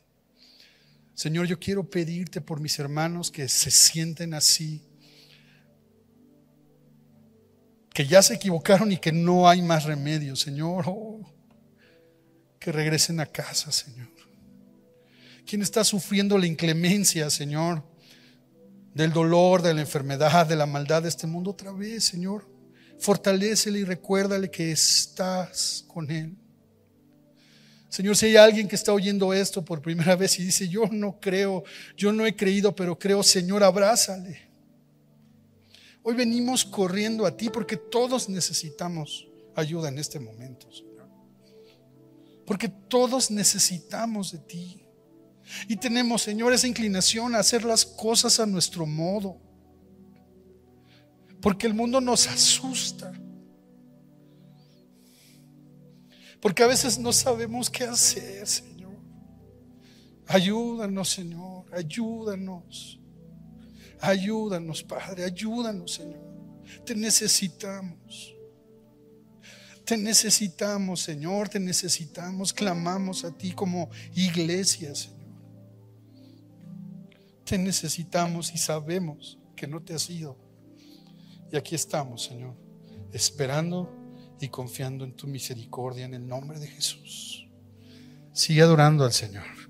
Señor, 1.13 1.47
yo 1.47 1.59
quiero 1.59 1.83
pedirte 1.87 2.39
por 2.39 2.61
mis 2.61 2.79
hermanos 2.79 3.29
que 3.29 3.47
se 3.49 3.69
sienten 3.69 4.33
así 4.33 4.81
que 7.93 8.07
ya 8.07 8.21
se 8.23 8.33
equivocaron 8.33 8.91
y 8.91 8.97
que 8.97 9.11
no 9.11 9.47
hay 9.47 9.61
más 9.61 9.85
remedio, 9.85 10.35
Señor. 10.35 10.85
Oh, 10.87 11.19
que 12.59 12.71
regresen 12.71 13.19
a 13.19 13.25
casa, 13.27 13.71
Señor. 13.71 14.07
quien 15.45 15.61
está 15.61 15.83
sufriendo 15.83 16.37
la 16.37 16.47
inclemencia, 16.47 17.29
Señor? 17.29 17.83
Del 18.93 19.11
dolor, 19.11 19.61
de 19.61 19.73
la 19.73 19.81
enfermedad, 19.81 20.47
de 20.47 20.55
la 20.55 20.65
maldad 20.65 21.03
de 21.03 21.09
este 21.09 21.27
mundo 21.27 21.51
otra 21.51 21.71
vez, 21.73 22.05
Señor. 22.05 22.49
Fortalécele 22.99 23.79
y 23.79 23.83
recuérdale 23.83 24.49
que 24.49 24.71
estás 24.71 25.83
con 25.87 26.09
Él. 26.09 26.35
Señor, 27.89 28.15
si 28.15 28.27
hay 28.27 28.37
alguien 28.37 28.67
que 28.69 28.75
está 28.77 28.93
oyendo 28.93 29.33
esto 29.33 29.63
por 29.65 29.81
primera 29.81 30.15
vez 30.15 30.39
y 30.39 30.45
dice, 30.45 30.67
yo 30.67 30.85
no 30.89 31.19
creo, 31.19 31.63
yo 31.97 32.11
no 32.13 32.25
he 32.25 32.33
creído, 32.35 32.73
pero 32.75 32.97
creo, 32.97 33.21
Señor, 33.21 33.63
abrázale. 33.63 34.52
Hoy 36.05 36.15
venimos 36.15 36.65
corriendo 36.65 37.25
a 37.25 37.35
ti 37.37 37.49
porque 37.49 37.77
todos 37.77 38.27
necesitamos 38.27 39.25
ayuda 39.55 39.87
en 39.87 39.97
este 39.97 40.19
momento, 40.19 40.69
Señor. 40.69 41.07
Porque 42.45 42.67
todos 42.67 43.31
necesitamos 43.31 44.33
de 44.33 44.39
ti. 44.39 44.83
Y 45.69 45.77
tenemos, 45.77 46.21
Señor, 46.21 46.51
esa 46.51 46.67
inclinación 46.67 47.33
a 47.35 47.39
hacer 47.39 47.63
las 47.63 47.85
cosas 47.85 48.41
a 48.41 48.45
nuestro 48.45 48.85
modo. 48.85 49.37
Porque 51.41 51.67
el 51.67 51.73
mundo 51.73 52.01
nos 52.01 52.27
asusta. 52.27 53.13
Porque 56.41 56.63
a 56.63 56.67
veces 56.67 56.99
no 56.99 57.13
sabemos 57.13 57.69
qué 57.69 57.85
hacer, 57.85 58.45
Señor. 58.45 58.91
Ayúdanos, 60.27 61.07
Señor. 61.09 61.63
Ayúdanos. 61.73 62.99
Ayúdanos, 64.03 64.83
Padre, 64.83 65.23
ayúdanos, 65.23 65.93
Señor. 65.93 66.19
Te 66.85 66.93
necesitamos. 66.93 68.35
Te 69.85 69.95
necesitamos, 69.95 70.99
Señor, 70.99 71.47
te 71.47 71.57
necesitamos. 71.57 72.51
Clamamos 72.51 73.23
a 73.23 73.31
ti 73.37 73.53
como 73.53 73.89
iglesia, 74.13 74.93
Señor. 74.93 75.21
Te 77.45 77.57
necesitamos 77.57 78.53
y 78.53 78.57
sabemos 78.57 79.37
que 79.55 79.67
no 79.67 79.81
te 79.81 79.93
has 79.93 80.09
ido. 80.09 80.37
Y 81.49 81.55
aquí 81.55 81.73
estamos, 81.73 82.23
Señor, 82.25 82.55
esperando 83.13 83.89
y 84.41 84.49
confiando 84.49 85.05
en 85.05 85.13
tu 85.15 85.27
misericordia 85.27 86.03
en 86.03 86.13
el 86.15 86.27
nombre 86.27 86.59
de 86.59 86.67
Jesús. 86.67 87.47
Sigue 88.33 88.63
adorando 88.63 89.05
al 89.05 89.13
Señor. 89.13 89.62